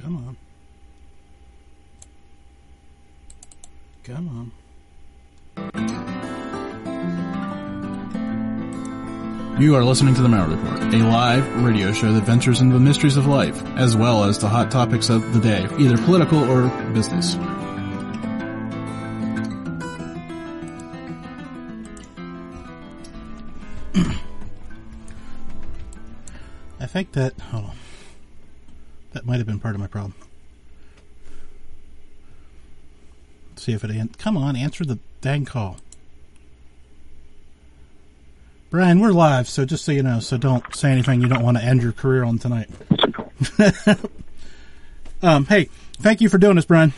Come 0.00 0.16
on. 0.16 0.36
Come 4.04 4.28
on. 4.28 4.52
You 9.60 9.74
are 9.74 9.82
listening 9.84 10.14
to 10.14 10.22
The 10.22 10.28
Maurer 10.28 10.54
Report, 10.54 10.94
a 10.94 10.98
live 10.98 11.64
radio 11.64 11.92
show 11.92 12.12
that 12.12 12.22
ventures 12.22 12.60
into 12.60 12.74
the 12.74 12.80
mysteries 12.80 13.16
of 13.16 13.26
life, 13.26 13.60
as 13.76 13.96
well 13.96 14.22
as 14.22 14.38
the 14.38 14.48
hot 14.48 14.70
topics 14.70 15.10
of 15.10 15.32
the 15.34 15.40
day, 15.40 15.66
either 15.80 15.98
political 15.98 16.38
or 16.48 16.68
business. 16.92 17.34
I 26.78 26.86
think 26.86 27.10
that, 27.12 27.34
might 29.28 29.36
have 29.36 29.46
been 29.46 29.60
part 29.60 29.74
of 29.74 29.80
my 29.80 29.86
problem. 29.86 30.14
Let's 33.50 33.62
see 33.62 33.72
if 33.72 33.84
it, 33.84 33.90
an- 33.90 34.14
come 34.16 34.38
on, 34.38 34.56
answer 34.56 34.86
the 34.86 34.98
dang 35.20 35.44
call. 35.44 35.76
Bryan, 38.70 39.00
we're 39.00 39.12
live, 39.12 39.48
so 39.48 39.66
just 39.66 39.84
so 39.84 39.92
you 39.92 40.02
know, 40.02 40.20
so 40.20 40.38
don't 40.38 40.74
say 40.74 40.90
anything 40.90 41.20
you 41.20 41.28
don't 41.28 41.42
want 41.42 41.58
to 41.58 41.62
end 41.62 41.82
your 41.82 41.92
career 41.92 42.24
on 42.24 42.38
tonight. 42.38 42.70
um, 45.22 45.44
hey, 45.46 45.68
thank 45.98 46.22
you 46.22 46.30
for 46.30 46.38
doing 46.38 46.56
this, 46.56 46.64
Bryan. 46.64 46.94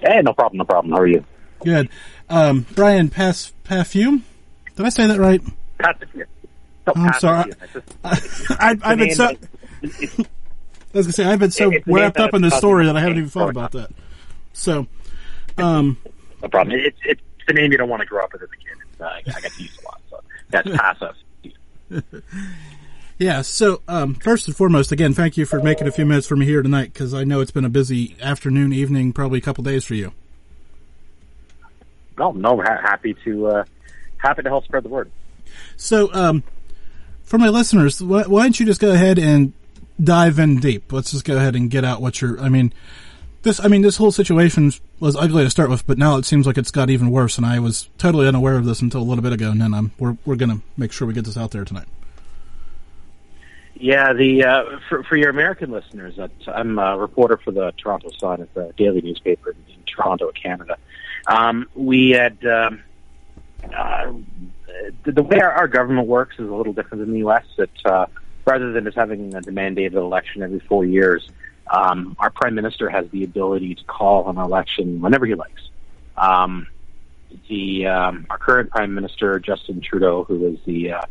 Hey, 0.00 0.22
no 0.22 0.32
problem, 0.32 0.58
no 0.58 0.64
problem. 0.64 0.92
How 0.92 1.00
are 1.00 1.06
you? 1.06 1.24
Good. 1.64 1.88
Um, 2.28 2.66
Brian 2.74 3.10
Pas 3.10 3.52
Perfume? 3.62 4.24
Did 4.74 4.86
I 4.86 4.88
say 4.88 5.06
that 5.06 5.20
right? 5.20 5.40
Passive 5.78 6.08
I'm 6.94 7.12
sorry. 7.20 7.52
I, 8.04 8.76
I've 8.82 8.98
been 8.98 9.10
so. 9.14 9.26
that- 9.28 9.38
it's- 9.82 10.20
I 10.94 10.98
was 10.98 11.06
gonna 11.06 11.12
say 11.14 11.24
I've 11.24 11.38
been 11.38 11.50
so 11.50 11.70
It's 11.72 11.84
the 11.86 11.90
name 11.90 12.00
wrapped 12.02 12.18
up 12.20 12.34
in 12.34 12.42
this 12.42 12.54
story 12.54 12.84
that 12.84 12.96
I 12.96 13.00
haven't 13.00 13.16
even 13.16 13.30
thought 13.30 13.48
about 13.48 13.72
that. 13.72 13.90
So, 14.52 14.86
um, 15.56 15.96
no 16.42 16.48
problem. 16.48 16.78
It's 16.78 16.98
it's 17.04 17.20
the 17.48 17.54
name 17.54 17.72
you 17.72 17.78
don't 17.78 17.88
want 17.88 18.00
to 18.02 18.06
grow 18.06 18.22
up 18.24 18.32
with 18.34 18.42
as 18.42 18.48
a 18.50 18.56
kid. 18.56 19.00
Uh, 19.00 19.04
I 19.06 19.40
got 19.40 19.50
to 19.52 19.62
use 19.62 19.78
a 19.80 19.84
lot, 19.86 20.00
so 20.10 20.20
that's 20.50 20.68
passive. 20.76 22.22
yeah. 23.18 23.40
So, 23.40 23.80
um, 23.88 24.14
first 24.16 24.46
and 24.48 24.54
foremost, 24.56 24.92
again, 24.92 25.14
thank 25.14 25.38
you 25.38 25.46
for 25.46 25.62
making 25.62 25.86
a 25.88 25.92
few 25.92 26.04
minutes 26.04 26.26
for 26.26 26.36
me 26.36 26.44
here 26.44 26.60
tonight 26.62 26.92
because 26.92 27.14
I 27.14 27.24
know 27.24 27.40
it's 27.40 27.50
been 27.50 27.64
a 27.64 27.70
busy 27.70 28.14
afternoon, 28.20 28.72
evening, 28.74 29.14
probably 29.14 29.38
a 29.38 29.42
couple 29.42 29.64
days 29.64 29.84
for 29.86 29.94
you. 29.94 30.12
No, 32.18 32.32
no, 32.32 32.60
ha- 32.60 32.80
happy 32.82 33.14
to 33.24 33.46
uh, 33.46 33.64
happy 34.18 34.42
to 34.42 34.48
help 34.50 34.64
spread 34.66 34.82
the 34.84 34.88
word. 34.90 35.10
So, 35.76 36.12
um, 36.12 36.42
for 37.24 37.38
my 37.38 37.48
listeners, 37.48 38.02
why, 38.02 38.22
why 38.24 38.42
don't 38.42 38.58
you 38.58 38.66
just 38.66 38.80
go 38.80 38.92
ahead 38.92 39.18
and 39.18 39.52
dive 40.02 40.38
in 40.38 40.58
deep? 40.60 40.92
Let's 40.92 41.10
just 41.12 41.24
go 41.24 41.36
ahead 41.36 41.56
and 41.56 41.70
get 41.70 41.84
out 41.84 42.00
what 42.00 42.20
you're. 42.20 42.40
I 42.40 42.48
mean, 42.48 42.72
this. 43.42 43.60
I 43.60 43.68
mean, 43.68 43.82
this 43.82 43.96
whole 43.96 44.12
situation 44.12 44.72
was 45.00 45.16
ugly 45.16 45.44
to 45.44 45.50
start 45.50 45.70
with, 45.70 45.86
but 45.86 45.98
now 45.98 46.16
it 46.16 46.24
seems 46.24 46.46
like 46.46 46.58
it's 46.58 46.70
got 46.70 46.90
even 46.90 47.10
worse. 47.10 47.36
And 47.36 47.46
I 47.46 47.58
was 47.58 47.88
totally 47.98 48.26
unaware 48.26 48.56
of 48.56 48.64
this 48.64 48.80
until 48.80 49.00
a 49.00 49.04
little 49.04 49.22
bit 49.22 49.32
ago. 49.32 49.50
And 49.50 49.60
then 49.60 49.74
um, 49.74 49.92
we're 49.98 50.16
we're 50.24 50.36
gonna 50.36 50.60
make 50.76 50.92
sure 50.92 51.06
we 51.06 51.14
get 51.14 51.24
this 51.24 51.36
out 51.36 51.50
there 51.50 51.64
tonight. 51.64 51.88
Yeah, 53.74 54.12
the 54.12 54.44
uh, 54.44 54.64
for 54.88 55.02
for 55.02 55.16
your 55.16 55.30
American 55.30 55.70
listeners, 55.70 56.18
uh, 56.18 56.28
I'm 56.46 56.78
a 56.78 56.96
reporter 56.96 57.36
for 57.36 57.50
the 57.50 57.72
Toronto 57.76 58.10
Sun. 58.16 58.42
It's 58.42 58.56
a 58.56 58.72
daily 58.76 59.00
newspaper 59.00 59.50
in, 59.50 59.74
in 59.74 59.82
Toronto, 59.84 60.30
Canada. 60.30 60.76
Um, 61.26 61.68
we 61.74 62.10
had 62.10 62.44
um, 62.46 62.82
uh, 63.76 64.12
the, 65.04 65.22
way 65.22 65.38
our, 65.40 65.52
our 65.52 65.68
government 65.68 66.08
works 66.08 66.36
is 66.38 66.48
a 66.48 66.54
little 66.54 66.72
different 66.72 67.04
than 67.04 67.12
the 67.12 67.18
U.S. 67.18 67.44
That 67.56 67.86
uh, 67.86 68.06
rather 68.44 68.72
than 68.72 68.84
just 68.84 68.96
having 68.96 69.34
a 69.34 69.40
mandated 69.42 69.94
election 69.94 70.42
every 70.42 70.60
four 70.60 70.84
years, 70.84 71.28
um, 71.70 72.16
our 72.18 72.30
prime 72.30 72.54
minister 72.54 72.88
has 72.88 73.08
the 73.10 73.24
ability 73.24 73.74
to 73.74 73.84
call 73.84 74.28
an 74.28 74.38
election 74.38 75.00
whenever 75.00 75.26
he 75.26 75.34
likes. 75.34 75.62
Um, 76.16 76.66
the 77.48 77.86
um, 77.86 78.26
our 78.30 78.38
current 78.38 78.70
prime 78.70 78.94
minister 78.94 79.38
Justin 79.38 79.80
Trudeau, 79.80 80.24
who 80.24 80.46
is 80.46 80.58
the 80.66 80.92
uh, 80.92 81.02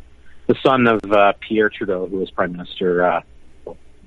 the 0.48 0.56
son 0.62 0.88
of 0.88 1.00
uh, 1.12 1.34
Pierre 1.40 1.70
Trudeau, 1.70 2.08
who 2.08 2.18
was 2.18 2.30
prime 2.30 2.52
minister 2.52 3.04
uh, 3.04 3.22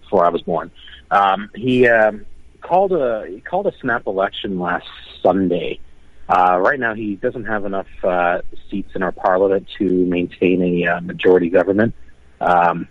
before 0.00 0.24
I 0.24 0.28
was 0.28 0.42
born. 0.42 0.70
Um, 1.10 1.50
he 1.54 1.88
um, 1.88 2.26
called 2.60 2.92
a 2.92 3.26
he 3.28 3.40
called 3.40 3.66
a 3.66 3.72
snap 3.80 4.06
election 4.06 4.58
last 4.58 4.86
Sunday. 5.22 5.80
Uh, 6.28 6.58
right 6.58 6.80
now, 6.80 6.94
he 6.94 7.16
doesn't 7.16 7.44
have 7.44 7.64
enough 7.64 7.86
uh, 8.02 8.40
seats 8.70 8.92
in 8.94 9.02
our 9.02 9.12
parliament 9.12 9.68
to 9.78 9.84
maintain 9.84 10.62
a 10.62 10.86
uh, 10.86 11.00
majority 11.00 11.50
government. 11.50 11.94
Um, 12.40 12.88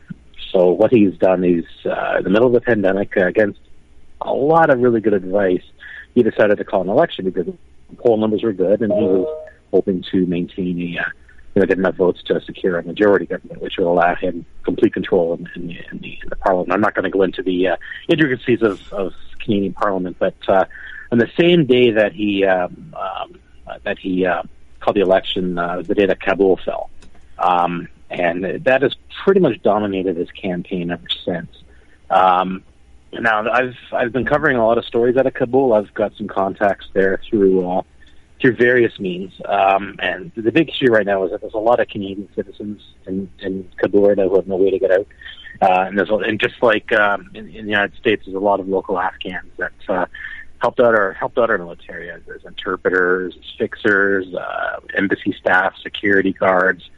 so 0.51 0.69
what 0.71 0.91
he's 0.91 1.17
done 1.17 1.44
is, 1.44 1.66
uh, 1.85 2.17
in 2.17 2.23
the 2.23 2.29
middle 2.29 2.47
of 2.47 2.53
the 2.53 2.61
pandemic, 2.61 3.17
uh, 3.17 3.25
against 3.25 3.59
a 4.21 4.31
lot 4.31 4.69
of 4.69 4.79
really 4.79 5.01
good 5.01 5.13
advice, 5.13 5.63
he 6.13 6.21
decided 6.21 6.57
to 6.59 6.63
call 6.63 6.81
an 6.81 6.89
election 6.89 7.25
because 7.25 7.51
poll 7.97 8.17
numbers 8.17 8.44
were 8.44 8.53
good, 8.53 8.81
and 8.81 8.94
he 8.94 8.99
was 8.99 9.47
hoping 9.71 10.03
to 10.11 10.25
maintain 10.27 10.79
a 10.79 11.01
uh, 11.01 11.05
you 11.55 11.61
know, 11.61 11.67
get 11.67 11.77
enough 11.77 11.95
votes 11.95 12.21
to 12.23 12.41
secure 12.41 12.77
a 12.77 12.83
majority 12.83 13.25
government, 13.25 13.61
which 13.61 13.77
will 13.77 13.91
allow 13.91 14.15
him 14.15 14.45
complete 14.63 14.94
control 14.94 15.33
in, 15.33 15.50
in, 15.55 15.67
the, 15.67 15.77
in, 15.91 15.97
the, 16.00 16.19
in 16.21 16.29
the 16.29 16.35
parliament. 16.35 16.71
I'm 16.71 16.81
not 16.81 16.95
going 16.95 17.03
to 17.03 17.11
go 17.11 17.21
into 17.21 17.44
the 17.44 17.69
uh, 17.69 17.75
intricacies 18.07 18.61
of, 18.61 18.91
of 18.94 19.13
Canadian 19.39 19.73
parliament, 19.73 20.17
but 20.19 20.35
uh, 20.47 20.65
on 21.13 21.19
the 21.19 21.29
same 21.40 21.68
day 21.68 21.91
that 21.91 22.12
he 22.12 22.44
um, 22.44 22.96
um, 23.00 23.40
that 23.84 24.00
he 24.00 24.25
uh, 24.25 24.41
called 24.79 24.96
the 24.96 25.01
election, 25.01 25.59
uh, 25.59 25.84
the 25.84 25.94
day 25.94 26.07
that 26.07 26.19
Kabul 26.19 26.57
fell, 26.66 26.90
um, 27.38 27.88
and 28.09 28.44
that 28.63 28.81
has 28.81 28.96
pretty 29.24 29.40
much 29.40 29.62
dominated 29.62 30.18
his 30.18 30.31
campaign 30.31 30.90
ever 30.90 31.07
since. 31.24 31.51
Um, 32.09 32.63
now, 33.12 33.47
I've 33.47 33.75
I've 33.91 34.12
been 34.12 34.25
covering 34.25 34.57
a 34.57 34.66
lot 34.66 34.79
of 34.79 34.85
stories 34.85 35.16
out 35.16 35.28
of 35.28 35.35
Kabul. 35.35 35.74
I've 35.74 35.94
got 35.94 36.16
some 36.18 36.28
contacts 36.28 36.88
there 36.94 37.22
through. 37.30 37.69
Uh, 37.69 37.81
through 38.41 38.57
various 38.57 39.00
means. 39.00 39.31
Um, 39.45 39.95
and 40.00 40.30
the 40.35 40.51
big 40.51 40.68
issue 40.68 40.91
right 40.91 41.06
now 41.06 41.24
is 41.24 41.31
that 41.31 41.40
there's 41.40 41.53
a 41.53 41.57
lot 41.59 41.80
of 41.80 41.88
Canadian 41.88 42.28
citizens 42.35 42.81
in, 43.07 43.30
in 43.40 43.69
Kabul 43.78 44.09
right 44.09 44.18
now 44.18 44.28
who 44.28 44.35
have 44.35 44.47
no 44.47 44.57
way 44.57 44.69
to 44.69 44.80
get 44.80 44.91
out. 44.91 45.07
Uh, 45.62 45.85
and 45.88 45.97
there's 45.97 46.09
and 46.09 46.41
just 46.41 46.62
like 46.62 46.91
um, 46.91 47.31
in, 47.34 47.47
in 47.47 47.63
the 47.63 47.72
United 47.72 47.95
States, 47.95 48.24
there's 48.25 48.35
a 48.35 48.40
lot 48.40 48.59
of 48.59 48.68
local 48.68 49.00
Afghans 49.00 49.50
that 49.56 49.72
uh, 49.88 50.07
helped 50.63 50.79
out 50.79 50.96
our 50.96 51.12
helped 51.12 51.38
out 51.38 51.50
our 51.50 51.57
military. 51.57 52.09
There's 52.25 52.46
interpreters, 52.46 53.35
fixers, 53.57 54.34
uh, 54.34 54.79
embassy 54.96 55.35
staff, 55.38 55.75
security 55.84 56.31
guards, 56.31 56.90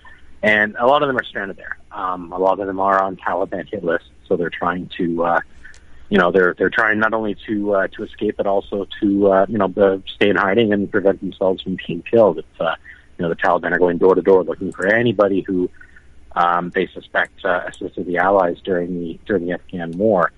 and 0.44 0.76
a 0.80 0.86
lot 0.86 1.02
of 1.02 1.08
them 1.08 1.18
are 1.18 1.24
stranded 1.24 1.58
there. 1.58 1.80
Um, 1.92 2.31
a 2.31 2.38
lot 2.38 2.59
of 2.59 2.68
them 2.68 2.80
are 2.80 3.02
on 3.02 3.18
Taliban 3.18 3.68
hit 3.68 3.84
lists, 3.84 4.08
so 4.28 4.38
they're 4.38 4.52
trying 4.52 4.90
to. 4.98 5.26
Uh, 5.26 5.40
you 6.09 6.20
know 6.20 6.31
they're 6.31 6.53
they're 6.56 6.70
trying 6.70 7.00
not 7.00 7.16
only 7.16 7.36
to 7.48 7.74
uh, 7.74 7.88
to 7.88 8.03
escape 8.03 8.38
but 8.38 8.46
also 8.46 8.88
to 9.02 9.31
uh, 9.31 9.46
you 9.50 9.58
know 9.58 9.74
uh, 9.76 9.97
stay 10.06 10.30
in 10.30 10.36
hiding 10.36 10.72
and 10.72 10.92
prevent 10.92 11.20
themselves 11.20 11.64
from 11.64 11.78
being 11.88 12.03
killed. 12.03 12.38
If 12.38 12.62
uh, 12.62 12.76
you 13.18 13.24
know 13.24 13.30
the 13.30 13.36
Taliban 13.36 13.72
are 13.72 13.80
going 13.80 13.97
door 13.97 14.14
to 14.14 14.22
door 14.22 14.44
looking 14.44 14.72
for 14.72 14.86
anybody 14.86 15.42
who 15.42 15.72
um, 16.36 16.70
they 16.70 16.86
suspect 16.86 17.44
uh, 17.44 17.62
assisted 17.68 18.06
the 18.06 18.18
Allies 18.18 18.58
during 18.64 19.00
the 19.00 19.20
during 19.26 19.47
the 19.47 19.53
Afghan 19.53 19.94
war. 19.94 20.32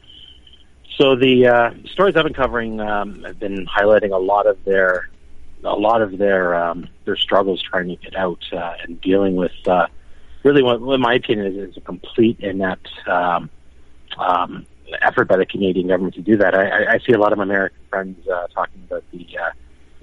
So 0.97 1.15
the 1.15 1.47
uh, 1.47 1.71
stories 1.91 2.15
I've 2.15 2.23
been 2.23 2.33
covering 2.33 2.79
um, 2.79 3.23
have 3.23 3.39
been 3.39 3.67
highlighting 3.67 4.13
a 4.13 4.17
lot 4.17 4.47
of 4.47 4.57
their 4.65 5.09
a 5.63 5.75
lot 5.75 6.01
of 6.01 6.17
their 6.17 6.55
um, 6.55 6.87
their 7.05 7.15
struggles 7.15 7.61
trying 7.61 7.87
to 7.89 7.95
get 7.97 8.15
out 8.15 8.43
uh, 8.51 8.73
and 8.81 8.99
dealing 8.99 9.35
with 9.35 9.51
uh, 9.67 9.87
really 10.43 10.63
what, 10.63 10.81
what 10.81 10.99
my 10.99 11.13
opinion 11.13 11.47
is, 11.47 11.69
is 11.69 11.77
a 11.77 11.81
complete 11.81 12.39
inept 12.39 12.89
um, 13.07 13.49
um, 14.17 14.65
effort 15.01 15.27
by 15.27 15.37
the 15.37 15.45
Canadian 15.45 15.87
government 15.87 16.15
to 16.15 16.21
do 16.21 16.37
that. 16.37 16.55
I, 16.55 16.93
I, 16.93 16.99
see 16.99 17.13
a 17.13 17.19
lot 17.19 17.33
of 17.33 17.39
American 17.39 17.79
friends 17.89 18.27
uh, 18.27 18.47
talking 18.47 18.81
about 18.87 19.03
the, 19.11 19.37
uh, 19.37 19.51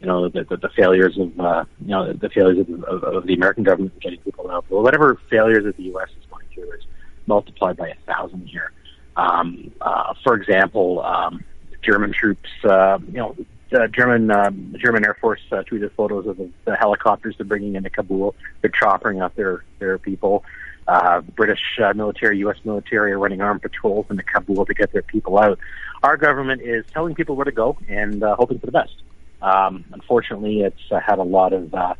you 0.01 0.07
know, 0.07 0.29
the, 0.29 0.45
the, 0.45 0.57
the 0.59 0.69
failures 0.69 1.19
of, 1.19 1.41
uh, 1.41 1.65
you 1.81 1.89
know, 1.89 2.13
the 2.13 2.29
failures 2.29 2.59
of, 2.59 2.85
of, 2.85 3.03
of 3.03 3.27
the 3.27 3.35
American 3.35 3.65
government 3.65 3.99
getting 4.01 4.21
people 4.21 4.51
out. 4.51 4.67
Well, 4.69 4.83
whatever 4.83 5.19
failures 5.31 5.65
that 5.65 5.77
the 5.77 5.85
U.S. 5.85 6.11
is 6.11 6.27
going 6.31 6.47
through 6.55 6.73
is 6.73 6.85
multiplied 7.27 7.77
by 7.77 7.89
a 7.89 7.95
thousand 8.07 8.47
here. 8.47 8.73
Um, 9.17 9.73
uh, 9.81 10.15
for 10.23 10.35
example, 10.35 11.03
um, 11.03 11.45
German 11.83 12.13
troops, 12.13 12.49
uh, 12.65 12.99
you 13.07 13.19
know, 13.19 13.37
the 13.71 13.89
German 13.89 14.31
um, 14.31 14.75
German 14.79 15.05
Air 15.05 15.17
Force 15.21 15.41
uh, 15.51 15.63
tweeted 15.63 15.93
photos 15.93 16.27
of 16.27 16.37
the, 16.37 16.49
the 16.65 16.77
helicopters 16.77 17.35
they're 17.37 17.47
bringing 17.47 17.75
into 17.75 17.91
Kabul. 17.91 18.35
They're 18.61 18.71
choppering 18.71 19.23
up 19.23 19.35
their 19.35 19.65
their 19.79 19.99
people. 19.99 20.45
Uh, 20.87 21.23
British 21.23 21.61
uh, 21.83 21.95
military, 21.95 22.39
U.S. 22.39 22.59
military 22.65 23.13
are 23.13 23.19
running 23.19 23.41
armed 23.41 23.63
patrols 23.63 24.07
into 24.11 24.23
Kabul 24.23 24.67
to 24.67 24.75
get 24.75 24.93
their 24.93 25.03
people 25.03 25.39
out. 25.39 25.59
Our 26.03 26.17
government 26.17 26.61
is 26.61 26.85
telling 26.93 27.15
people 27.15 27.37
where 27.37 27.47
to 27.47 27.53
go 27.53 27.79
and 27.89 28.23
uh, 28.23 28.37
hoping 28.37 28.59
for 28.59 28.67
the 28.67 28.73
best. 28.73 28.95
Um, 29.41 29.85
unfortunately, 29.93 30.61
it's 30.61 30.81
uh, 30.91 31.01
had 31.01 31.19
a 31.19 31.23
lot 31.23 31.53
of 31.53 31.73
uh, 31.75 31.95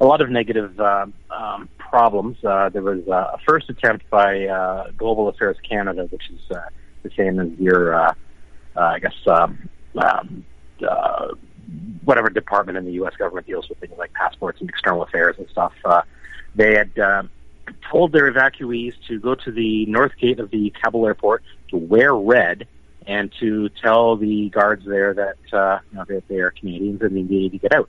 a 0.00 0.06
lot 0.06 0.20
of 0.20 0.30
negative 0.30 0.78
uh, 0.80 1.06
um, 1.30 1.68
problems. 1.78 2.42
Uh, 2.44 2.70
there 2.70 2.82
was 2.82 3.06
uh, 3.08 3.32
a 3.34 3.38
first 3.46 3.68
attempt 3.68 4.08
by 4.10 4.46
uh, 4.46 4.90
Global 4.96 5.28
Affairs 5.28 5.56
Canada, 5.68 6.06
which 6.10 6.30
is 6.30 6.40
uh, 6.50 6.68
the 7.02 7.10
same 7.16 7.38
as 7.38 7.48
your, 7.58 7.94
uh, 7.94 8.14
uh, 8.76 8.80
I 8.80 8.98
guess, 8.98 9.14
um, 9.26 9.68
um, 9.96 10.44
uh, 10.88 11.28
whatever 12.04 12.30
department 12.30 12.78
in 12.78 12.86
the 12.86 12.92
U.S. 12.92 13.14
government 13.16 13.46
deals 13.46 13.68
with 13.68 13.78
things 13.78 13.94
like 13.98 14.12
passports 14.14 14.60
and 14.60 14.68
external 14.68 15.02
affairs 15.02 15.36
and 15.38 15.48
stuff. 15.50 15.72
Uh, 15.84 16.02
they 16.54 16.74
had. 16.74 16.98
Uh, 16.98 17.22
told 17.88 18.10
their 18.10 18.32
evacuees 18.32 18.94
to 19.06 19.20
go 19.20 19.34
to 19.34 19.52
the 19.52 19.86
north 19.86 20.12
gate 20.20 20.40
of 20.40 20.50
the 20.50 20.70
Kabul 20.82 21.06
airport 21.06 21.44
to 21.68 21.76
wear 21.76 22.14
red 22.14 22.66
and 23.06 23.32
to 23.40 23.68
tell 23.68 24.16
the 24.16 24.48
guards 24.50 24.84
there 24.84 25.14
that 25.14 25.36
uh, 25.52 25.78
you 25.90 25.98
know 25.98 26.04
that 26.08 26.26
they 26.28 26.38
are 26.38 26.50
Canadians 26.50 27.00
and 27.02 27.16
they 27.16 27.22
need 27.22 27.52
to 27.52 27.58
get 27.58 27.72
out. 27.72 27.88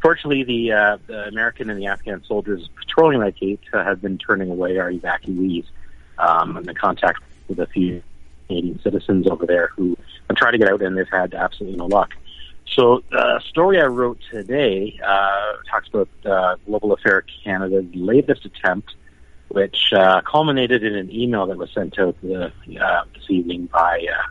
Fortunately, 0.00 0.44
the, 0.44 0.72
uh, 0.72 0.98
the 1.06 1.26
American 1.28 1.70
and 1.70 1.80
the 1.80 1.86
Afghan 1.86 2.22
soldiers 2.24 2.68
patrolling 2.76 3.20
that 3.20 3.36
gate 3.36 3.60
uh, 3.72 3.82
have 3.82 4.00
been 4.00 4.18
turning 4.18 4.50
away 4.50 4.78
our 4.78 4.90
evacuees. 4.90 5.64
Um, 6.18 6.56
and 6.56 6.66
the 6.66 6.74
contact 6.74 7.20
with 7.48 7.58
a 7.58 7.66
few 7.66 8.02
Canadian 8.46 8.80
citizens 8.80 9.26
over 9.26 9.46
there 9.46 9.68
who 9.76 9.96
have 10.28 10.36
tried 10.36 10.52
to 10.52 10.58
get 10.58 10.68
out 10.68 10.82
and 10.82 10.96
they've 10.96 11.08
had 11.10 11.34
absolutely 11.34 11.78
no 11.78 11.86
luck. 11.86 12.14
So 12.66 13.02
the 13.10 13.40
story 13.40 13.80
I 13.80 13.86
wrote 13.86 14.18
today 14.30 14.98
uh, 15.04 15.52
talks 15.70 15.88
about 15.88 16.08
uh, 16.24 16.56
Global 16.66 16.92
Affair 16.92 17.24
Canada's 17.44 17.86
latest 17.94 18.44
attempt, 18.44 18.94
which 19.48 19.92
uh, 19.92 20.20
culminated 20.22 20.82
in 20.82 20.94
an 20.94 21.10
email 21.12 21.46
that 21.46 21.56
was 21.56 21.70
sent 21.72 21.98
out 21.98 22.16
the, 22.22 22.52
uh, 22.80 23.04
this 23.14 23.30
evening 23.30 23.66
by 23.66 24.06
uh, 24.12 24.22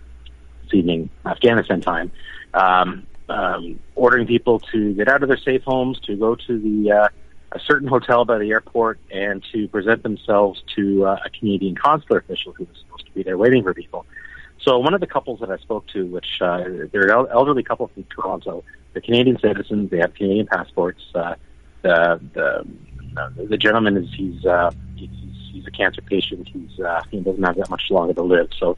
this 0.63 0.73
evening 0.73 1.09
Afghanistan 1.25 1.81
time, 1.81 2.11
um, 2.53 3.07
um, 3.29 3.79
ordering 3.95 4.27
people 4.27 4.59
to 4.71 4.93
get 4.93 5.07
out 5.07 5.23
of 5.23 5.29
their 5.29 5.37
safe 5.37 5.63
homes, 5.63 5.99
to 6.01 6.15
go 6.15 6.35
to 6.35 6.59
the 6.59 6.91
uh, 6.91 7.07
a 7.51 7.59
certain 7.59 7.87
hotel 7.87 8.25
by 8.25 8.37
the 8.37 8.51
airport, 8.51 8.99
and 9.11 9.43
to 9.51 9.67
present 9.69 10.03
themselves 10.03 10.61
to 10.75 11.05
uh, 11.05 11.17
a 11.25 11.29
Canadian 11.29 11.75
consular 11.75 12.19
official 12.19 12.53
who 12.53 12.65
was 12.65 12.77
supposed 12.79 13.05
to 13.05 13.11
be 13.13 13.23
there 13.23 13.37
waiting 13.37 13.63
for 13.63 13.73
people. 13.73 14.05
So 14.61 14.79
one 14.79 14.93
of 14.93 14.99
the 14.99 15.07
couples 15.07 15.39
that 15.41 15.51
I 15.51 15.57
spoke 15.57 15.87
to, 15.89 16.05
which 16.07 16.41
uh, 16.41 16.63
they're 16.91 17.07
an 17.17 17.27
elderly 17.31 17.63
couple 17.63 17.87
from 17.87 18.03
Toronto, 18.05 18.63
they're 18.93 19.01
Canadian 19.01 19.39
citizens, 19.39 19.91
they 19.91 19.99
have 19.99 20.13
Canadian 20.13 20.47
passports. 20.47 21.03
Uh, 21.13 21.35
the 21.81 22.19
the 22.33 22.65
uh, 23.17 23.29
the 23.37 23.57
gentleman 23.57 23.95
is 23.95 24.13
he's, 24.13 24.45
uh, 24.45 24.71
he's 24.95 25.09
he's 25.51 25.67
a 25.67 25.71
cancer 25.71 26.01
patient. 26.01 26.47
He's 26.51 26.79
uh, 26.79 27.01
he 27.11 27.19
doesn't 27.19 27.43
have 27.43 27.55
that 27.57 27.69
much 27.69 27.83
longer 27.89 28.13
to 28.13 28.23
live, 28.23 28.49
so 28.59 28.77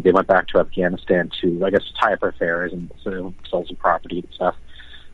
they 0.00 0.12
went 0.12 0.26
back 0.26 0.48
to 0.48 0.58
Afghanistan 0.58 1.30
to 1.40 1.64
I 1.64 1.70
guess 1.70 1.82
tie 2.00 2.14
up 2.14 2.22
affairs 2.22 2.72
and 2.72 2.90
so 3.02 3.34
sell 3.50 3.66
some 3.66 3.76
property 3.76 4.20
and 4.20 4.34
stuff. 4.34 4.56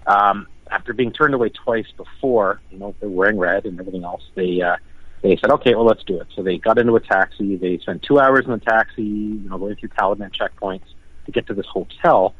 Um, 0.07 0.47
after 0.71 0.93
being 0.93 1.13
turned 1.13 1.35
away 1.35 1.51
twice 1.51 1.87
before, 1.97 2.61
you 2.71 2.79
know, 2.79 2.95
they're 3.01 3.09
wearing 3.09 3.39
red 3.39 3.65
and 3.65 3.79
everything 3.79 4.05
else, 4.05 4.23
they 4.35 4.61
uh, 4.61 4.77
they 5.23 5.37
said, 5.37 5.51
okay, 5.51 5.75
well, 5.75 5.87
let's 5.87 6.05
do 6.05 6.21
it. 6.21 6.27
So 6.37 6.43
they 6.43 6.59
got 6.59 6.79
into 6.79 6.95
a 6.97 7.01
taxi. 7.01 7.57
They 7.57 7.79
spent 7.79 8.03
two 8.03 8.21
hours 8.21 8.45
in 8.45 8.51
the 8.51 8.59
taxi, 8.59 9.03
you 9.03 9.49
know, 9.49 9.57
going 9.57 9.77
through 9.77 9.89
Taliban 9.91 10.31
checkpoints 10.31 10.85
to 11.25 11.33
get 11.33 11.47
to 11.47 11.55
this 11.55 11.67
hotel. 11.67 12.35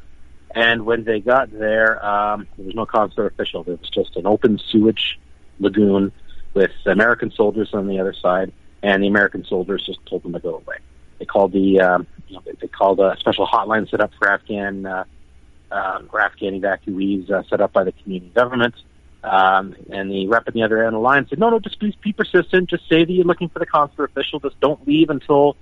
And 0.55 0.85
when 0.85 1.05
they 1.05 1.21
got 1.21 1.51
there, 1.51 2.05
um, 2.05 2.47
there 2.57 2.67
was 2.67 2.75
no 2.75 2.85
consular 2.85 3.29
official. 3.29 3.65
There 3.65 3.77
was 3.77 3.89
just 3.89 4.17
an 4.17 4.27
open 4.27 4.59
sewage 4.59 5.19
lagoon 5.59 6.13
with 6.53 6.73
American 6.85 7.31
soldiers 7.31 7.71
on 7.73 7.89
the 7.89 7.99
other 7.99 8.13
side, 8.13 8.53
and 8.83 9.03
the 9.03 9.09
American 9.09 9.45
soldiers 9.47 9.85
just 9.87 10.05
told 10.07 10.23
them 10.23 10.35
to 10.35 10.39
go 10.39 10.57
away. 10.57 10.77
They 11.19 11.25
called 11.25 11.53
the, 11.53 11.81
um, 11.81 12.07
you 12.29 12.37
know, 12.37 12.43
they 12.61 12.69
called 12.69 13.01
a 13.01 13.17
special 13.19 13.47
hotline 13.47 13.89
set 13.91 14.01
up 14.01 14.13
for 14.19 14.29
Afghan, 14.29 14.87
uh, 14.87 15.05
uh, 15.71 16.01
for 16.11 16.21
Afghan 16.21 16.61
evacuees 16.61 17.31
uh, 17.31 17.43
set 17.49 17.61
up 17.61 17.73
by 17.73 17.85
the 17.85 17.93
Canadian 17.93 18.33
government. 18.33 18.75
Um, 19.23 19.75
and 19.91 20.11
the 20.11 20.27
rep 20.27 20.47
on 20.47 20.53
the 20.53 20.63
other 20.63 20.79
end 20.79 20.89
of 20.89 20.93
the 20.93 20.99
line 20.99 21.27
said, 21.29 21.39
no, 21.39 21.49
no, 21.49 21.59
just 21.59 21.81
please 21.81 21.95
be 21.97 22.13
persistent. 22.13 22.69
Just 22.69 22.87
say 22.89 23.05
that 23.05 23.13
you're 23.13 23.25
looking 23.25 23.49
for 23.49 23.59
the 23.59 23.67
consular 23.67 24.05
official. 24.05 24.39
Just 24.39 24.61
don't 24.61 24.87
leave 24.87 25.09
until, 25.09 25.57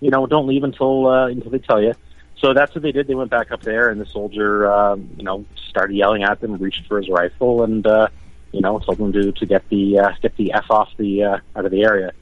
you 0.00 0.10
know, 0.10 0.26
don't 0.26 0.46
leave 0.46 0.62
until, 0.62 1.08
uh, 1.08 1.26
until 1.26 1.50
they 1.50 1.58
tell 1.58 1.82
you. 1.82 1.94
So 2.38 2.54
that's 2.54 2.72
what 2.74 2.82
they 2.82 2.92
did. 2.92 3.08
They 3.08 3.16
went 3.16 3.30
back 3.30 3.50
up 3.50 3.62
there 3.62 3.90
and 3.90 4.00
the 4.00 4.06
soldier, 4.06 4.70
um, 4.70 5.10
you 5.16 5.24
know, 5.24 5.44
started 5.68 5.96
yelling 5.96 6.22
at 6.22 6.40
them, 6.40 6.56
reached 6.58 6.86
for 6.86 6.98
his 6.98 7.08
rifle 7.08 7.64
and, 7.64 7.84
uh, 7.84 8.08
you 8.52 8.60
know, 8.60 8.78
told 8.78 8.98
them 8.98 9.12
to, 9.12 9.32
to 9.32 9.46
get 9.46 9.68
the, 9.68 9.98
uh, 9.98 10.12
get 10.22 10.36
the 10.36 10.52
F 10.52 10.70
off 10.70 10.90
the, 10.96 11.24
uh, 11.24 11.38
out 11.56 11.64
of 11.64 11.72
the 11.72 11.82
area. 11.82 12.12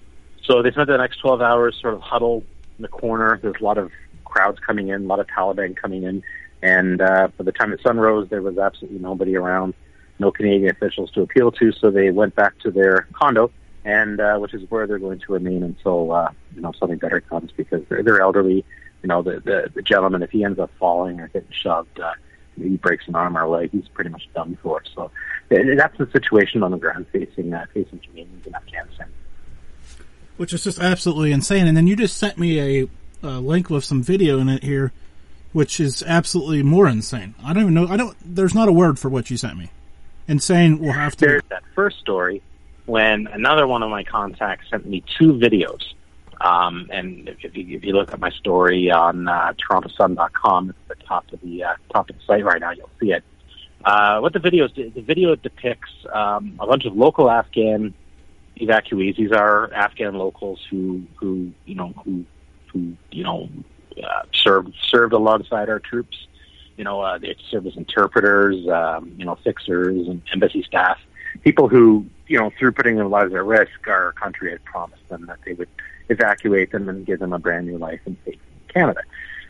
So 0.44 0.62
they 0.62 0.70
spent 0.70 0.86
the 0.86 0.96
next 0.96 1.18
12 1.18 1.42
hours 1.42 1.76
sort 1.78 1.92
of 1.92 2.00
huddled 2.00 2.44
in 2.78 2.82
the 2.82 2.88
corner. 2.88 3.38
There's 3.42 3.60
a 3.60 3.64
lot 3.64 3.78
of 3.78 3.90
crowds 4.24 4.58
coming 4.60 4.88
in, 4.88 5.04
a 5.04 5.06
lot 5.06 5.20
of 5.20 5.26
Taliban 5.26 5.76
coming 5.76 6.02
in. 6.02 6.22
And, 6.62 7.00
uh, 7.00 7.28
by 7.36 7.44
the 7.44 7.52
time 7.52 7.70
the 7.70 7.78
sun 7.78 7.98
rose, 7.98 8.28
there 8.28 8.42
was 8.42 8.58
absolutely 8.58 8.98
nobody 8.98 9.36
around 9.36 9.74
no 10.18 10.30
Canadian 10.30 10.70
officials 10.70 11.10
to 11.12 11.22
appeal 11.22 11.52
to, 11.52 11.72
so 11.72 11.90
they 11.90 12.10
went 12.10 12.34
back 12.34 12.58
to 12.60 12.70
their 12.70 13.06
condo, 13.12 13.50
and 13.84 14.20
uh, 14.20 14.38
which 14.38 14.54
is 14.54 14.68
where 14.70 14.86
they're 14.86 14.98
going 14.98 15.20
to 15.20 15.32
remain 15.32 15.62
until 15.62 16.12
uh, 16.12 16.30
you 16.54 16.60
know 16.60 16.72
something 16.78 16.98
better 16.98 17.20
comes 17.20 17.52
because 17.52 17.82
they're, 17.88 18.02
they're 18.02 18.20
elderly. 18.20 18.64
You 19.02 19.08
know, 19.08 19.22
the, 19.22 19.40
the 19.40 19.70
the 19.74 19.82
gentleman, 19.82 20.22
if 20.22 20.30
he 20.30 20.44
ends 20.44 20.58
up 20.58 20.70
falling 20.78 21.20
or 21.20 21.28
getting 21.28 21.50
shoved, 21.50 22.00
uh, 22.00 22.12
he 22.56 22.76
breaks 22.76 23.06
an 23.08 23.14
arm 23.14 23.36
or 23.36 23.42
a 23.42 23.48
leg, 23.48 23.70
he's 23.72 23.88
pretty 23.88 24.10
much 24.10 24.28
done 24.34 24.58
for. 24.62 24.82
So 24.94 25.10
that's 25.48 25.98
the 25.98 26.08
situation 26.10 26.62
on 26.62 26.70
the 26.70 26.78
ground 26.78 27.06
facing 27.12 27.52
uh, 27.52 27.66
facing 27.72 27.98
Canadians 28.00 28.46
in 28.46 28.54
Afghanistan. 28.54 29.08
Which 30.36 30.52
is 30.52 30.64
just 30.64 30.78
absolutely 30.78 31.32
insane. 31.32 31.66
And 31.66 31.76
then 31.76 31.86
you 31.86 31.96
just 31.96 32.16
sent 32.16 32.38
me 32.38 32.82
a, 32.82 32.88
a 33.22 33.40
link 33.40 33.70
with 33.70 33.84
some 33.84 34.02
video 34.02 34.38
in 34.38 34.48
it 34.48 34.62
here, 34.62 34.92
which 35.52 35.80
is 35.80 36.02
absolutely 36.02 36.62
more 36.62 36.86
insane. 36.86 37.34
I 37.42 37.52
don't 37.52 37.62
even 37.62 37.74
know. 37.74 37.88
I 37.88 37.96
don't. 37.96 38.16
There's 38.22 38.54
not 38.54 38.68
a 38.68 38.72
word 38.72 38.98
for 38.98 39.08
what 39.08 39.30
you 39.30 39.36
sent 39.36 39.56
me 39.56 39.70
Insane. 40.28 40.78
we'll 40.78 40.92
have 40.92 41.16
to. 41.16 41.26
There's 41.26 41.42
that 41.50 41.62
first 41.74 41.98
story 41.98 42.42
when 42.86 43.26
another 43.28 43.66
one 43.66 43.82
of 43.82 43.90
my 43.90 44.04
contacts 44.04 44.68
sent 44.70 44.86
me 44.86 45.02
two 45.18 45.32
videos. 45.32 45.82
Um, 46.40 46.88
and 46.90 47.28
if 47.42 47.56
you, 47.56 47.76
if 47.76 47.84
you 47.84 47.92
look 47.92 48.12
at 48.12 48.20
my 48.20 48.30
story 48.30 48.90
on 48.90 49.26
uh, 49.26 49.54
TorontoSun.com, 49.54 50.70
it's 50.70 50.78
at 50.90 50.98
the 50.98 51.04
top 51.04 51.32
of 51.32 51.40
the 51.40 51.64
uh, 51.64 51.74
top 51.92 52.10
of 52.10 52.16
the 52.16 52.22
site 52.26 52.44
right 52.44 52.60
now. 52.60 52.72
You'll 52.72 52.90
see 53.00 53.12
it. 53.12 53.24
Uh, 53.84 54.18
what 54.18 54.32
the 54.32 54.40
videos 54.40 54.74
the 54.74 55.00
video 55.00 55.34
depicts 55.36 55.90
um, 56.12 56.56
a 56.58 56.66
bunch 56.66 56.84
of 56.84 56.96
local 56.96 57.30
Afghan 57.30 57.94
evacuees. 58.60 59.16
These 59.16 59.32
are 59.32 59.72
Afghan 59.72 60.14
locals 60.14 60.60
who 60.70 61.02
who 61.16 61.52
you 61.64 61.74
know 61.74 61.92
who 62.04 62.24
who 62.72 62.96
you 63.10 63.24
know 63.24 63.48
uh, 64.02 64.22
served 64.32 64.74
served 64.90 65.12
alongside 65.12 65.68
our 65.68 65.78
troops 65.78 66.26
you 66.76 66.84
know, 66.84 67.00
uh, 67.00 67.18
they 67.18 67.34
serve 67.50 67.66
as 67.66 67.76
interpreters, 67.76 68.66
um, 68.68 69.14
you 69.16 69.24
know, 69.24 69.36
fixers 69.42 70.06
and 70.08 70.22
embassy 70.32 70.62
staff, 70.62 70.98
people 71.42 71.68
who, 71.68 72.06
you 72.26 72.38
know, 72.38 72.50
through 72.58 72.72
putting 72.72 72.96
their 72.96 73.06
lives 73.06 73.34
at 73.34 73.44
risk, 73.44 73.88
our 73.88 74.12
country 74.12 74.50
had 74.50 74.64
promised 74.64 75.08
them 75.08 75.26
that 75.26 75.38
they 75.44 75.54
would 75.54 75.68
evacuate 76.08 76.72
them 76.72 76.88
and 76.88 77.06
give 77.06 77.18
them 77.18 77.32
a 77.32 77.38
brand 77.38 77.66
new 77.66 77.78
life 77.78 78.00
in 78.04 78.16
Canada. 78.68 79.00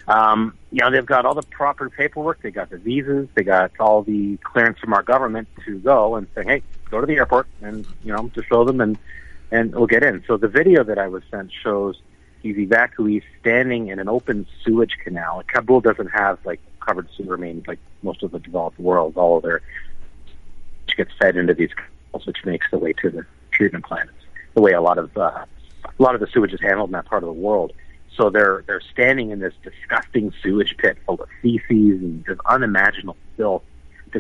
Um, 0.09 0.57
you 0.71 0.83
know, 0.83 0.91
they've 0.91 1.05
got 1.05 1.27
all 1.27 1.35
the 1.35 1.43
proper 1.43 1.91
paperwork. 1.91 2.41
They 2.43 2.53
got 2.53 2.71
the 2.71 2.79
visas. 2.79 3.29
They 3.35 3.43
got 3.43 3.73
all 3.81 4.03
the 4.03 4.37
clearance 4.39 4.79
from 4.79 4.93
our 4.93 5.03
government 5.03 5.49
to 5.65 5.79
go 5.81 6.15
and 6.15 6.29
say, 6.35 6.45
hey, 6.45 6.63
go 6.91 7.01
to 7.01 7.07
the 7.07 7.17
airport 7.17 7.47
and, 7.63 7.87
you 8.05 8.13
know, 8.13 8.29
to 8.35 8.43
show 8.45 8.65
them 8.65 8.81
and, 8.81 8.99
and 9.51 9.75
we'll 9.75 9.87
get 9.87 10.03
in. 10.03 10.25
So 10.27 10.37
the 10.37 10.49
video 10.49 10.85
that 10.85 10.99
I 10.99 11.09
was 11.09 11.23
sent 11.31 11.51
shows 11.63 12.01
these 12.43 12.57
evacuees 12.57 13.23
standing 13.41 13.89
in 13.89 13.99
an 13.99 14.09
open 14.09 14.47
sewage 14.65 14.97
canal. 15.03 15.43
Kabul 15.47 15.81
doesn't 15.81 16.09
have 16.09 16.39
like 16.45 16.61
covered 16.81 17.09
sewer 17.17 17.37
mains 17.37 17.67
like 17.67 17.79
most 18.03 18.23
of 18.23 18.31
the 18.31 18.39
developed 18.39 18.79
world. 18.79 19.17
All 19.17 19.39
of 19.39 19.43
their 19.43 19.63
gets 20.97 21.11
fed 21.21 21.37
into 21.37 21.55
these 21.55 21.71
canals, 21.75 22.27
which 22.27 22.45
makes 22.45 22.67
the 22.71 22.79
way 22.79 22.93
to 22.95 23.11
the 23.11 23.27
treatment 23.51 23.85
plants. 23.85 24.13
The 24.55 24.63
way 24.63 24.73
a 24.73 24.81
lot 24.81 24.99
of 24.99 25.17
uh, 25.17 25.45
a 25.85 26.03
lot 26.03 26.15
of 26.15 26.21
the 26.21 26.27
sewage 26.27 26.53
is 26.53 26.61
handled 26.61 26.89
in 26.89 26.93
that 26.93 27.07
part 27.07 27.23
of 27.23 27.27
the 27.27 27.33
world. 27.33 27.73
So 28.17 28.31
they're 28.31 28.65
they're 28.67 28.81
standing 28.81 29.31
in 29.31 29.41
this 29.41 29.55
disgusting 29.63 30.33
sewage 30.43 30.77
pit 30.79 30.97
full 31.07 31.17
of 31.17 31.29
feces 31.43 32.01
and 32.03 32.25
just 32.25 32.41
unimaginable 32.47 33.17
filth, 33.37 33.63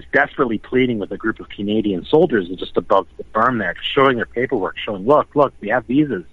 just 0.01 0.13
desperately 0.13 0.59
pleading 0.59 0.99
with 0.99 1.11
a 1.11 1.17
group 1.17 1.41
of 1.41 1.49
Canadian 1.49 2.05
soldiers 2.05 2.49
just 2.59 2.77
above 2.77 3.07
the 3.17 3.25
berm 3.25 3.59
there, 3.59 3.75
showing 3.81 4.17
their 4.17 4.27
paperwork, 4.27 4.77
showing, 4.79 5.07
look, 5.07 5.35
look, 5.35 5.55
we 5.61 5.69
have 5.69 5.87
visas. 5.87 6.25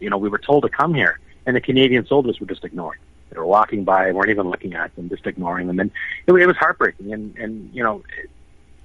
You 0.00 0.10
know, 0.10 0.18
we 0.18 0.28
were 0.28 0.38
told 0.38 0.64
to 0.64 0.68
come 0.68 0.92
here, 0.94 1.20
and 1.46 1.54
the 1.54 1.60
Canadian 1.60 2.06
soldiers 2.06 2.40
were 2.40 2.46
just 2.46 2.64
ignored. 2.64 2.98
They 3.30 3.38
were 3.38 3.46
walking 3.46 3.84
by, 3.84 4.10
weren't 4.10 4.30
even 4.30 4.50
looking 4.50 4.74
at 4.74 4.94
them, 4.96 5.08
just 5.08 5.26
ignoring 5.26 5.68
them, 5.68 5.78
and 5.78 5.90
it, 6.26 6.32
it 6.32 6.46
was 6.46 6.56
heartbreaking. 6.56 7.12
And 7.12 7.36
and 7.38 7.70
you 7.72 7.82
know, 7.82 8.02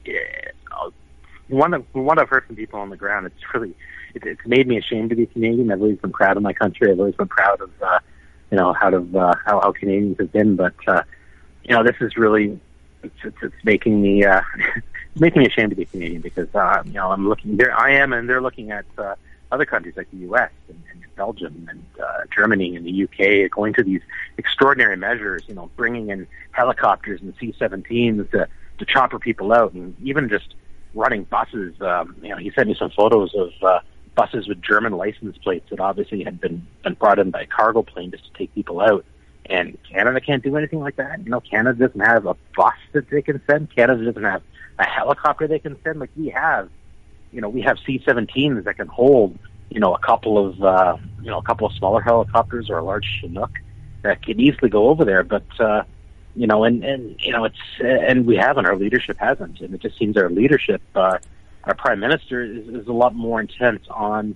it, 0.06 0.56
one 1.48 1.74
of 1.74 1.86
one 1.94 2.20
I've 2.20 2.30
heard 2.30 2.46
from 2.46 2.56
people 2.56 2.80
on 2.80 2.90
the 2.90 2.96
ground, 2.96 3.26
it's 3.26 3.54
really 3.54 3.76
it, 4.14 4.24
it's 4.24 4.46
made 4.46 4.68
me 4.68 4.78
ashamed 4.78 5.10
to 5.10 5.16
be 5.16 5.26
Canadian. 5.26 5.72
I've 5.72 5.82
always 5.82 5.98
been 5.98 6.14
proud 6.14 6.38
of 6.38 6.44
my 6.44 6.54
country. 6.54 6.92
I've 6.92 7.00
always 7.00 7.16
been 7.16 7.28
proud 7.28 7.60
of 7.60 7.72
uh, 7.82 8.00
you 8.52 8.58
know 8.58 8.72
how 8.74 8.94
of 8.94 9.16
uh, 9.16 9.34
how, 9.46 9.60
how 9.60 9.72
Canadians 9.72 10.18
have 10.20 10.32
been, 10.32 10.56
but 10.56 10.76
uh, 10.88 11.02
you 11.64 11.76
know, 11.76 11.84
this 11.84 11.96
is 12.00 12.16
really 12.16 12.60
it's, 13.08 13.26
it's, 13.26 13.38
it's 13.42 13.66
making 13.66 14.02
me 14.02 14.24
uh, 14.24 14.42
making 15.16 15.42
me 15.42 15.48
ashamed 15.48 15.72
to 15.72 15.76
be 15.76 15.86
Canadian 15.86 16.22
because 16.22 16.54
uh, 16.56 16.84
you 16.86 16.94
know 16.94 17.12
I'm 17.12 17.28
looking 17.28 17.58
there. 17.58 17.78
I 17.78 17.92
am, 17.92 18.14
and 18.14 18.30
they're 18.30 18.42
looking 18.42 18.72
at 18.72 18.86
uh, 18.98 19.16
other 19.52 19.66
countries 19.66 19.96
like 19.98 20.10
the 20.12 20.18
U.S. 20.18 20.52
and, 20.68 20.82
and 20.92 21.04
Belgium 21.16 21.68
and 21.70 21.84
uh, 22.02 22.22
Germany 22.34 22.76
and 22.76 22.86
the 22.86 23.04
UK 23.04 23.52
going 23.52 23.74
to 23.74 23.84
these 23.84 24.02
extraordinary 24.38 24.96
measures, 24.96 25.44
you 25.48 25.56
know, 25.56 25.70
bringing 25.76 26.10
in 26.10 26.28
helicopters 26.52 27.22
and 27.22 27.34
C-17s 27.40 28.32
to, 28.32 28.48
to 28.78 28.86
chopper 28.86 29.20
people 29.20 29.52
out 29.52 29.74
and 29.74 29.96
even 30.02 30.30
just 30.30 30.54
running 30.94 31.24
buses. 31.24 31.74
Um, 31.82 32.16
you 32.22 32.30
know, 32.30 32.38
he 32.38 32.52
sent 32.52 32.70
me 32.70 32.76
some 32.76 32.92
photos 32.92 33.34
of 33.36 33.52
uh, 33.62 33.80
buses 34.16 34.48
with 34.48 34.62
German 34.62 34.94
license 34.94 35.38
plates 35.38 35.70
that 35.70 35.80
obviously 35.80 36.24
had 36.24 36.40
been, 36.40 36.66
been 36.84 36.94
brought 36.94 37.20
in 37.20 37.32
by 37.32 37.42
a 37.42 37.48
cargo 37.48 37.84
plane 37.84 38.12
just 38.12 38.26
to 38.26 38.38
take 38.38 38.54
people 38.54 38.80
out. 38.80 39.04
And 39.50 39.78
Canada 39.90 40.20
can't 40.22 40.44
do 40.44 40.56
anything 40.58 40.80
like 40.80 40.98
that. 40.98 41.24
You 41.24 41.30
know, 41.30 41.40
Canada 41.40 41.88
doesn't 41.88 42.02
have 42.02 42.26
a 42.26 42.36
bus 42.56 42.74
that 42.94 43.10
they 43.10 43.22
can 43.22 43.42
send. 43.50 43.74
Canada 43.74 44.06
doesn't 44.06 44.24
have 44.24 44.42
a 44.80 44.86
helicopter 44.86 45.48
they 45.48 45.60
can 45.60 45.78
send. 45.84 46.00
Like 46.00 46.12
we 46.16 46.30
have, 46.30 46.70
you 47.32 47.42
know, 47.42 47.50
we 47.50 47.62
have 47.62 47.78
C-17s 47.86 48.64
that 48.66 48.76
can 48.76 48.88
hold 48.88 49.38
you 49.70 49.80
know, 49.80 49.94
a 49.94 50.00
couple 50.00 50.38
of 50.38 50.62
uh, 50.64 50.98
you 51.22 51.30
know 51.30 51.40
a 51.40 51.44
couple 51.44 51.68
of 51.68 51.74
smaller 51.74 52.02
helicopters 52.02 52.70
or 52.70 52.78
a 52.78 52.84
large 52.84 53.06
Chinook. 53.20 53.52
that 54.04 54.24
could 54.24 54.40
easily 54.40 54.70
go 54.70 54.88
over 54.90 55.04
there, 55.04 55.24
but 55.24 55.46
uh, 55.60 55.84
you 56.36 56.48
know, 56.48 56.64
and 56.64 56.84
and 56.84 57.16
you 57.20 57.32
know, 57.32 57.46
it's 57.46 57.58
and 57.80 58.26
we 58.26 58.38
haven't. 58.38 58.66
Our 58.66 58.76
leadership 58.76 59.18
hasn't, 59.20 59.60
and 59.60 59.74
it 59.74 59.82
just 59.82 59.98
seems 59.98 60.16
our 60.18 60.30
leadership, 60.30 60.82
uh, 60.96 61.18
our 61.66 61.76
prime 61.76 62.00
minister, 62.00 62.44
is, 62.44 62.68
is 62.68 62.88
a 62.88 62.94
lot 62.94 63.14
more 63.14 63.40
intense 63.42 63.86
on 63.90 64.36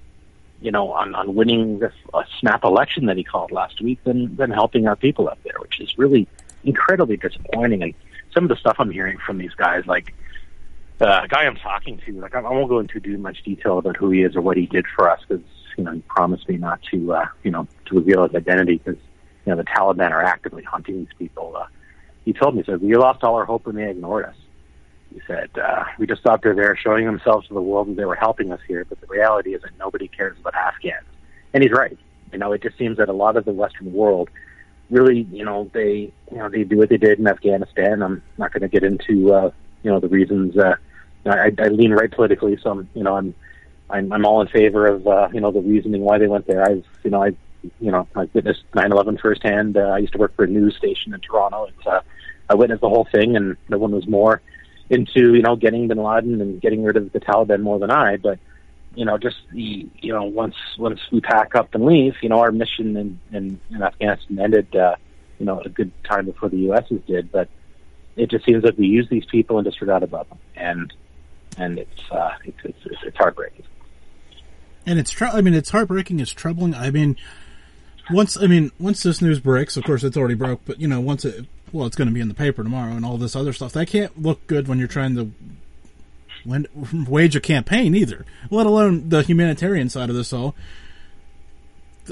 you 0.62 0.72
know, 0.72 0.91
on, 0.91 1.15
on 1.15 1.34
winning 1.36 1.80
this 1.80 1.94
snap 2.39 2.63
election 2.63 3.08
that 3.08 3.18
he 3.18 3.24
called 3.24 3.51
last 3.51 3.82
week 3.82 4.03
than, 4.03 4.36
than 4.36 4.51
helping 4.51 4.88
our 4.88 4.96
people 4.96 5.27
up 5.27 5.39
there, 5.44 5.56
which 5.60 5.80
is 5.80 5.98
really 5.98 6.27
incredibly 6.63 7.18
disappointing. 7.18 7.82
And 7.82 7.94
some 8.34 8.44
of 8.44 8.50
the 8.50 8.56
stuff 8.56 8.75
I'm 8.80 8.91
hearing 8.91 9.18
from 9.18 9.39
these 9.39 9.53
guys, 9.56 9.86
like 9.88 10.13
uh, 11.01 11.22
a 11.24 11.27
guy 11.27 11.46
I'm 11.46 11.56
talking 11.56 12.00
to, 12.06 12.22
like 12.22 12.36
I, 12.36 12.41
won't 12.41 12.70
go 12.70 12.80
into 12.80 13.00
too 13.00 13.18
much 13.18 13.44
detail 13.44 13.80
about 13.80 13.98
who 13.98 14.12
he 14.12 14.22
is 14.22 14.36
or 14.36 14.41
what 14.41 14.56
he 14.56 14.68
did 14.68 14.86
for 14.96 15.10
us 15.10 15.20
because 15.27 15.44
you 15.77 15.84
know 15.84 15.94
he 15.94 16.01
promised 16.01 16.48
me 16.48 16.58
not 16.58 16.80
to 16.91 17.13
uh, 17.13 17.25
you 17.44 17.50
know 17.50 17.68
to 17.88 17.96
reveal 17.96 18.27
his 18.27 18.36
identity 18.36 18.77
because 18.77 19.01
you 19.46 19.51
know 19.51 19.56
the 19.56 19.63
Taliban 19.63 20.12
are 20.12 20.24
actively 20.24 20.63
hunting 20.63 21.00
these 21.00 21.13
people. 21.18 21.56
Uh, 21.58 21.65
he 22.24 22.34
told 22.34 22.56
me, 22.56 22.63
said, 22.63 22.82
"We 22.82 22.96
lost 22.98 23.24
all 23.24 23.36
our 23.36 23.46
hope 23.46 23.65
when 23.65 23.77
they 23.77 23.89
ignored 23.89 24.25
us." 24.25 24.36
He 25.13 25.22
said, 25.27 25.50
uh, 25.58 25.86
"We 25.98 26.08
just 26.08 26.24
thought 26.24 26.41
they're 26.41 26.56
there 26.56 26.75
showing 26.75 27.06
themselves 27.06 27.48
to 27.48 27.53
the 27.53 27.62
world 27.62 27.88
and 27.88 27.98
they 27.98 28.06
were 28.06 28.15
helping 28.15 28.51
us 28.51 28.60
here, 28.68 28.86
but 28.86 29.01
the 29.01 29.08
reality 29.08 29.53
is 29.53 29.62
that 29.62 29.77
nobody 29.77 30.08
cares 30.08 30.38
about 30.39 30.56
Afghans." 30.56 31.06
And 31.53 31.63
he's 31.63 31.72
right. 31.72 31.98
You 32.32 32.39
know, 32.39 32.53
it 32.53 32.63
just 32.63 32.77
seems 32.77 32.98
that 32.98 33.10
a 33.10 33.13
lot 33.13 33.36
of 33.36 33.46
the 33.46 33.51
Western 33.51 33.91
world 33.91 34.30
really, 34.91 35.22
you 35.32 35.44
know, 35.44 35.72
they, 35.74 36.12
you 36.32 36.38
know, 36.38 36.50
they 36.50 36.63
do 36.63 36.77
what 36.77 36.89
they 36.89 36.98
did 36.98 37.18
in 37.18 37.25
Afghanistan. 37.25 38.03
I'm 38.03 38.22
not 38.38 38.51
going 38.51 38.62
to 38.62 38.68
get 38.68 38.84
into, 38.84 39.34
uh, 39.34 39.51
you 39.84 39.89
know, 39.89 40.00
the 40.00 40.10
reasons. 40.10 40.56
Uh, 40.58 40.75
I, 41.25 41.51
I 41.58 41.68
lean 41.70 41.91
right 41.91 42.12
politically, 42.12 42.58
so 42.62 42.72
I'm, 42.72 42.89
you 42.94 43.03
know, 43.03 43.15
I'm, 43.15 43.34
I'm, 43.89 44.12
I'm 44.12 44.25
all 44.25 44.41
in 44.41 44.48
favor 44.48 44.86
of, 44.88 45.08
uh, 45.08 45.30
you 45.34 45.39
know, 45.39 45.51
the 45.51 45.62
reasoning 45.62 46.01
why 46.01 46.18
they 46.18 46.27
went 46.27 46.46
there. 46.46 46.63
I've, 46.63 46.86
you 47.03 47.10
know, 47.10 47.24
I, 47.24 47.36
you 47.80 47.91
know, 47.91 48.08
I 48.15 48.27
witnessed 48.34 48.63
9/11 48.74 49.20
firsthand. 49.20 49.77
Uh, 49.77 49.82
I 49.82 50.00
used 50.00 50.13
to 50.13 50.20
work 50.20 50.36
for 50.36 50.44
a 50.44 50.48
news 50.48 50.75
station 50.75 51.13
in 51.13 51.20
Toronto. 51.22 51.65
It's, 51.65 51.88
uh, 51.88 52.01
I 52.50 52.56
witnessed 52.56 52.82
the 52.82 52.89
whole 52.89 53.08
thing, 53.12 53.36
and 53.36 53.56
no 53.70 53.77
one 53.77 53.91
was 53.91 54.08
more 54.08 54.41
into, 54.91 55.33
you 55.33 55.41
know, 55.41 55.55
getting 55.55 55.88
Bin 55.88 55.98
Laden 55.98 56.41
and 56.41 56.62
getting 56.62 56.83
rid 56.83 56.98
of 56.98 57.12
the 57.12 57.19
Taliban 57.19 57.62
more 57.62 57.79
than 57.79 57.89
I. 57.89 58.17
But 58.17 58.39
you 58.93 59.05
know, 59.05 59.17
just 59.17 59.38
the 59.51 59.88
you 60.01 60.13
know 60.13 60.24
once 60.24 60.55
once 60.77 61.00
we 61.12 61.21
pack 61.21 61.55
up 61.55 61.74
and 61.74 61.86
leave, 61.86 62.15
you 62.21 62.29
know, 62.29 62.39
our 62.39 62.51
mission 62.51 62.98
in 62.98 63.19
in, 63.31 63.60
in 63.69 63.81
Afghanistan 63.81 64.39
ended, 64.39 64.75
uh, 64.75 64.95
you 65.39 65.45
know, 65.45 65.62
a 65.62 65.69
good 65.69 65.91
time 66.03 66.25
before 66.25 66.50
the 66.50 66.57
U.S.'s 66.57 67.00
did. 67.07 67.31
But 67.31 67.48
it 68.17 68.29
just 68.29 68.45
seems 68.45 68.63
like 68.63 68.77
we 68.77 68.88
use 68.88 69.07
these 69.10 69.25
people 69.25 69.57
and 69.57 69.65
just 69.65 69.79
forgot 69.79 70.03
about 70.03 70.27
them, 70.29 70.39
and 70.55 70.93
and 71.57 71.79
it's 71.79 72.12
uh, 72.12 72.31
it's, 72.43 72.57
it's 72.63 73.01
it's 73.03 73.17
heartbreaking. 73.17 73.65
And 74.86 75.00
it's 75.00 75.12
tr- 75.12 75.25
I 75.25 75.41
mean, 75.41 75.53
it's 75.53 75.69
heartbreaking. 75.69 76.19
It's 76.19 76.31
troubling. 76.31 76.75
I 76.75 76.91
mean, 76.91 77.15
once 78.10 78.36
I 78.36 78.48
mean, 78.48 78.71
once 78.77 79.03
this 79.03 79.21
news 79.21 79.39
breaks, 79.39 79.77
of 79.77 79.86
course, 79.86 80.03
it's 80.03 80.17
already 80.17 80.36
broke. 80.36 80.62
But 80.65 80.81
you 80.81 80.88
know, 80.89 81.00
once 81.00 81.24
it 81.24 81.45
well, 81.71 81.85
it's 81.85 81.95
going 81.95 82.07
to 82.07 82.13
be 82.13 82.21
in 82.21 82.27
the 82.27 82.33
paper 82.33 82.63
tomorrow, 82.63 82.91
and 82.91 83.05
all 83.05 83.17
this 83.17 83.35
other 83.35 83.53
stuff. 83.53 83.73
That 83.73 83.87
can't 83.87 84.21
look 84.21 84.45
good 84.47 84.67
when 84.67 84.79
you're 84.79 84.87
trying 84.87 85.15
to 85.15 85.31
when, 86.43 86.67
wage 87.07 87.35
a 87.35 87.39
campaign 87.39 87.95
either, 87.95 88.25
let 88.49 88.65
alone 88.65 89.09
the 89.09 89.21
humanitarian 89.23 89.89
side 89.89 90.09
of 90.09 90.15
this 90.15 90.33
all. 90.33 90.55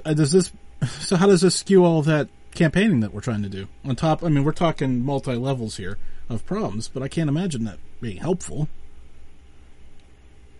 Uh, 0.05 0.13
does 0.13 0.31
this? 0.31 0.51
So 0.87 1.17
how 1.17 1.27
does 1.27 1.41
this 1.41 1.55
skew 1.55 1.83
all 1.83 2.01
that 2.03 2.29
campaigning 2.55 3.01
that 3.01 3.13
we're 3.13 3.21
trying 3.21 3.43
to 3.43 3.49
do? 3.49 3.67
On 3.83 3.95
top, 3.95 4.23
I 4.23 4.29
mean, 4.29 4.43
we're 4.43 4.51
talking 4.53 5.03
multi 5.03 5.35
levels 5.35 5.77
here 5.77 5.97
of 6.29 6.45
problems, 6.45 6.87
but 6.87 7.03
I 7.03 7.07
can't 7.07 7.27
imagine 7.27 7.65
that 7.65 7.79
being 7.99 8.17
helpful. 8.17 8.69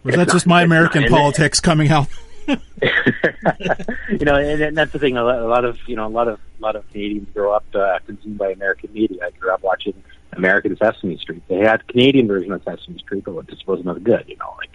Or 0.03 0.11
is 0.11 0.17
that 0.17 0.29
just 0.29 0.47
my 0.47 0.63
American 0.63 1.07
politics 1.07 1.59
coming 1.59 1.89
out? 1.89 2.07
you 4.09 4.25
know, 4.25 4.35
and, 4.35 4.61
and 4.61 4.77
that's 4.77 4.91
the 4.91 4.99
thing. 4.99 5.17
A 5.17 5.23
lot, 5.23 5.39
a 5.39 5.47
lot, 5.47 5.65
of 5.65 5.77
you 5.87 5.95
know, 5.95 6.07
a 6.07 6.09
lot 6.09 6.27
of 6.27 6.39
a 6.59 6.61
lot 6.61 6.75
of 6.75 6.87
Canadians 6.89 7.27
grow 7.33 7.53
up 7.53 7.65
uh, 7.75 7.99
consumed 8.05 8.37
by 8.37 8.51
American 8.51 8.91
media. 8.93 9.27
I 9.27 9.31
grew 9.31 9.51
up 9.51 9.61
watching 9.61 9.93
American 10.33 10.75
Sesame 10.77 11.17
Street. 11.17 11.43
They 11.47 11.59
had 11.59 11.87
Canadian 11.87 12.27
version 12.27 12.51
of 12.51 12.63
Sesame 12.63 12.99
Street, 12.99 13.23
but 13.25 13.37
it 13.37 13.47
just 13.47 13.67
wasn't 13.67 13.89
as 13.89 14.01
good. 14.01 14.25
You 14.27 14.37
know, 14.37 14.55
like 14.57 14.69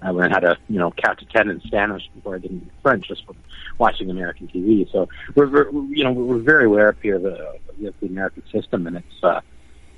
I 0.00 0.10
learned 0.10 0.32
how 0.32 0.40
to 0.40 0.56
you 0.68 0.78
know 0.78 0.90
count 0.92 1.18
to 1.20 1.26
ten 1.26 1.50
in 1.50 1.60
Spanish 1.62 2.08
before 2.14 2.36
I 2.36 2.38
did 2.38 2.70
French 2.82 3.08
just 3.08 3.24
from 3.26 3.36
watching 3.78 4.10
American 4.10 4.48
TV. 4.48 4.90
So 4.90 5.08
we're, 5.34 5.48
we're 5.48 5.70
you 5.86 6.04
know 6.04 6.12
we're 6.12 6.38
very 6.38 6.66
aware 6.66 6.88
up 6.88 7.02
here 7.02 7.16
of 7.16 7.22
the, 7.22 7.58
of 7.86 7.94
the 8.00 8.06
American 8.06 8.44
system, 8.52 8.86
and 8.86 8.96
it's 8.96 9.24
uh, 9.24 9.40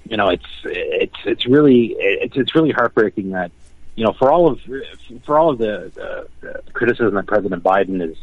you 0.09 0.17
know 0.17 0.29
it's 0.29 0.47
it's 0.65 1.17
it's 1.25 1.47
really 1.47 1.95
it's 1.99 2.37
it's 2.37 2.55
really 2.55 2.71
heartbreaking 2.71 3.31
that 3.31 3.53
you 4.01 4.07
know 4.07 4.15
for 4.15 4.33
all 4.33 4.49
of 4.49 4.59
for 5.27 5.39
all 5.39 5.51
of 5.51 5.59
the, 5.59 5.93
the 6.41 6.63
criticism 6.73 7.15
that 7.17 7.27
President 7.27 7.63
Biden 7.63 8.03
is 8.03 8.17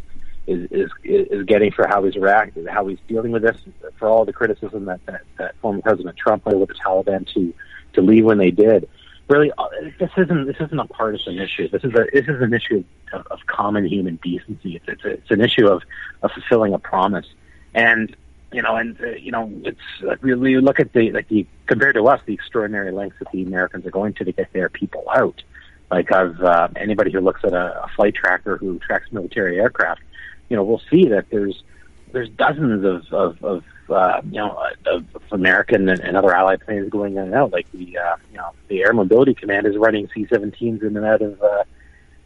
is, 0.48 0.67
is 0.72 0.91
is 1.03 1.46
getting 1.46 1.72
for 1.72 1.88
how 1.88 2.03
he's 2.03 2.15
reacted, 2.15 2.67
how 2.67 2.88
he's 2.88 2.98
dealing 3.07 3.31
with 3.31 3.43
this, 3.43 3.57
for 4.00 4.10
all 4.10 4.25
the 4.25 4.34
criticism 4.34 4.86
that, 4.86 5.05
that, 5.05 5.22
that 5.38 5.55
former 5.62 5.79
President 5.84 6.17
Trump 6.17 6.46
had 6.46 6.55
with 6.55 6.69
the 6.69 6.74
Taliban 6.74 7.31
to 7.36 7.53
to 7.93 8.01
leave 8.01 8.25
when 8.25 8.39
they 8.39 8.50
did. 8.50 8.89
Really, 9.27 9.51
uh, 9.55 9.67
this 10.00 10.10
isn't 10.17 10.48
this 10.48 10.55
isn't 10.60 10.79
a 10.79 10.88
partisan 10.88 11.38
issue. 11.38 11.69
This 11.69 11.84
is 11.84 11.93
a 11.93 12.07
this 12.12 12.27
is 12.27 12.41
an 12.41 12.55
issue 12.55 12.84
of, 13.13 13.27
of 13.27 13.46
common 13.46 13.86
human 13.86 14.15
decency. 14.24 14.77
It's 14.77 14.86
it's, 14.88 15.05
a, 15.05 15.10
it's 15.10 15.29
an 15.29 15.41
issue 15.41 15.67
of 15.67 15.84
of 16.24 16.31
fulfilling 16.31 16.74
a 16.74 16.79
promise, 16.79 17.27
and 17.75 18.15
you 18.51 18.63
know, 18.63 18.77
and 18.77 19.00
uh, 19.00 19.10
you 19.10 19.31
know, 19.31 19.51
it's 19.63 19.79
like 20.01 20.24
really 20.24 20.60
look 20.60 20.79
at 20.79 20.93
the 20.93 21.12
like 21.12 21.27
the 21.27 21.46
compared 21.67 21.93
to 21.98 22.07
us, 22.07 22.19
the 22.25 22.34
extraordinary 22.34 22.91
lengths 22.91 23.19
that 23.19 23.31
the 23.31 23.43
Americans 23.43 23.86
are 23.86 23.91
going 23.91 24.13
to 24.15 24.24
to 24.25 24.31
get 24.31 24.51
their 24.53 24.69
people 24.69 25.05
out. 25.13 25.43
Like 25.89 26.12
I've 26.12 26.39
uh, 26.41 26.67
anybody 26.75 27.12
who 27.12 27.22
looks 27.22 27.41
at 27.44 27.53
a, 27.53 27.84
a 27.84 27.88
flight 27.96 28.15
tracker 28.15 28.58
who 28.58 28.79
tracks 28.79 29.12
military 29.12 29.60
aircraft 29.60 30.01
you 30.50 30.56
know, 30.56 30.63
we'll 30.63 30.82
see 30.89 31.08
that 31.10 31.29
there's 31.29 31.63
there's 32.12 32.29
dozens 32.29 32.86
of 32.86 33.13
of, 33.13 33.44
of 33.44 33.63
uh, 33.89 34.22
you 34.25 34.39
know 34.39 34.58
of, 34.86 35.06
American 35.32 35.89
and, 35.89 36.00
and 36.00 36.15
other 36.15 36.34
allied 36.34 36.62
planes 36.62 36.89
going 36.89 37.13
in 37.13 37.24
and 37.24 37.34
out. 37.34 37.51
Like 37.51 37.70
the 37.72 37.98
uh, 37.98 38.15
you 38.32 38.38
know 38.38 38.51
the 38.67 38.82
Air 38.82 38.94
Mobility 38.94 39.34
Command 39.34 39.67
is 39.67 39.75
running 39.77 40.08
C-17s 40.13 40.82
in 40.82 40.98
and 40.98 41.06
out 41.06 41.22
of 41.22 41.41
uh, 41.41 41.63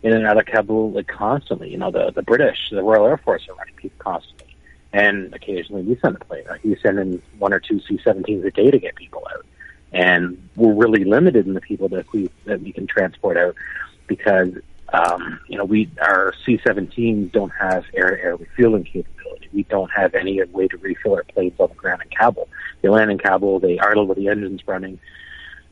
in 0.04 0.14
and 0.14 0.26
out 0.26 0.38
of 0.38 0.46
Kabul 0.46 0.92
like 0.92 1.08
constantly. 1.08 1.70
You 1.70 1.78
know 1.78 1.92
the 1.92 2.12
the 2.12 2.22
British, 2.22 2.70
the 2.70 2.84
Royal 2.84 3.08
Air 3.08 3.18
Force 3.18 3.48
are 3.50 3.56
running 3.56 3.76
people 3.76 3.98
constantly, 4.00 4.56
and 4.94 5.34
occasionally 5.34 5.84
we 5.84 5.98
send 6.00 6.16
a 6.16 6.20
plane. 6.20 6.46
Like 6.48 6.64
we 6.64 6.76
send 6.82 7.00
in 7.00 7.22
one 7.40 7.54
or 7.54 7.60
two 7.60 7.80
C-17s 7.82 8.46
a 8.46 8.52
day 8.52 8.70
to 8.70 8.80
get 8.80 8.96
people 8.96 9.28
out, 9.34 9.46
and 9.92 10.50
we're 10.56 10.74
really 10.74 11.04
limited 11.04 11.48
in 11.48 11.54
the 11.54 11.62
people 11.62 11.90
that 11.90 12.12
we 12.14 12.30
that 12.46 12.62
we 12.62 12.72
can 12.72 12.88
transport 12.88 13.38
out 13.38 13.56
because 14.08 14.54
um, 14.94 15.40
you 15.48 15.58
know, 15.58 15.66
we 15.66 15.90
our 16.02 16.34
C-17 16.46 17.32
don't 17.32 17.52
have 17.52 17.86
air-to-air 17.94 18.36
refueling 18.36 18.84
capability. 18.84 19.50
We 19.54 19.64
don't 19.64 19.90
have 19.92 20.16
any 20.16 20.44
way 20.44 20.68
to 20.68 20.78
refill 20.78 21.14
our 21.16 21.24
planes 21.24 21.54
on 21.60 21.70
the 21.70 21.76
ground 21.76 22.02
in 22.02 22.10
Kabul. 22.10 22.50
They 22.82 22.90
land 22.90 23.10
in 23.12 23.18
Kabul, 23.18 23.60
they 23.60 23.80
idle 23.80 24.06
with 24.06 24.18
the 24.18 24.28
engines 24.28 24.62
running. 24.68 25.00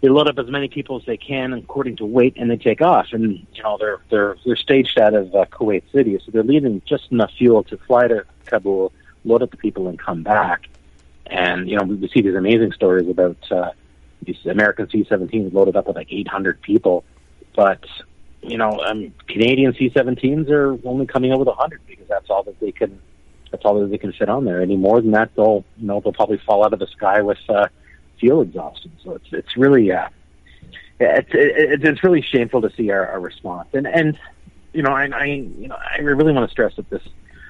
They 0.02 0.08
load 0.08 0.30
up 0.30 0.40
as 0.40 0.50
many 0.50 0.70
people 0.70 0.98
as 0.98 1.06
they 1.06 1.18
can 1.18 1.52
according 1.52 1.98
to 1.98 2.06
weight, 2.06 2.36
and 2.38 2.50
they 2.50 2.56
take 2.56 2.82
off. 2.82 3.08
And 3.12 3.46
you 3.54 3.64
know, 3.64 3.78
they're 3.78 4.00
they're 4.10 4.38
they're 4.46 4.56
staged 4.56 4.98
out 4.98 5.14
of 5.14 5.36
uh, 5.36 5.46
Kuwait 5.52 5.84
City, 5.92 6.18
so 6.24 6.32
they're 6.32 6.44
leaving 6.44 6.82
just 6.86 7.12
enough 7.12 7.32
fuel 7.38 7.64
to 7.66 7.78
fly 7.80 8.08
to 8.08 8.24
Kabul, 8.46 8.94
load 9.26 9.44
up 9.44 9.52
the 9.52 9.58
people, 9.58 9.90
and 9.90 10.00
come 10.00 10.24
back. 10.24 10.70
And 11.28 11.70
you 11.70 11.78
know, 11.78 11.84
we, 11.84 11.96
we 11.96 12.08
see 12.08 12.22
these 12.22 12.36
amazing 12.36 12.72
stories 12.72 13.10
about 13.10 13.52
uh, 13.52 13.72
these 14.24 14.46
American 14.46 14.90
C-17s 14.90 15.54
loaded 15.54 15.76
up 15.76 15.88
with 15.88 15.96
like 15.96 16.12
800 16.12 16.62
people, 16.62 17.04
but 17.56 17.86
you 18.42 18.58
know, 18.58 18.80
um, 18.86 19.14
Canadian 19.28 19.74
C-17s 19.74 20.50
are 20.50 20.78
only 20.88 21.06
coming 21.06 21.32
out 21.32 21.40
with 21.40 21.48
100 21.48 21.82
because 21.88 22.08
that's 22.08 22.30
all 22.30 22.44
that 22.44 22.60
they 22.60 22.72
can. 22.72 23.00
That's 23.52 23.66
all 23.66 23.80
that 23.80 23.90
they 23.90 23.98
can 23.98 24.14
fit 24.14 24.30
on 24.30 24.46
there. 24.46 24.62
Any 24.62 24.78
more 24.78 25.02
than 25.02 25.12
that, 25.12 25.36
they'll 25.36 25.66
you 25.78 25.88
know 25.88 26.00
they'll 26.00 26.14
probably 26.14 26.38
fall 26.38 26.64
out 26.64 26.72
of 26.72 26.80
the 26.80 26.88
sky 26.88 27.22
with 27.22 27.40
uh, 27.50 27.68
fuel 28.20 28.42
exhaustion. 28.42 28.92
So 29.04 29.16
it's 29.16 29.28
it's 29.32 29.58
really 29.58 29.92
uh, 29.92 30.10
it's 31.00 31.30
it, 31.34 31.84
it's 31.84 32.04
really 32.04 32.22
shameful 32.22 32.62
to 32.62 32.70
see 32.76 32.92
our, 32.92 33.08
our 33.08 33.20
response. 33.20 33.70
And 33.74 33.88
and 33.88 34.18
you 34.74 34.84
know 34.84 34.92
I, 34.92 35.10
I 35.14 35.26
you 35.26 35.68
know 35.68 35.76
I 35.76 36.00
really 36.02 36.32
want 36.32 36.48
to 36.48 36.52
stress 36.52 36.76
that 36.76 36.90
this 36.90 37.02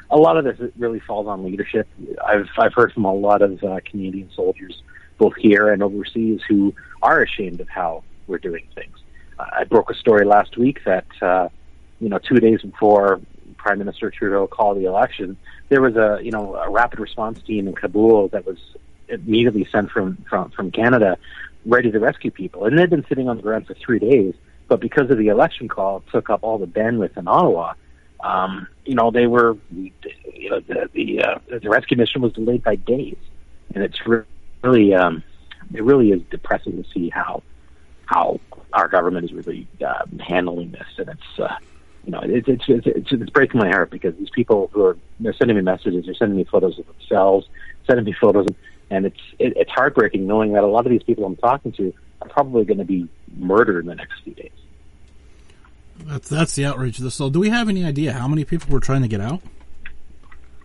a 0.10 0.18
lot 0.18 0.38
of 0.38 0.46
this 0.46 0.72
really 0.78 1.00
falls 1.00 1.28
on 1.28 1.44
leadership. 1.44 1.88
I've 2.26 2.48
I've 2.58 2.74
heard 2.74 2.94
from 2.94 3.06
a 3.06 3.14
lot 3.14 3.42
of 3.42 3.64
uh, 3.64 3.80
Canadian 3.86 4.30
soldiers, 4.36 4.82
both 5.20 5.36
here 5.36 5.72
and 5.72 5.84
overseas, 5.84 6.42
who 6.48 6.74
are 7.04 7.22
ashamed 7.22 7.62
of 7.62 7.70
how 7.70 8.04
we're 8.26 8.40
doing 8.40 8.66
things. 8.74 8.98
I 9.38 9.64
broke 9.66 9.90
a 9.92 9.94
story 9.94 10.26
last 10.26 10.58
week 10.58 10.84
that 10.86 11.06
uh, 11.22 11.50
you 12.00 12.10
know 12.10 12.18
two 12.18 12.40
days 12.40 12.62
before 12.62 13.22
Prime 13.58 13.80
Minister 13.80 14.10
Trudeau 14.10 14.48
called 14.48 14.78
the 14.78 14.86
election, 14.86 15.38
there 15.70 15.82
was 15.82 15.96
a 15.96 16.20
you 16.22 16.32
know 16.32 16.56
a 16.56 16.70
rapid 16.70 17.00
response 17.00 17.42
team 17.44 17.68
in 17.68 17.76
Kabul 17.76 18.30
that 18.30 18.46
was 18.46 18.58
immediately 19.08 19.68
sent 19.72 19.92
from 19.92 20.18
from 20.30 20.52
from 20.52 20.72
Canada, 20.72 21.18
ready 21.66 21.92
to 21.92 22.00
rescue 22.00 22.32
people, 22.32 22.66
and 22.66 22.78
they'd 22.78 22.90
been 22.90 23.06
sitting 23.08 23.30
on 23.30 23.38
the 23.38 23.44
ground 23.44 23.68
for 23.68 23.76
three 23.76 24.00
days. 24.00 24.34
But 24.68 24.80
because 24.80 25.10
of 25.10 25.18
the 25.18 25.30
election 25.30 25.68
call, 25.68 25.98
it 25.98 26.04
took 26.12 26.30
up 26.30 26.44
all 26.44 26.60
the 26.60 26.68
bandwidth 26.68 27.18
in 27.18 27.28
Ottawa. 27.28 27.74
Um, 28.20 28.68
you 28.86 28.96
know, 28.96 29.10
they 29.10 29.28
were, 29.28 29.58
you 29.74 30.50
know, 30.50 30.60
the 30.60 30.90
the, 30.94 31.24
uh, 31.24 31.40
the 31.48 31.70
rescue 31.70 31.98
mission 31.98 32.22
was 32.22 32.34
delayed 32.34 32.64
by 32.64 32.76
days, 32.76 33.18
and 33.74 33.84
it's 33.84 34.06
really, 34.06 34.26
um, 34.64 35.24
it 35.74 35.84
really 35.84 36.12
is 36.12 36.22
depressing 36.30 36.84
to 36.84 36.90
see 36.92 37.10
how 37.10 37.44
how 38.06 38.40
our 38.74 38.88
government 38.88 39.26
is 39.26 39.34
really 39.34 39.68
uh, 39.86 40.06
handling 40.20 40.72
this, 40.72 40.88
and 40.98 41.10
it's 41.10 41.40
uh, 41.40 41.56
you 42.06 42.12
know, 42.12 42.22
it's 42.24 42.48
it's 42.48 42.64
it's, 42.68 42.88
it's, 42.88 43.12
it's 43.12 43.30
breaking 43.30 43.60
my 43.60 43.70
heart 43.70 43.90
because 43.92 44.16
these 44.16 44.30
people 44.30 44.70
who 44.74 44.84
are 44.84 44.98
they're 45.20 45.34
sending 45.34 45.58
me 45.58 45.62
messages, 45.62 46.06
they're 46.06 46.16
sending 46.16 46.38
me 46.38 46.44
photos 46.44 46.80
of 46.80 46.88
themselves, 46.88 47.48
sending 47.86 48.06
me 48.06 48.16
photos, 48.20 48.48
and 48.90 49.06
it's 49.06 49.20
it, 49.38 49.54
it's 49.56 49.72
heartbreaking 49.72 50.26
knowing 50.26 50.54
that 50.54 50.64
a 50.64 50.68
lot 50.68 50.86
of 50.86 50.92
these 50.92 51.04
people 51.04 51.26
I'm 51.26 51.36
talking 51.36 51.72
to 51.74 51.94
are 52.22 52.30
probably 52.30 52.66
going 52.66 52.80
to 52.80 52.86
be 52.86 53.08
murdered 53.38 53.82
in 53.82 53.86
the 53.88 53.96
next 53.96 54.22
few 54.24 54.34
days. 54.34 54.52
That's 56.00 56.30
that's 56.30 56.56
the 56.56 56.66
outrage 56.66 56.98
of 56.98 57.04
this. 57.04 57.16
So, 57.16 57.30
do 57.30 57.40
we 57.40 57.50
have 57.50 57.70
any 57.70 57.84
idea 57.86 58.14
how 58.14 58.28
many 58.28 58.46
people 58.46 58.72
were 58.72 58.80
trying 58.80 59.02
to 59.02 59.08
get 59.08 59.22
out? 59.22 59.42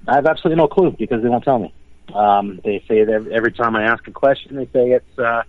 I 0.06 0.14
have 0.16 0.26
absolutely 0.26 0.62
no 0.62 0.68
clue 0.68 0.92
because 0.92 1.22
they 1.22 1.28
won't 1.28 1.44
tell 1.44 1.58
me. 1.58 1.74
Um, 2.12 2.60
they 2.64 2.84
say 2.86 3.04
that 3.04 3.28
every 3.32 3.52
time 3.52 3.76
I 3.76 3.84
ask 3.84 4.06
a 4.06 4.12
question, 4.12 4.56
they 4.56 4.66
say 4.66 4.90
it's 4.90 5.18
uh, 5.18 5.42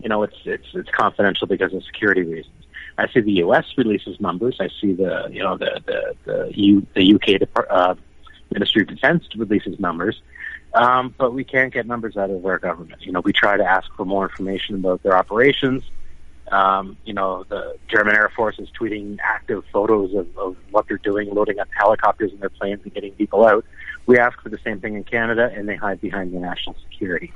you 0.00 0.08
know 0.08 0.22
it's 0.22 0.36
it's 0.44 0.66
it's 0.74 0.90
confidential 0.90 1.46
because 1.46 1.74
of 1.74 1.82
security 1.84 2.22
reasons. 2.22 2.54
I 2.98 3.08
see 3.12 3.20
the 3.20 3.32
U.S. 3.44 3.64
releases 3.76 4.20
numbers. 4.20 4.56
I 4.60 4.68
see 4.80 4.92
the 4.92 5.28
you 5.30 5.42
know 5.42 5.56
the 5.56 5.80
the 5.86 6.14
the, 6.24 6.52
U, 6.54 6.86
the 6.94 7.14
UK 7.14 7.48
uh, 7.70 7.94
Ministry 8.50 8.82
of 8.82 8.88
Defense 8.88 9.24
releases 9.36 9.78
numbers, 9.78 10.20
um, 10.74 11.14
but 11.16 11.32
we 11.32 11.44
can't 11.44 11.72
get 11.72 11.86
numbers 11.86 12.16
out 12.16 12.30
of 12.30 12.44
our 12.44 12.58
government. 12.58 13.02
You 13.02 13.12
know, 13.12 13.20
we 13.20 13.32
try 13.32 13.56
to 13.56 13.64
ask 13.64 13.88
for 13.96 14.04
more 14.04 14.24
information 14.28 14.76
about 14.76 15.02
their 15.02 15.16
operations. 15.16 15.84
Um, 16.50 16.96
you 17.04 17.12
know, 17.12 17.44
the 17.44 17.76
German 17.88 18.14
Air 18.14 18.30
Force 18.34 18.58
is 18.58 18.68
tweeting 18.70 19.18
active 19.22 19.64
photos 19.72 20.14
of, 20.14 20.26
of 20.38 20.56
what 20.70 20.88
they're 20.88 20.96
doing, 20.98 21.32
loading 21.32 21.58
up 21.58 21.68
helicopters 21.76 22.32
in 22.32 22.40
their 22.40 22.48
planes 22.48 22.80
and 22.84 22.94
getting 22.94 23.12
people 23.12 23.46
out. 23.46 23.64
We 24.08 24.18
ask 24.18 24.40
for 24.40 24.48
the 24.48 24.58
same 24.64 24.80
thing 24.80 24.94
in 24.94 25.04
Canada, 25.04 25.52
and 25.54 25.68
they 25.68 25.76
hide 25.76 26.00
behind 26.00 26.32
the 26.32 26.38
national 26.38 26.76
security 26.90 27.30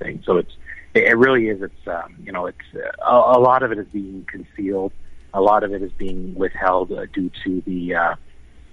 thing. 0.00 0.24
So 0.26 0.38
it's 0.38 0.52
it 0.92 1.16
really 1.16 1.48
is. 1.48 1.62
It's 1.62 1.86
um, 1.86 2.16
you 2.24 2.32
know, 2.32 2.46
it's 2.46 2.58
uh, 2.74 2.90
a, 3.06 3.38
lot 3.38 3.62
of 3.62 3.70
it 3.70 3.78
is 3.78 3.86
being 3.86 4.26
concealed. 4.28 4.92
A 5.32 5.40
lot 5.40 5.62
of 5.62 5.72
it 5.72 5.82
is 5.82 5.92
being 5.92 6.34
withheld 6.34 6.90
uh, 6.90 7.06
due 7.12 7.30
to 7.44 7.60
the 7.60 7.94
uh, 7.94 8.14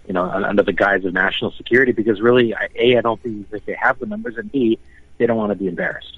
you 0.07 0.13
know 0.13 0.23
under 0.23 0.63
the 0.63 0.73
guise 0.73 1.05
of 1.05 1.13
national 1.13 1.51
security. 1.51 1.91
Because 1.91 2.21
really, 2.21 2.55
a 2.75 2.97
I 2.97 3.01
don't 3.01 3.21
think 3.21 3.51
that 3.51 3.67
they 3.67 3.75
have 3.75 3.99
the 3.99 4.07
numbers, 4.07 4.35
and 4.37 4.51
b 4.51 4.79
they 5.19 5.27
don't 5.27 5.37
want 5.37 5.51
to 5.51 5.55
be 5.55 5.67
embarrassed. 5.67 6.17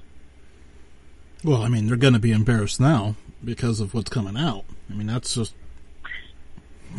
Well, 1.44 1.62
I 1.62 1.68
mean, 1.68 1.86
they're 1.86 1.96
going 1.96 2.14
to 2.14 2.18
be 2.18 2.32
embarrassed 2.32 2.80
now 2.80 3.14
because 3.44 3.80
of 3.80 3.92
what's 3.92 4.08
coming 4.08 4.38
out. 4.38 4.64
I 4.90 4.94
mean, 4.94 5.06
that's 5.06 5.34
just. 5.34 5.54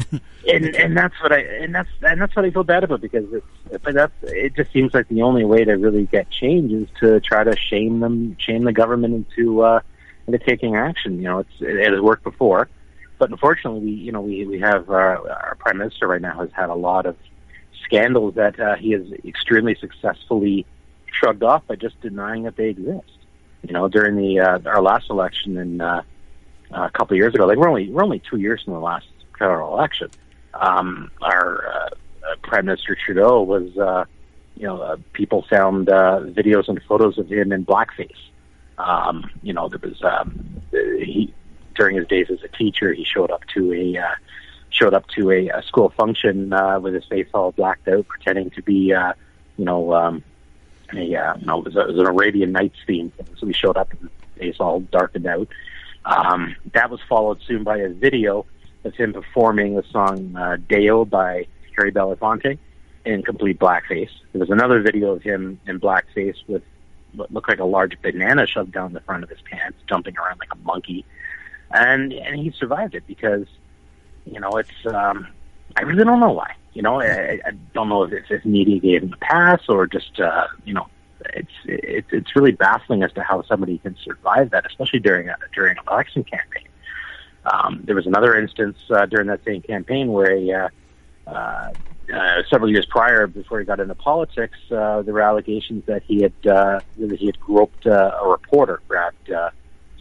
and 0.48 0.76
and 0.76 0.98
that's 0.98 1.16
what 1.22 1.32
I 1.32 1.40
and 1.40 1.74
that's 1.74 1.90
and 2.02 2.22
that's 2.22 2.36
what 2.36 2.46
I 2.46 2.52
feel 2.52 2.64
bad 2.64 2.84
about 2.84 3.02
because 3.02 3.26
it's 3.32 3.84
but 3.84 3.94
that's 3.94 4.14
it 4.24 4.56
just 4.56 4.72
seems 4.72 4.94
like 4.94 5.08
the 5.08 5.22
only 5.22 5.46
way 5.46 5.64
to 5.64 5.74
really 5.74 6.06
get 6.06 6.30
change 6.30 6.72
is 6.72 6.88
to 7.00 7.20
try 7.20 7.44
to 7.44 7.56
shame 7.56 8.00
them 8.00 8.36
shame 8.40 8.64
the 8.64 8.74
government 8.74 9.14
into 9.14 9.62
uh 9.62 9.80
into 10.28 10.40
taking 10.40 10.76
action 10.76 11.18
you 11.18 11.24
know 11.24 11.40
it's 11.40 11.62
it, 11.62 11.76
it 11.78 11.92
has 11.92 12.02
worked 12.02 12.24
before 12.24 12.70
but 13.18 13.30
unfortunately 13.30 13.82
we 13.82 13.92
you 13.92 14.12
know 14.12 14.22
we 14.22 14.46
we 14.46 14.60
have 14.60 14.90
uh, 14.90 14.94
our 14.94 15.58
prime 15.60 15.78
minister 15.78 16.08
right 16.08 16.22
now 16.22 16.40
has 16.40 16.50
had 16.54 16.70
a 16.70 16.76
lot 16.76 17.06
of 17.06 17.16
scandals 17.84 18.36
that 18.36 18.60
uh, 18.60 18.76
he 18.76 18.92
has 18.92 19.04
extremely 19.26 19.76
successfully 19.76 20.66
shrugged 21.12 21.44
off 21.44 21.66
by 21.68 21.76
just 21.76 22.00
denying 22.02 22.44
that 22.44 22.56
they 22.56 22.70
exist 22.70 23.18
you 23.64 23.74
know 23.74 23.88
during 23.88 24.16
the 24.16 24.40
uh, 24.40 24.60
our 24.66 24.82
last 24.82 25.10
election 25.10 25.58
in 25.58 25.82
uh 25.82 26.02
a 26.72 26.90
couple 26.92 27.14
of 27.14 27.18
years 27.18 27.34
ago. 27.34 27.46
Like 27.46 27.58
we're 27.58 27.70
only 27.70 27.90
we're 27.90 28.04
only 28.04 28.20
two 28.20 28.38
years 28.38 28.64
from 28.64 28.74
the 28.74 28.80
last 28.80 29.08
federal 29.38 29.74
election. 29.74 30.10
Um, 30.54 31.12
our 31.22 31.68
uh, 31.68 31.90
uh, 32.30 32.36
Prime 32.42 32.66
Minister 32.66 32.96
Trudeau 32.96 33.42
was, 33.42 33.78
uh, 33.78 34.06
you 34.56 34.68
know, 34.68 34.82
uh, 34.82 34.98
people 35.14 35.46
found 35.50 35.90
uh, 35.90 36.22
videos 36.24 36.68
and 36.68 36.82
photos 36.84 37.18
of 37.18 37.30
him 37.30 37.52
in 37.52 37.66
blackface. 37.66 38.18
Um, 38.78 39.30
you 39.42 39.54
know, 39.54 39.70
there 39.70 39.80
was 39.82 40.02
um, 40.04 40.62
he 40.72 41.34
during 41.76 41.96
his 41.96 42.08
days 42.08 42.28
as 42.30 42.44
a 42.44 42.48
teacher, 42.48 42.94
he 42.94 43.04
showed 43.04 43.32
up 43.32 43.44
to 43.54 43.74
a 43.74 43.98
uh, 43.98 44.16
showed 44.70 44.94
up 44.94 45.08
to 45.08 45.32
a, 45.32 45.50
a 45.50 45.64
school 45.64 45.90
function 45.90 46.54
uh, 46.54 46.80
with 46.80 46.94
his 46.94 47.06
face 47.06 47.28
all 47.34 47.52
blacked 47.52 47.88
out, 47.88 48.08
pretending 48.08 48.50
to 48.52 48.62
be, 48.62 48.94
uh, 48.94 49.14
you 49.58 49.66
know, 49.66 49.94
um, 49.94 50.24
a 50.94 51.16
uh, 51.16 51.36
you 51.38 51.46
know, 51.46 51.60
it 51.60 51.66
was, 51.66 51.76
a, 51.76 51.82
it 51.82 51.88
was 51.88 52.00
an 52.00 52.06
Arabian 52.06 52.52
Nights 52.52 52.78
theme. 52.86 53.12
So 53.38 53.48
he 53.48 53.54
showed 53.54 53.78
up 53.78 53.90
with 53.92 54.02
his 54.02 54.12
face 54.38 54.56
all 54.60 54.82
darkened 54.82 55.26
out. 55.26 55.48
Um, 56.06 56.56
that 56.74 56.90
was 56.90 57.00
followed 57.10 57.42
soon 57.46 57.64
by 57.64 57.78
a 57.78 57.90
video 57.90 58.46
of 58.88 58.96
him 58.96 59.14
performing 59.14 59.76
the 59.76 59.84
song 59.92 60.36
uh, 60.36 60.58
Day-O 60.68 61.06
by 61.06 61.48
Harry 61.76 61.92
Belafonte 61.92 62.58
in 63.06 63.24
complete 63.24 63.60
blackface. 63.60 64.10
There 64.32 64.40
was 64.40 64.50
another 64.50 64.82
video 64.82 65.12
of 65.12 65.22
him 65.22 65.60
in 65.68 65.80
blackface 65.80 66.36
with 66.48 66.64
what 67.14 67.32
looked 67.32 67.50
like 67.50 67.60
a 67.60 67.66
large 67.66 68.00
banana 68.02 68.46
shoved 68.48 68.72
down 68.72 68.94
the 68.94 69.00
front 69.02 69.24
of 69.24 69.30
his 69.30 69.40
pants, 69.42 69.78
jumping 69.88 70.16
around 70.18 70.40
like 70.40 70.50
a 70.52 70.58
monkey. 70.58 71.06
And 71.72 72.14
and 72.14 72.40
he 72.40 72.52
survived 72.58 72.96
it 72.96 73.06
because, 73.08 73.46
you 74.26 74.40
know, 74.40 74.52
it's 74.58 74.86
um, 74.86 75.28
I 75.76 75.82
really 75.84 76.04
don't 76.04 76.20
know 76.20 76.32
why. 76.32 76.56
You 76.74 76.82
know, 76.82 77.02
I, 77.02 77.40
I 77.46 77.52
don't 77.74 77.90
know 77.90 78.04
if 78.04 78.14
it's 78.14 78.28
if 78.30 78.46
media 78.46 78.80
gave 78.80 79.04
him 79.04 79.14
a 79.14 79.18
pass 79.18 79.62
or 79.68 79.88
just 79.88 80.20
uh, 80.20 80.48
you 80.66 80.74
know 80.74 80.88
it's 81.34 81.52
it's 81.66 82.08
it's 82.12 82.36
really 82.36 82.52
baffling 82.52 83.04
as 83.04 83.12
to 83.14 83.24
how 83.24 83.42
somebody 83.44 83.78
can 83.80 83.96
survive 84.04 84.52
that, 84.52 84.66
especially 84.66 85.00
during 85.00 85.30
a 85.30 85.36
during 85.54 85.78
an 85.78 85.84
election 85.92 86.24
campaign. 86.24 86.67
Um, 87.52 87.82
there 87.86 87.96
was 87.96 88.06
another 88.06 88.36
instance 88.38 88.78
uh, 88.90 89.06
during 89.06 89.28
that 89.28 89.44
same 89.46 89.62
campaign 89.62 90.12
where 90.12 90.32
a, 90.32 90.52
uh, 90.52 90.70
uh, 91.30 91.74
uh, 92.14 92.44
several 92.50 92.72
years 92.72 92.86
prior, 92.90 93.28
before 93.28 93.60
he 93.60 93.66
got 93.66 93.80
into 93.80 93.96
politics, 93.96 94.58
uh, 94.72 95.02
there 95.02 95.14
were 95.14 95.22
allegations 95.22 95.84
that 95.88 96.04
he 96.04 96.22
had 96.22 96.34
uh, 96.50 96.80
that 96.98 97.18
he 97.20 97.26
had 97.26 97.40
groped 97.40 97.86
uh, 97.86 98.12
a 98.22 98.28
reporter, 98.28 98.82
grabbed 98.88 99.30
uh, 99.30 99.50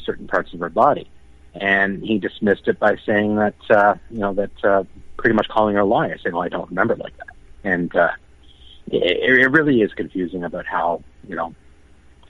certain 0.04 0.26
parts 0.26 0.52
of 0.54 0.60
her 0.60 0.68
body, 0.68 1.10
and 1.54 2.02
he 2.02 2.18
dismissed 2.18 2.68
it 2.68 2.78
by 2.78 2.96
saying 3.04 3.36
that 3.36 3.56
uh, 3.70 3.94
you 4.10 4.18
know 4.18 4.32
that 4.34 4.64
uh, 4.64 4.84
pretty 5.16 5.34
much 5.34 5.48
calling 5.48 5.74
her 5.74 5.80
a 5.80 5.84
liar, 5.84 6.16
saying, 6.22 6.34
"Well, 6.34 6.44
I 6.44 6.48
don't 6.48 6.68
remember 6.68 6.96
like 6.96 7.16
that," 7.16 7.34
and 7.64 7.94
uh, 7.96 8.12
it, 8.86 9.40
it 9.40 9.50
really 9.50 9.82
is 9.82 9.92
confusing 9.94 10.44
about 10.44 10.66
how 10.66 11.02
you 11.28 11.34
know 11.34 11.54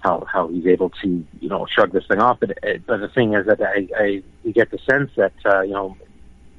how 0.07 0.25
how 0.33 0.49
he's 0.49 0.67
able 0.67 0.91
to 1.03 1.25
you 1.41 1.49
know 1.49 1.67
shrug 1.67 1.93
this 1.93 2.07
thing 2.07 2.21
off. 2.21 2.39
But 2.41 2.59
but 2.87 2.99
the 2.99 3.09
thing 3.09 3.35
is 3.35 3.47
that 3.47 3.61
I, 3.61 3.89
I 3.99 4.23
you 4.45 4.53
get 4.53 4.71
the 4.71 4.79
sense 4.79 5.11
that 5.17 5.35
uh, 5.45 5.63
you 5.63 5.73
know 5.73 5.97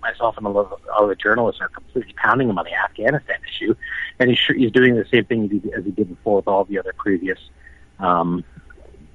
myself 0.02 0.38
and 0.38 0.46
a 0.46 0.50
lot 0.50 0.72
of 0.72 0.80
other 0.96 1.16
journalists 1.16 1.62
are 1.62 1.70
completely 1.70 2.14
pounding 2.14 2.50
him 2.50 2.58
on 2.58 2.66
the 2.66 2.74
Afghanistan 2.74 3.38
issue, 3.48 3.74
and 4.20 4.30
he's 4.30 4.40
he's 4.56 4.72
doing 4.72 4.96
the 4.96 5.06
same 5.12 5.26
thing 5.26 5.62
as 5.78 5.86
he 5.86 5.92
did 5.92 6.10
before 6.10 6.38
with 6.38 6.48
all 6.48 6.66
the 6.66 6.78
other 6.78 6.94
previous 6.98 7.40
um, 8.00 8.44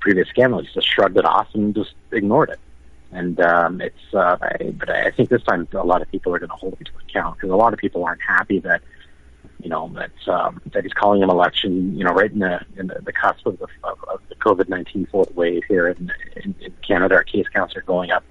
previous 0.01 0.29
scandals. 0.29 0.67
He 0.67 0.75
just 0.75 0.89
shrugged 0.89 1.17
it 1.17 1.25
off 1.25 1.49
and 1.55 1.75
just 1.75 1.95
ignored 2.11 2.51
it. 2.51 2.61
And 3.15 3.39
um, 3.41 3.83
it's, 3.83 4.15
uh, 4.15 4.39
I, 4.41 4.73
but 4.73 4.89
I 4.89 5.11
think 5.11 5.29
this 5.29 5.43
time 5.43 5.69
a 5.73 5.85
lot 5.85 6.01
of 6.01 6.11
people 6.11 6.35
are 6.35 6.39
going 6.39 6.49
to 6.49 6.57
hold 6.57 6.73
him 6.79 6.87
to 6.87 6.93
account 7.07 7.37
because 7.37 7.51
a 7.51 7.57
lot 7.57 7.75
of 7.75 7.79
people 7.79 8.03
aren't 8.05 8.23
happy 8.23 8.59
that 8.61 8.81
you 9.63 9.69
know 9.69 9.91
that 9.95 10.33
um, 10.33 10.61
that 10.73 10.83
he's 10.83 10.93
calling 10.93 11.23
an 11.23 11.31
election, 11.31 11.97
you 11.97 12.05
know, 12.05 12.13
right 12.13 12.31
in 12.31 12.41
the 12.41 12.61
in 12.77 12.89
the, 12.89 13.01
the 13.03 13.13
cusp 13.13 13.47
of 13.47 13.59
the, 13.59 13.67
of, 13.85 13.99
of 14.09 14.21
the 14.29 14.35
COVID 14.37 14.69
nineteen 14.69 15.07
fourth 15.07 15.33
wave 15.35 15.63
here 15.69 15.89
in, 15.89 16.13
in, 16.37 16.55
in 16.61 16.75
Canada. 16.87 17.15
Our 17.15 17.25
case 17.25 17.47
counts 17.55 17.77
are 17.77 17.83
going 17.83 18.11
up, 18.11 18.25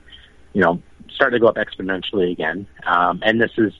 you 0.53 0.61
know, 0.61 0.81
starting 1.09 1.39
to 1.39 1.41
go 1.41 1.47
up 1.47 1.55
exponentially 1.55 2.31
again. 2.31 2.67
Um, 2.85 3.21
and 3.23 3.41
this 3.41 3.51
is 3.57 3.73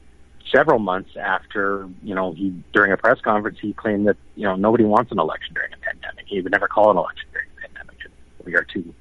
several 0.52 0.80
months 0.80 1.12
after, 1.18 1.88
you 2.04 2.16
know, 2.16 2.34
he 2.34 2.54
during 2.74 2.92
a 2.92 2.98
press 2.98 3.20
conference 3.22 3.60
he 3.62 3.74
claimed 3.74 4.08
that 4.08 4.18
you 4.36 4.44
know 4.44 4.56
nobody 4.56 4.84
wants 4.84 5.12
an 5.12 5.20
election 5.20 5.54
during 5.54 5.74
a 5.74 5.78
pandemic. 5.78 6.26
He 6.28 6.42
would 6.42 6.52
never 6.52 6.68
call 6.68 6.92
an 6.92 6.98
election 6.98 7.28
during 7.34 7.48
a 7.58 7.68
pandemic. 7.68 7.98
We 8.46 8.56
are 8.56 8.64
two 8.64 8.94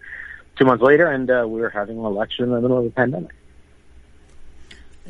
two 0.59 0.65
months 0.65 0.83
later, 0.83 1.07
and 1.07 1.31
uh, 1.31 1.45
we're 1.47 1.71
having 1.71 1.99
an 1.99 2.05
election 2.05 2.47
in 2.47 2.51
the 2.51 2.61
middle 2.61 2.79
of 2.79 2.87
a 2.87 2.91
pandemic. 2.91 3.35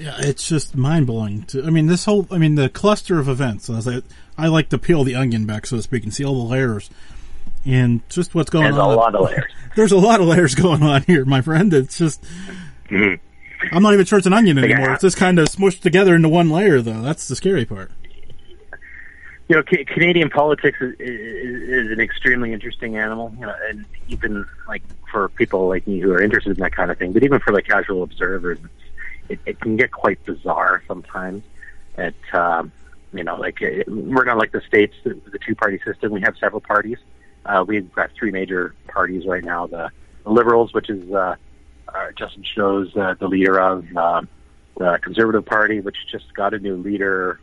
Yeah, 0.01 0.17
it's 0.19 0.49
just 0.49 0.75
mind 0.75 1.07
blowing. 1.07 1.45
I 1.63 1.69
mean, 1.69 1.87
this 1.87 2.07
whole, 2.07 2.27
I 2.31 2.39
mean, 2.39 2.55
the 2.55 2.71
cluster 2.71 3.19
of 3.19 3.29
events. 3.29 3.69
As 3.69 3.87
I, 3.87 4.01
I 4.39 4.49
like 4.49 4.71
to 4.71 4.79
peel 4.79 5.05
the 5.05 5.15
onion 5.15 5.45
back, 5.45 5.67
so 5.67 5.77
to 5.77 5.83
speak, 5.83 6.05
and 6.05 6.15
see 6.15 6.25
all 6.25 6.43
the 6.43 6.49
layers, 6.49 6.89
and 7.67 8.01
just 8.09 8.35
what's 8.35 8.49
going 8.49 8.65
there's 8.65 8.79
on. 8.79 8.89
There's 8.89 8.97
a 8.97 8.99
lot 8.99 9.15
of 9.15 9.21
layers. 9.31 9.53
There's 9.77 9.93
a 9.93 9.99
lot 9.99 10.23
of 10.23 10.27
layers 10.27 10.55
going 10.55 10.83
on 10.83 11.03
here, 11.03 11.27
my 11.27 11.43
friend. 11.43 11.75
It's 11.75 11.99
just, 11.99 12.25
mm-hmm. 12.89 13.15
I'm 13.77 13.83
not 13.83 13.93
even 13.93 14.07
sure 14.07 14.17
it's 14.17 14.27
an 14.27 14.33
onion 14.33 14.57
anymore. 14.57 14.87
Yeah. 14.87 14.95
It's 14.95 15.03
just 15.03 15.19
kind 15.19 15.39
of 15.39 15.49
smushed 15.49 15.81
together 15.81 16.15
into 16.15 16.31
one 16.31 16.49
layer, 16.49 16.81
though. 16.81 17.03
That's 17.03 17.29
the 17.29 17.37
scary 17.37 17.67
part. 17.67 17.91
You 19.49 19.57
know, 19.57 19.63
ca- 19.63 19.85
Canadian 19.85 20.31
politics 20.31 20.79
is, 20.81 20.95
is, 20.99 21.69
is 21.69 21.91
an 21.91 22.01
extremely 22.01 22.55
interesting 22.55 22.97
animal, 22.97 23.35
you 23.39 23.45
know, 23.45 23.55
and 23.69 23.85
even 24.09 24.47
like 24.67 24.83
for 25.13 25.29
people 25.29 25.69
like 25.69 25.87
me 25.87 26.01
who 26.01 26.11
are 26.15 26.23
interested 26.23 26.57
in 26.57 26.63
that 26.63 26.73
kind 26.73 26.91
of 26.91 26.97
thing, 26.97 27.13
but 27.13 27.23
even 27.23 27.39
for 27.39 27.53
like 27.53 27.67
casual 27.67 28.03
observers, 28.03 28.59
it, 29.31 29.39
it 29.47 29.61
can 29.61 29.77
get 29.77 29.93
quite 29.93 30.23
bizarre 30.25 30.83
sometimes. 30.87 31.45
It, 31.97 32.15
um, 32.33 32.73
you 33.13 33.25
know, 33.25 33.37
like 33.37 33.63
it, 33.63 33.89
we're 33.89 34.25
not 34.25 34.39
like 34.39 34.53
the 34.53 34.61
states, 34.61 34.95
the, 35.05 35.19
the 35.31 35.39
two-party 35.39 35.81
system. 35.85 36.13
We 36.13 36.21
have 36.23 36.37
several 36.39 36.61
parties. 36.61 36.99
Uh, 37.47 37.65
we've 37.67 37.93
got 37.95 38.11
three 38.13 38.31
major 38.31 38.75
parties 38.89 39.27
right 39.27 39.43
now: 39.43 39.67
the, 39.67 39.91
the 40.25 40.31
Liberals, 40.31 40.75
which 40.75 40.91
is 40.91 41.11
uh, 41.11 41.37
uh, 41.89 42.11
Justin 42.17 42.43
Trudeau's 42.43 42.95
uh, 42.97 43.15
the 43.19 43.29
leader 43.29 43.59
of 43.61 43.85
uh, 43.97 44.23
the 44.77 44.99
Conservative 45.03 45.47
Party, 45.47 45.81
which 45.81 45.97
just 46.11 46.33
got 46.35 46.55
a 46.55 46.59
new 46.59 46.77
leader, 46.77 47.41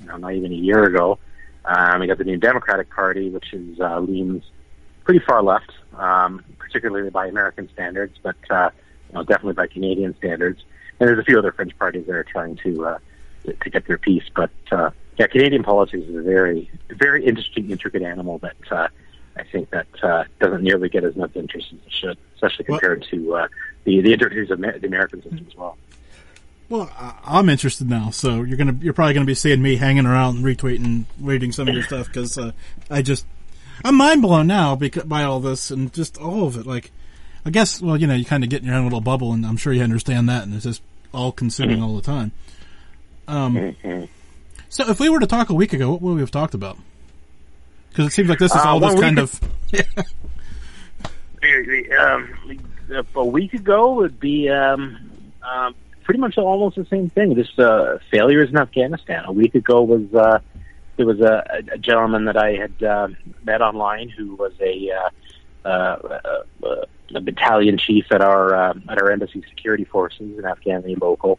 you 0.00 0.06
know, 0.06 0.16
not 0.16 0.34
even 0.34 0.52
a 0.52 0.56
year 0.56 0.84
ago. 0.84 1.18
Um, 1.64 2.00
we 2.00 2.06
got 2.06 2.18
the 2.18 2.24
New 2.24 2.36
Democratic 2.36 2.90
Party, 2.90 3.30
which 3.30 3.52
is 3.52 3.80
uh, 3.80 4.00
leans 4.00 4.44
pretty 5.04 5.20
far 5.20 5.42
left, 5.42 5.70
um, 5.96 6.44
particularly 6.58 7.10
by 7.10 7.26
American 7.26 7.68
standards, 7.72 8.18
but 8.22 8.36
uh, 8.50 8.70
you 9.08 9.14
know, 9.14 9.24
definitely 9.24 9.54
by 9.54 9.66
Canadian 9.66 10.16
standards 10.16 10.62
and 11.00 11.08
there's 11.08 11.18
a 11.18 11.24
few 11.24 11.38
other 11.38 11.52
French 11.52 11.76
parties 11.78 12.06
that 12.06 12.14
are 12.14 12.24
trying 12.24 12.56
to 12.56 12.86
uh, 12.86 12.98
to, 13.44 13.52
to 13.52 13.70
get 13.70 13.86
their 13.86 13.98
piece. 13.98 14.24
But 14.34 14.50
uh, 14.70 14.90
yeah, 15.18 15.26
Canadian 15.26 15.62
politics 15.62 16.04
is 16.04 16.16
a 16.16 16.22
very 16.22 16.70
very 16.88 17.24
interesting, 17.24 17.70
intricate 17.70 18.02
animal 18.02 18.38
that 18.38 18.56
uh, 18.70 18.88
I 19.36 19.42
think 19.44 19.70
that 19.70 19.86
uh, 20.02 20.24
doesn't 20.40 20.62
nearly 20.62 20.88
get 20.88 21.04
as 21.04 21.16
much 21.16 21.34
interest 21.36 21.68
as 21.72 21.78
it 21.86 21.92
should, 21.92 22.18
especially 22.34 22.64
compared 22.64 23.00
well, 23.00 23.08
to 23.10 23.34
uh, 23.34 23.48
the 23.84 24.00
the 24.00 24.12
intricacies 24.12 24.50
of 24.50 24.60
the 24.60 24.86
American 24.86 25.22
system 25.22 25.46
as 25.48 25.56
well. 25.56 25.76
Well, 26.68 26.90
I'm 27.24 27.50
interested 27.50 27.90
now, 27.90 28.10
so 28.10 28.42
you're 28.42 28.56
gonna 28.56 28.76
you're 28.80 28.94
probably 28.94 29.14
gonna 29.14 29.26
be 29.26 29.34
seeing 29.34 29.60
me 29.60 29.76
hanging 29.76 30.06
around, 30.06 30.36
and 30.36 30.44
retweeting, 30.44 31.04
reading 31.20 31.52
some 31.52 31.68
of 31.68 31.74
your 31.74 31.82
stuff 31.82 32.06
because 32.06 32.38
uh, 32.38 32.52
I 32.90 33.02
just 33.02 33.26
I'm 33.84 33.96
mind 33.96 34.22
blown 34.22 34.46
now 34.46 34.74
because, 34.74 35.04
by 35.04 35.24
all 35.24 35.40
this 35.40 35.70
and 35.70 35.92
just 35.92 36.18
all 36.18 36.46
of 36.46 36.56
it. 36.56 36.66
Like, 36.66 36.90
I 37.44 37.50
guess 37.50 37.80
well, 37.80 37.96
you 37.96 38.06
know, 38.06 38.14
you 38.14 38.24
kind 38.24 38.42
of 38.44 38.50
get 38.50 38.62
in 38.62 38.68
your 38.68 38.76
own 38.76 38.84
little 38.84 39.00
bubble, 39.00 39.32
and 39.32 39.44
I'm 39.44 39.56
sure 39.56 39.72
you 39.72 39.82
understand 39.82 40.28
that, 40.28 40.44
and 40.44 40.54
it's 40.54 40.64
just 40.64 40.82
all 41.12 41.32
consuming 41.32 41.82
all 41.82 41.94
the 41.96 42.02
time. 42.02 42.32
Um, 43.28 43.76
so 44.68 44.88
if 44.90 44.98
we 45.00 45.08
were 45.08 45.20
to 45.20 45.26
talk 45.26 45.50
a 45.50 45.54
week 45.54 45.72
ago, 45.72 45.92
what 45.92 46.02
would 46.02 46.14
we 46.14 46.20
have 46.20 46.30
talked 46.30 46.54
about? 46.54 46.78
Because 47.90 48.06
it 48.06 48.12
seems 48.12 48.28
like 48.28 48.38
this 48.38 48.50
is 48.50 48.60
uh, 48.60 48.68
all 48.68 48.80
this 48.80 48.98
kind 48.98 49.18
of. 49.18 49.40
um, 52.00 52.60
a 53.14 53.24
week 53.24 53.54
ago 53.54 53.94
would 53.94 54.18
be 54.18 54.48
um, 54.48 55.10
um, 55.42 55.74
pretty 56.02 56.20
much 56.20 56.36
almost 56.38 56.76
the 56.76 56.86
same 56.86 57.10
thing. 57.10 57.34
This 57.34 57.58
uh, 57.58 57.98
failures 58.10 58.50
in 58.50 58.56
Afghanistan. 58.56 59.24
A 59.26 59.32
week 59.32 59.54
ago 59.54 59.82
was 59.82 60.12
uh, 60.14 60.40
there 60.96 61.06
was 61.06 61.20
a, 61.20 61.44
a 61.72 61.78
gentleman 61.78 62.26
that 62.26 62.36
I 62.36 62.52
had 62.52 62.82
uh, 62.82 63.08
met 63.44 63.62
online 63.62 64.08
who 64.08 64.34
was 64.36 64.52
a, 64.60 64.90
uh, 64.90 64.96
uh, 64.96 65.08
uh, 65.08 65.10
a 65.64 67.20
battalion 67.20 67.78
chief 67.78 68.06
at 68.10 68.20
our 68.20 68.54
uh, 68.54 68.74
at 68.88 69.00
our 69.00 69.10
embassy 69.10 69.42
security 69.48 69.84
forces, 69.84 70.38
an 70.38 70.44
Afghani 70.44 71.00
local, 71.00 71.38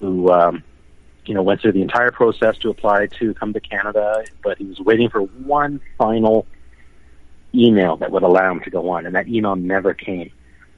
who 0.00 0.30
um, 0.30 0.62
you 1.24 1.34
know 1.34 1.42
went 1.42 1.60
through 1.60 1.72
the 1.72 1.82
entire 1.82 2.10
process 2.10 2.56
to 2.58 2.70
apply 2.70 3.06
to 3.18 3.34
come 3.34 3.52
to 3.52 3.60
Canada, 3.60 4.24
but 4.42 4.58
he 4.58 4.64
was 4.64 4.80
waiting 4.80 5.08
for 5.08 5.20
one 5.20 5.80
final 5.98 6.46
email 7.54 7.96
that 7.96 8.10
would 8.10 8.22
allow 8.22 8.52
him 8.52 8.60
to 8.60 8.70
go 8.70 8.88
on, 8.90 9.06
and 9.06 9.14
that 9.14 9.28
email 9.28 9.56
never 9.56 9.94
came. 9.94 10.30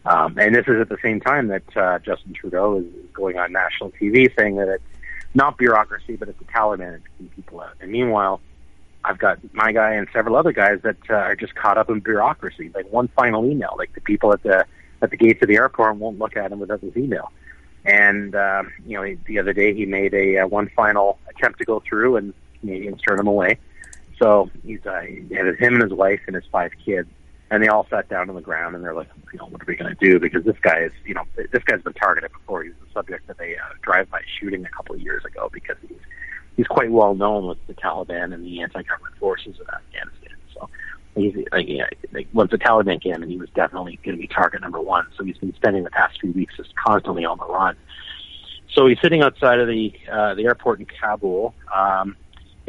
Um, 0.07 0.39
and 0.39 0.55
this 0.55 0.67
is 0.69 0.81
at 0.81 0.89
the 0.89 0.97
same 1.03 1.21
time 1.21 1.49
that 1.49 1.77
uh, 1.77 1.99
Justin 1.99 2.33
Trudeau 2.33 2.79
is 2.79 2.87
going 3.13 3.39
on 3.39 3.53
national 3.53 3.91
TV 3.91 4.35
saying 4.39 4.57
that 4.57 4.69
it's 4.69 4.85
not 5.35 5.59
bureaucracy, 5.59 6.17
but 6.17 6.29
it's 6.29 6.39
the 6.39 6.47
Taliban 6.47 7.01
keeping 7.19 7.29
people 7.35 7.61
out. 7.61 7.75
And 7.81 7.91
meanwhile, 7.91 8.41
I've 9.05 9.19
got 9.19 9.39
my 9.55 9.73
guy 9.73 9.95
and 9.95 10.09
several 10.13 10.37
other 10.37 10.53
guys 10.53 10.81
that 10.83 10.97
uh, 11.09 11.15
are 11.15 11.37
just 11.37 11.55
caught 11.55 11.79
up 11.79 11.89
in 11.89 12.01
bureaucracy. 12.01 12.71
Like 12.75 12.91
one 12.93 13.09
final 13.09 13.45
email, 13.45 13.75
like 13.79 13.95
the 13.95 14.01
people 14.01 14.33
at 14.33 14.43
the 14.43 14.67
at 15.01 15.11
the 15.11 15.17
gates 15.17 15.41
of 15.43 15.49
the 15.49 15.57
airport 15.57 15.97
won't 15.97 16.19
look 16.19 16.37
at 16.37 16.51
him 16.51 16.59
without 16.59 16.81
his 16.81 16.97
email. 16.97 17.31
And 17.85 18.35
uh, 18.35 18.65
you 18.87 19.01
know, 19.01 19.17
the 19.27 19.39
other 19.39 19.53
day 19.53 19.75
he 19.75 19.87
made 19.87 20.15
a 20.15 20.39
uh, 20.39 20.47
one 20.47 20.69
final 20.75 21.19
attempt 21.31 21.59
to 21.61 21.65
go 21.65 21.83
through, 21.89 22.17
and 22.17 22.35
Canadians 22.61 23.01
turned 23.03 23.21
him 23.21 23.29
away. 23.29 23.59
So 24.19 24.51
he's 24.65 24.85
uh, 24.85 25.01
he 25.01 25.35
had 25.35 25.47
him 25.57 25.75
and 25.75 25.83
his 25.83 25.93
wife 25.93 26.21
and 26.27 26.35
his 26.35 26.45
five 26.51 26.73
kids 26.85 27.09
and 27.51 27.63
they 27.63 27.69
all 27.69 27.87
sat 27.89 28.09
down 28.09 28.29
on 28.29 28.35
the 28.35 28.43
ground 28.43 28.75
and 28.75 28.85
they're 28.85 28.95
like, 28.95 29.09
you 29.33 29.39
know, 29.39 29.47
what 29.47 29.63
are 29.63 29.65
we 29.67 29.77
going 29.77 29.95
to 29.95 30.05
do? 30.05 30.21
Because 30.21 30.45
this 30.45 30.59
guy 30.61 30.81
is, 30.81 30.93
you 31.05 31.15
know, 31.15 31.25
this 31.37 31.63
guy's 31.65 31.83
been 31.83 31.95
targeted 31.95 32.33
before. 32.33 32.63
He's 32.63 32.75
the 32.81 32.93
subject 32.93 33.29
of 33.31 33.41
a 33.41 33.57
uh, 33.57 33.61
drive-by 33.83 34.21
shooting 34.39 34.65
a 34.65 34.69
couple 34.69 34.95
of 34.95 35.01
years 35.01 35.25
ago 35.25 35.49
because 35.53 35.77
he's 35.81 35.99
he's 36.59 36.67
quite 36.67 36.91
well 36.91 37.15
known 37.15 37.47
with 37.47 37.59
the 37.69 37.75
Taliban 37.75 38.35
and 38.35 38.45
the 38.45 38.61
anti-government 38.61 39.17
forces 39.19 39.59
of 39.61 39.69
Afghanistan. 39.69 40.37
So 40.53 40.69
he's 41.15 41.35
like, 41.53 41.69
yeah, 41.69 41.87
like 42.13 42.27
once 42.33 42.51
the 42.51 42.59
Taliban 42.59 43.01
came 43.01 43.23
in, 43.23 43.31
he 43.31 43.39
was 43.39 43.49
definitely 43.55 43.99
going 44.05 44.17
to 44.17 44.21
be 44.21 44.27
target 44.27 44.61
number 44.61 44.81
one. 44.81 45.07
So 45.17 45.23
he's 45.23 45.39
been 45.39 45.55
spending 45.55 45.85
the 45.85 45.91
past 45.91 46.21
few 46.21 46.33
weeks 46.33 46.57
just 46.57 46.75
constantly 46.75 47.25
on 47.25 47.39
the 47.39 47.47
run. 47.47 47.77
So 48.75 48.89
he's 48.89 48.99
sitting 49.01 49.23
outside 49.23 49.61
of 49.61 49.69
the 49.69 49.93
uh, 50.13 50.35
the 50.35 50.47
airport 50.47 50.81
in 50.81 50.87
Kabul. 50.87 51.55
Um, 51.75 52.17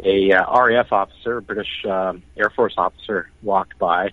a 0.02 0.32
uh, 0.32 0.64
RAF 0.64 0.92
officer, 0.92 1.40
British 1.40 1.84
uh, 1.84 2.14
Air 2.36 2.50
Force 2.50 2.74
officer, 2.78 3.28
walked 3.42 3.76
by 3.78 4.12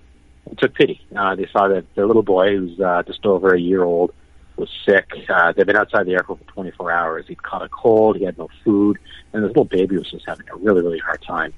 and 0.49 0.57
took 0.57 0.73
pity. 0.73 0.99
Uh, 1.15 1.35
they 1.35 1.47
saw 1.53 1.67
that 1.67 1.85
their 1.95 2.07
little 2.07 2.23
boy, 2.23 2.57
who's 2.57 2.79
uh, 2.79 3.03
just 3.03 3.25
over 3.27 3.53
a 3.53 3.59
year 3.59 3.83
old, 3.83 4.11
was 4.57 4.69
sick. 4.85 5.09
Uh, 5.29 5.51
they'd 5.51 5.65
been 5.65 5.75
outside 5.75 6.05
the 6.05 6.13
airport 6.13 6.39
for 6.39 6.51
24 6.53 6.91
hours. 6.91 7.25
He'd 7.27 7.41
caught 7.41 7.63
a 7.63 7.69
cold. 7.69 8.17
He 8.17 8.25
had 8.25 8.37
no 8.37 8.49
food, 8.63 8.97
and 9.33 9.43
this 9.43 9.49
little 9.49 9.65
baby 9.65 9.97
was 9.97 10.09
just 10.09 10.25
having 10.27 10.47
a 10.49 10.55
really, 10.55 10.81
really 10.81 10.99
hard 10.99 11.21
time. 11.21 11.53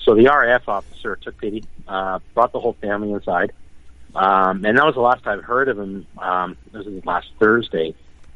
So 0.00 0.14
the 0.14 0.26
RAF 0.26 0.68
officer 0.68 1.16
took 1.16 1.38
pity, 1.38 1.64
uh, 1.86 2.18
brought 2.34 2.52
the 2.52 2.60
whole 2.60 2.76
family 2.80 3.12
inside, 3.12 3.52
um, 4.14 4.64
and 4.64 4.76
that 4.76 4.84
was 4.84 4.94
the 4.94 5.00
last 5.00 5.26
I've 5.26 5.44
heard 5.44 5.68
of 5.68 5.78
him. 5.78 6.06
Um, 6.18 6.56
this 6.72 6.84
was 6.84 7.04
last 7.06 7.28
Thursday, 7.38 7.94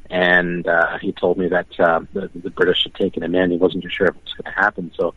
and 0.08 0.66
uh, 0.66 0.98
he 0.98 1.12
told 1.12 1.38
me 1.38 1.48
that 1.48 1.80
uh, 1.80 2.00
the, 2.12 2.30
the 2.34 2.50
British 2.50 2.84
had 2.84 2.94
taken 2.94 3.22
him 3.22 3.34
in. 3.34 3.50
He 3.50 3.56
wasn't 3.56 3.82
too 3.82 3.90
sure 3.90 4.06
if 4.06 4.14
it 4.14 4.22
was 4.22 4.34
going 4.34 4.54
to 4.54 4.60
happen. 4.60 4.92
So 4.96 5.14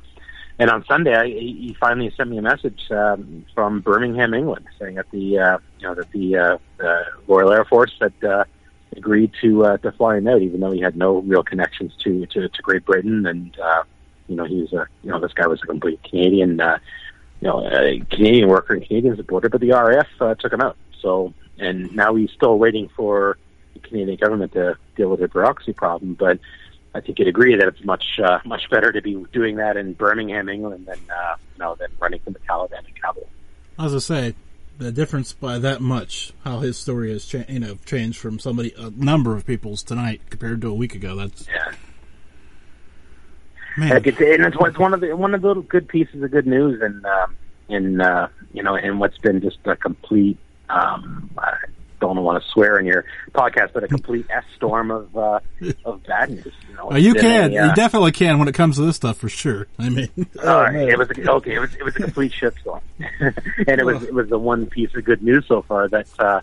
and 0.60 0.70
on 0.70 0.84
Sunday, 0.86 1.16
I, 1.16 1.28
he 1.28 1.76
finally 1.80 2.12
sent 2.18 2.30
me 2.30 2.38
a 2.38 2.42
message 2.42 2.92
um, 2.92 3.46
from 3.56 3.80
Birmingham, 3.80 4.34
England, 4.34 4.66
saying 4.78 4.96
that 4.96 5.10
the 5.10 5.40
uh, 5.40 5.58
you 5.80 5.88
know 5.88 5.96
that 5.96 6.12
the 6.12 6.38
uh, 6.38 6.58
uh, 6.84 7.04
Royal 7.28 7.54
Air 7.54 7.64
Force 7.64 7.94
had 8.02 8.14
uh, 8.24 8.44
agreed 8.96 9.32
to 9.42 9.66
uh, 9.66 9.78
to 9.78 9.92
fly 9.92 10.18
him 10.18 10.28
out, 10.28 10.42
even 10.42 10.60
though 10.60 10.72
he 10.72 10.82
had 10.82 10.96
no 10.96 11.20
real 11.20 11.44
connections 11.44 11.94
to 12.04 12.26
to, 12.28 12.50
to 12.50 12.62
Great 12.62 12.86
Britain, 12.86 13.26
and 13.26 13.58
uh, 13.60 13.84
you 14.28 14.36
know 14.36 14.46
he 14.46 14.62
was 14.62 14.74
a 14.74 14.88
you 15.04 15.12
know 15.12 15.20
this 15.20 15.34
guy 15.34 15.48
was 15.48 15.62
a 15.64 15.68
complete 15.68 16.02
Canadian, 16.04 16.60
uh, 16.60 16.78
you 17.42 17.48
know, 17.48 17.66
a 17.68 18.00
Canadian 18.12 18.50
worker 18.50 18.74
and 18.74 18.86
Canadian 18.86 19.16
supporter, 19.16 19.50
but 19.50 19.62
the 19.62 19.72
RAF 19.72 20.08
uh, 20.20 20.36
took 20.36 20.54
him 20.54 20.62
out. 20.62 20.78
So 21.02 21.34
and 21.58 21.94
now 21.96 22.16
he's 22.16 22.32
still 22.32 22.58
waiting 22.58 22.90
for 22.96 23.38
the 23.74 23.80
Canadian 23.80 24.18
government 24.18 24.54
to 24.54 24.78
deal 24.96 25.10
with 25.10 25.20
the 25.20 25.28
bureaucracy 25.28 25.74
problem, 25.74 26.14
but 26.14 26.40
I 26.96 27.02
think 27.02 27.20
you'd 27.20 27.28
agree 27.28 27.56
that 27.56 27.68
it's 27.68 27.84
much 27.84 28.20
uh, 28.24 28.40
much 28.46 28.70
better 28.70 28.92
to 28.92 29.02
be 29.02 29.24
doing 29.32 29.58
that 29.58 29.78
in 29.78 29.94
Birmingham, 29.94 30.50
England, 30.50 30.88
than 30.88 31.00
uh, 31.10 31.36
you 31.56 31.60
know 31.60 31.76
than 31.76 31.90
running 32.00 32.20
from 32.22 32.34
the 32.34 32.40
Taliban 32.40 32.88
in 32.88 32.94
Kabul. 33.02 33.28
As 33.78 33.94
I 33.94 34.00
say, 34.00 34.36
the 34.80 34.92
difference 34.92 35.34
by 35.34 35.60
that 35.60 35.82
much, 35.82 36.34
how 36.44 36.60
his 36.60 36.78
story 36.78 37.12
has 37.12 37.26
cha- 37.26 37.44
you 37.48 37.60
know 37.60 37.78
changed 37.86 38.18
from 38.18 38.40
somebody 38.40 38.74
a 38.78 38.90
number 38.90 39.36
of 39.36 39.46
people's 39.46 39.84
tonight 39.84 40.22
compared 40.30 40.62
to 40.62 40.70
a 40.70 40.74
week 40.74 40.96
ago. 40.96 41.16
That's 41.16 41.48
yeah. 41.48 41.74
Man. 43.78 43.96
And 43.96 44.08
it's, 44.08 44.18
it's 44.20 44.80
one 44.80 44.94
of 44.94 45.02
the 45.02 45.16
one 45.16 45.36
of 45.36 45.42
the 45.42 45.54
good 45.56 45.88
pieces 45.88 46.24
of 46.24 46.32
good 46.32 46.48
news, 46.48 46.82
and 46.82 47.06
um, 47.06 47.36
in 47.68 48.02
uh, 48.02 48.30
you 48.54 48.64
know, 48.64 48.76
in 48.76 49.00
what's 49.00 49.18
been 49.20 49.42
just 49.42 49.60
a 49.66 49.76
complete 49.76 50.38
um, 50.70 51.30
don't 52.00 52.22
want 52.24 52.42
to 52.42 52.50
swear 52.50 52.80
in 52.80 52.86
your 52.86 53.06
podcast, 53.34 53.74
but 53.74 53.84
a 53.84 53.88
complete 53.88 54.26
S 54.30 54.44
storm 54.56 54.92
of 54.92 55.16
uh, 55.16 55.40
of 55.86 56.04
bad 56.04 56.30
news. 56.30 56.54
You, 56.70 56.76
know, 56.76 56.96
you 56.96 57.14
can, 57.14 57.54
a, 57.54 57.58
uh, 57.58 57.68
you 57.68 57.76
definitely 57.76 58.12
can 58.12 58.40
when 58.40 58.48
it 58.48 58.56
comes 58.56 58.78
to 58.78 58.84
this 58.84 58.96
stuff 58.96 59.18
for 59.18 59.30
sure. 59.30 59.68
I 59.78 59.90
mean, 59.90 60.10
oh, 60.44 60.66
it 60.66 60.98
was 60.98 61.10
a, 61.10 61.32
okay. 61.32 61.56
It 61.56 61.60
was 61.60 61.76
it 61.76 61.84
was 61.84 61.96
a 61.96 62.00
complete 62.00 62.32
shitstorm, 62.32 62.82
and 63.00 63.80
it 63.80 63.86
was 63.86 64.04
it 64.04 64.14
was 64.14 64.30
the 64.30 64.40
one 64.40 64.66
piece 64.66 64.94
of 64.96 65.04
good 65.04 65.22
news 65.22 65.46
so 65.48 65.62
far 65.62 65.88
that 65.90 66.08
uh, 66.20 66.42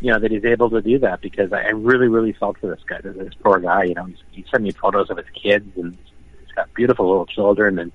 you 0.00 0.12
know 0.12 0.18
that 0.18 0.30
he's 0.30 0.44
able 0.44 0.70
to 0.70 0.82
do 0.82 0.98
that 0.98 1.20
because 1.20 1.52
I, 1.52 1.62
I 1.62 1.70
really 1.70 2.08
really 2.08 2.32
felt 2.32 2.58
for 2.58 2.68
this 2.68 2.84
guy, 2.86 3.00
this 3.00 3.34
poor 3.42 3.60
guy. 3.60 3.84
You 3.84 3.94
know, 3.94 4.04
he's, 4.04 4.18
he 4.30 4.44
sent 4.50 4.62
me 4.62 4.72
photos 4.72 5.10
of 5.10 5.16
his 5.16 5.26
kids 5.30 5.76
and 5.76 5.96
he's 6.40 6.54
got 6.54 6.72
beautiful 6.74 7.08
little 7.08 7.26
children 7.26 7.78
and 7.78 7.92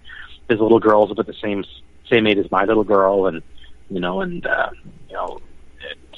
his 0.50 0.60
little 0.60 0.80
girl's 0.80 1.12
about 1.12 1.28
the 1.28 1.36
same 1.42 1.64
same 2.10 2.26
age 2.28 2.38
as 2.38 2.50
my 2.50 2.64
little 2.64 2.84
girl 2.84 3.28
and 3.28 3.42
you 3.90 4.00
know 4.00 4.22
and 4.22 4.46
uh, 4.46 4.70
you 5.10 5.16
know 5.16 5.40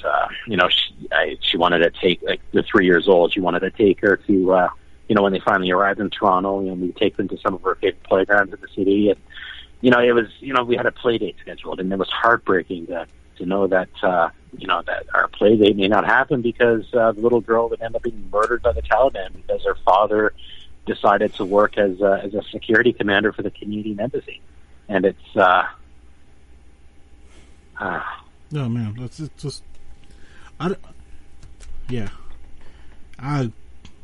uh, 0.04 0.28
you 0.48 0.58
know, 0.58 0.70
she, 0.70 1.08
I, 1.12 1.38
she 1.42 1.58
wanted 1.58 1.80
to 1.80 1.92
take 1.92 2.22
like 2.22 2.42
the 2.52 2.64
three 2.64 2.86
years 2.86 3.08
old. 3.08 3.34
She 3.34 3.40
wanted 3.40 3.62
to 3.62 3.72
take 3.72 4.02
her 4.02 4.18
to, 4.18 4.54
uh, 4.54 4.70
you 5.08 5.16
know, 5.16 5.24
when 5.24 5.34
they 5.34 5.40
finally 5.40 5.72
arrived 5.72 6.00
in 6.00 6.10
Toronto, 6.10 6.62
you 6.62 6.68
know, 6.68 6.74
we 6.76 6.92
take 6.92 7.18
them 7.18 7.28
to 7.30 7.38
some 7.38 7.54
of 7.54 7.62
her 7.64 7.76
favorite 7.76 8.04
playgrounds 8.04 8.54
in 8.54 8.60
the 8.62 8.68
city, 8.76 9.10
and 9.10 9.20
you 9.82 9.92
know, 9.92 10.00
it 10.00 10.12
was, 10.12 10.28
you 10.40 10.54
know, 10.54 10.64
we 10.64 10.76
had 10.76 10.86
a 10.86 10.92
play 10.92 11.18
date 11.18 11.36
scheduled, 11.42 11.80
and 11.80 11.92
it 11.92 11.98
was 11.98 12.10
heartbreaking 12.10 12.88
to 12.88 13.08
to 13.38 13.46
know 13.46 13.68
that, 13.68 13.90
uh, 14.04 14.30
you 14.58 14.68
know, 14.68 14.82
that 14.86 15.06
our 15.14 15.28
play 15.30 15.56
date 15.56 15.78
may 15.78 15.88
not 15.88 16.06
happen 16.06 16.42
because 16.42 16.94
uh, 16.94 17.12
the 17.14 17.22
little 17.22 17.40
girl 17.40 17.70
would 17.70 17.82
end 17.82 17.96
up 17.96 18.04
being 18.04 18.30
murdered 18.32 18.62
by 18.62 18.74
the 18.74 18.82
Taliban 18.82 19.34
because 19.34 19.64
her 19.64 19.76
father 19.86 20.34
decided 20.86 21.34
to 21.36 21.46
work 21.46 21.78
as 21.78 22.02
a, 22.02 22.22
as 22.24 22.34
a 22.34 22.42
security 22.52 22.92
commander 22.92 23.32
for 23.32 23.42
the 23.42 23.52
Canadian 23.52 24.00
embassy, 24.00 24.42
and 24.88 25.06
it's. 25.06 25.36
uh 25.36 25.64
uh, 27.80 28.04
Oh 28.56 28.68
man, 28.68 28.96
that's 29.00 29.22
just 29.38 29.64
I, 30.60 30.76
yeah, 31.88 32.10
I 33.18 33.52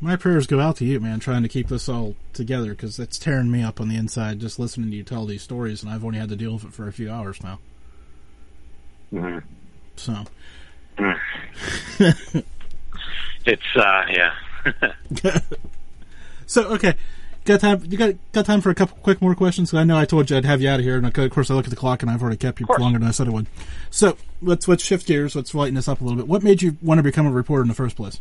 my 0.02 0.16
prayers 0.16 0.48
go 0.48 0.60
out 0.60 0.78
to 0.78 0.86
you, 0.86 1.00
man, 1.00 1.20
trying 1.20 1.44
to 1.44 1.50
keep 1.50 1.68
this 1.68 1.90
all 1.90 2.16
together 2.34 2.70
because 2.72 3.00
it's 3.00 3.18
tearing 3.18 3.52
me 3.52 3.64
up 3.64 3.82
on 3.82 3.90
the 3.90 3.96
inside 3.96 4.40
just 4.40 4.60
listening 4.60 4.92
to 4.92 4.96
you 4.98 5.04
tell 5.04 5.26
these 5.26 5.42
stories, 5.42 5.84
and 5.84 5.92
I've 5.92 6.06
only 6.06 6.20
had 6.20 6.30
to 6.30 6.36
deal 6.36 6.54
with 6.54 6.66
it 6.66 6.74
for 6.74 6.88
a 6.88 6.94
few 6.94 7.12
hours 7.12 7.42
now. 7.44 7.60
Mm-hmm. 9.14 9.48
So, 9.96 10.24
it's 13.46 13.76
uh, 13.76 14.04
yeah. 14.10 14.34
so 16.46 16.64
okay, 16.74 16.96
got 17.46 17.60
time? 17.60 17.84
You 17.88 17.98
got 17.98 18.16
got 18.32 18.46
time 18.46 18.62
for 18.62 18.70
a 18.70 18.76
couple 18.76 18.98
quick 18.98 19.22
more 19.22 19.36
questions? 19.36 19.74
I 19.74 19.84
know 19.84 19.98
I 19.98 20.06
told 20.06 20.30
you 20.30 20.38
I'd 20.38 20.46
have 20.46 20.62
you 20.62 20.70
out 20.70 20.80
of 20.80 20.86
here, 20.86 20.98
and 20.98 21.06
of 21.06 21.32
course 21.32 21.50
I 21.50 21.54
look 21.54 21.66
at 21.66 21.70
the 21.70 21.76
clock, 21.76 22.02
and 22.02 22.12
I've 22.12 22.22
already 22.22 22.38
kept 22.38 22.60
you 22.60 22.68
longer 22.78 23.00
than 23.00 23.08
I 23.08 23.12
said 23.12 23.28
I 23.28 23.32
would. 23.32 23.48
So 23.90 24.18
let's 24.42 24.68
let's 24.68 24.84
shift 24.84 25.08
gears. 25.08 25.36
Let's 25.36 25.54
lighten 25.54 25.76
this 25.76 25.88
up 25.88 26.02
a 26.02 26.04
little 26.04 26.18
bit. 26.18 26.28
What 26.28 26.44
made 26.44 26.62
you 26.62 26.78
want 26.82 27.00
to 27.00 27.04
become 27.04 27.26
a 27.26 27.32
reporter 27.32 27.62
in 27.62 27.68
the 27.68 27.76
first 27.76 27.96
place? 27.96 28.20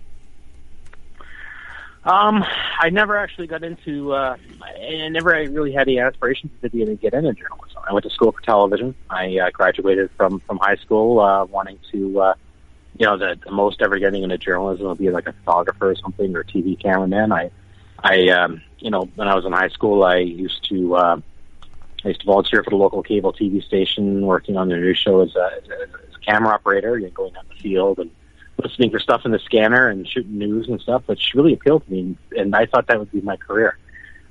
Um, 2.04 2.44
I 2.78 2.90
never 2.90 3.16
actually 3.16 3.46
got 3.46 3.64
into. 3.64 4.12
Uh, 4.12 4.36
I 4.62 5.08
never 5.08 5.30
really 5.30 5.72
had 5.72 5.88
any 5.88 5.98
aspirations 5.98 6.52
to 6.60 6.68
be 6.68 6.82
able 6.82 6.92
to 6.92 6.96
get 6.96 7.14
into 7.14 7.32
journalism. 7.32 7.82
I 7.88 7.92
went 7.92 8.04
to 8.04 8.10
school 8.10 8.32
for 8.32 8.40
television. 8.42 8.94
I 9.08 9.38
uh, 9.38 9.50
graduated 9.50 10.10
from 10.16 10.40
from 10.40 10.58
high 10.58 10.76
school 10.76 11.20
uh, 11.20 11.44
wanting 11.46 11.78
to. 11.92 12.20
Uh, 12.20 12.34
you 12.96 13.06
know, 13.06 13.18
the, 13.18 13.38
the 13.44 13.50
most 13.50 13.82
ever 13.82 13.98
getting 13.98 14.22
into 14.22 14.38
journalism 14.38 14.86
would 14.86 14.98
be 14.98 15.10
like 15.10 15.26
a 15.26 15.32
photographer 15.32 15.90
or 15.90 15.96
something 15.96 16.34
or 16.36 16.40
a 16.40 16.44
TV 16.44 16.80
cameraman. 16.80 17.32
I, 17.32 17.50
I, 17.98 18.28
um, 18.28 18.62
you 18.84 18.90
know, 18.90 19.08
when 19.14 19.28
I 19.28 19.34
was 19.34 19.46
in 19.46 19.52
high 19.52 19.70
school, 19.70 20.04
I 20.04 20.18
used 20.18 20.68
to. 20.68 20.94
Uh, 20.94 21.20
I 22.04 22.08
used 22.08 22.20
to 22.20 22.26
volunteer 22.26 22.62
for 22.62 22.68
the 22.68 22.76
local 22.76 23.02
cable 23.02 23.32
TV 23.32 23.64
station, 23.64 24.26
working 24.26 24.58
on 24.58 24.68
the 24.68 24.76
news 24.76 24.98
show 24.98 25.22
as 25.22 25.34
a, 25.34 25.50
as 25.56 25.68
a, 25.70 25.82
as 25.82 26.14
a 26.14 26.18
camera 26.18 26.52
operator, 26.52 26.98
you 26.98 27.06
know, 27.06 27.12
going 27.12 27.34
out 27.34 27.44
in 27.44 27.48
the 27.56 27.62
field 27.62 27.98
and 27.98 28.10
listening 28.62 28.90
for 28.90 28.98
stuff 28.98 29.22
in 29.24 29.30
the 29.30 29.38
scanner 29.38 29.88
and 29.88 30.06
shooting 30.06 30.36
news 30.36 30.68
and 30.68 30.78
stuff, 30.82 31.02
which 31.06 31.32
really 31.34 31.54
appealed 31.54 31.82
to 31.86 31.90
me. 31.90 32.18
And 32.36 32.54
I 32.54 32.66
thought 32.66 32.88
that 32.88 32.98
would 32.98 33.10
be 33.10 33.22
my 33.22 33.38
career. 33.38 33.78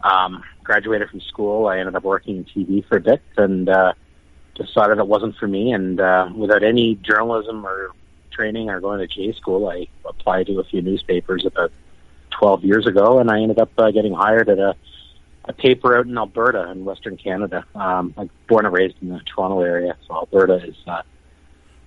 Um, 0.01 0.43
graduated 0.63 1.09
from 1.09 1.21
school. 1.21 1.65
I 1.65 1.79
ended 1.79 1.95
up 1.95 2.03
working 2.03 2.37
in 2.37 2.45
TV 2.45 2.87
for 2.87 2.97
a 2.97 3.01
bit 3.01 3.23
and 3.37 3.67
uh, 3.67 3.93
decided 4.53 4.99
it 4.99 5.07
wasn't 5.07 5.35
for 5.37 5.47
me. 5.47 5.71
And 5.71 5.99
uh, 5.99 6.29
without 6.35 6.61
any 6.61 6.93
journalism 6.95 7.65
or 7.65 7.89
training 8.29 8.69
or 8.69 8.79
going 8.79 8.99
to 8.99 9.07
J 9.07 9.31
school, 9.31 9.67
I 9.67 9.87
applied 10.05 10.45
to 10.45 10.59
a 10.59 10.63
few 10.63 10.83
newspapers 10.83 11.43
about 11.43 11.71
12 12.39 12.63
years 12.63 12.85
ago, 12.87 13.19
and 13.19 13.29
I 13.29 13.41
ended 13.41 13.59
up 13.59 13.71
uh, 13.77 13.91
getting 13.91 14.13
hired 14.13 14.49
at 14.49 14.59
a 14.59 14.75
a 15.45 15.53
paper 15.53 15.97
out 15.97 16.05
in 16.05 16.17
Alberta 16.17 16.71
in 16.71 16.85
Western 16.85 17.17
Canada. 17.17 17.65
Um, 17.75 18.13
I'm 18.17 18.29
born 18.47 18.65
and 18.65 18.73
raised 18.73 18.95
in 19.01 19.09
the 19.09 19.19
Toronto 19.19 19.61
area, 19.61 19.97
so 20.07 20.15
Alberta 20.15 20.65
is 20.65 20.75
uh, 20.87 21.01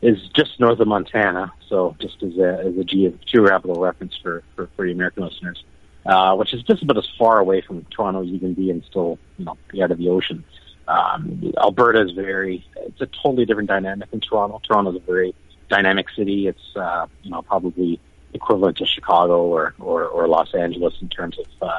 is 0.02 0.18
just 0.34 0.60
north 0.60 0.78
of 0.78 0.88
Montana. 0.88 1.52
So 1.68 1.96
just 2.00 2.22
as 2.22 2.36
a, 2.36 2.60
as 2.66 2.76
a 2.76 2.84
ge- 2.84 3.18
geographical 3.24 3.80
reference 3.80 4.16
for, 4.22 4.42
for, 4.54 4.68
for 4.76 4.84
the 4.84 4.92
American 4.92 5.24
listeners, 5.24 5.64
uh, 6.04 6.34
which 6.36 6.52
is 6.52 6.62
just 6.62 6.82
about 6.82 6.98
as 6.98 7.08
far 7.18 7.38
away 7.38 7.62
from 7.62 7.84
Toronto 7.90 8.22
as 8.22 8.28
you 8.28 8.38
can 8.38 8.54
be 8.54 8.70
and 8.70 8.84
still 8.84 9.18
you 9.38 9.46
know 9.46 9.56
be 9.72 9.82
out 9.82 9.90
of 9.90 9.98
the 9.98 10.08
ocean. 10.08 10.44
Um, 10.88 11.52
Alberta 11.58 12.02
is 12.02 12.12
very 12.12 12.64
it's 12.76 13.00
a 13.00 13.06
totally 13.06 13.46
different 13.46 13.68
dynamic 13.68 14.10
than 14.10 14.20
Toronto. 14.20 14.60
Toronto 14.62 14.90
is 14.90 14.96
a 14.96 15.06
very 15.06 15.34
dynamic 15.68 16.10
city. 16.10 16.46
It's 16.46 16.76
uh, 16.76 17.06
you 17.22 17.30
know 17.30 17.42
probably 17.42 18.00
equivalent 18.36 18.76
to 18.78 18.86
Chicago 18.86 19.44
or, 19.44 19.74
or, 19.78 20.04
or 20.04 20.28
Los 20.28 20.54
Angeles 20.54 20.94
in 21.00 21.08
terms 21.08 21.38
of 21.38 21.46
uh, 21.60 21.78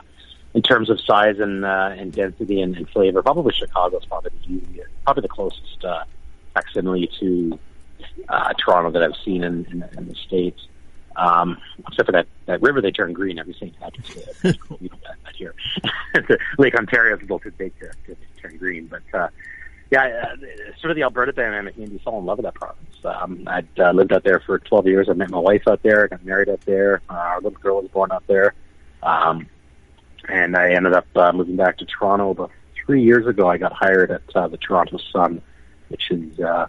in 0.54 0.62
terms 0.62 0.89
of 0.89 1.00
size 1.00 1.39
and 1.39 1.63
uh, 1.63 1.93
and 1.98 2.12
density 2.12 2.62
and, 2.62 2.76
and 2.76 2.89
flavor. 2.89 3.24
Probably 3.24 3.54
Chicago 3.54 3.98
is 3.98 4.06
probably 4.06 4.32
the 4.32 4.54
easiest, 4.54 4.89
probably 5.04 5.22
the 5.22 5.28
closest 5.30 5.86
uh, 5.86 6.04
facsimile 6.54 7.10
to 7.20 7.60
uh, 8.30 8.54
Toronto 8.54 8.91
that 8.91 9.04
I've 9.04 9.20
seen 9.24 9.43
in, 9.43 9.65
in, 9.65 9.86
in 9.98 10.08
the 10.08 10.15
states. 10.15 10.67
Um, 11.15 11.58
except 11.88 12.06
for 12.06 12.12
that, 12.12 12.28
that 12.46 12.62
river 12.62 12.80
they 12.80 12.91
turn 12.91 13.12
green 13.12 13.39
every 13.39 13.54
St. 13.54 13.76
Patrick's 13.80 14.13
Day. 14.13 14.54
You 14.80 14.89
know 14.89 14.98
that, 15.04 15.15
that 15.26 15.36
here. 15.36 15.56
Lake 16.60 16.76
Ontario 16.76 17.15
is 17.15 17.22
a 17.22 17.24
little 17.24 17.39
too 17.39 17.52
big 17.58 17.74
to, 17.80 17.89
to, 18.06 18.13
to 18.13 18.41
turn 18.41 18.58
green, 18.58 18.86
but 18.86 19.02
uh, 19.20 19.30
yeah, 19.89 20.04
uh, 20.04 20.36
sort 20.80 20.91
of 20.91 20.96
the 20.96 21.02
Alberta 21.02 21.32
dynamic 21.32 21.76
made 21.78 21.91
me 21.91 22.00
fall 22.04 22.20
in 22.20 22.26
love 22.26 22.38
with 22.38 22.46
that 22.46 22.54
province. 22.54 22.87
Um, 23.08 23.43
I'd 23.48 23.67
uh, 23.80 23.91
lived 23.91 24.13
out 24.13 24.24
there 24.24 24.39
for 24.39 24.60
12 24.60 24.88
years. 24.88 25.08
I 25.10 25.13
met 25.13 25.30
my 25.30 25.39
wife 25.39 25.67
out 25.67 25.82
there. 25.84 26.04
I 26.04 26.08
got 26.08 26.26
married 26.26 26.50
out 26.50 26.62
there. 26.62 27.02
Uh, 27.10 27.13
our 27.13 27.41
little 27.41 27.60
girl 27.60 27.82
was 27.82 27.89
born 27.91 28.12
out 28.12 28.26
there. 28.28 28.54
Um, 29.04 29.48
and 30.28 30.56
I 30.58 30.72
ended 30.72 30.93
up 30.93 31.08
uh, 31.15 31.32
moving 31.32 31.56
back 31.56 31.78
to 31.78 31.86
Toronto 31.86 32.32
about 32.32 32.52
three 32.86 33.04
years 33.04 33.28
ago. 33.28 33.48
I 33.48 33.58
got 33.58 33.74
hired 33.74 34.12
at 34.12 34.24
uh, 34.36 34.48
the 34.48 34.58
Toronto 34.58 34.98
Sun, 35.12 35.41
which 35.89 36.12
is 36.12 36.39
uh, 36.39 36.67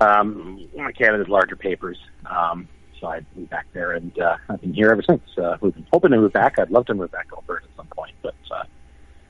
um, 0.00 0.68
one 0.72 0.86
of 0.86 0.94
Canada's 0.94 1.28
larger 1.28 1.56
papers. 1.56 1.98
Um, 2.26 2.68
so 3.00 3.08
I 3.08 3.20
moved 3.34 3.50
back 3.50 3.66
there, 3.72 3.92
and 3.92 4.18
uh, 4.18 4.36
I've 4.48 4.60
been 4.60 4.72
here 4.72 4.90
ever 4.90 5.02
since. 5.02 5.22
Uh, 5.36 5.56
we've 5.60 5.74
been 5.74 5.86
hoping 5.92 6.10
to 6.12 6.16
move 6.16 6.32
back. 6.32 6.58
I'd 6.58 6.70
love 6.70 6.86
to 6.86 6.94
move 6.94 7.10
back 7.12 7.28
to 7.28 7.36
Alberta 7.36 7.66
at 7.66 7.76
some 7.76 7.86
point, 7.88 8.14
but 8.22 8.34
uh, 8.50 8.64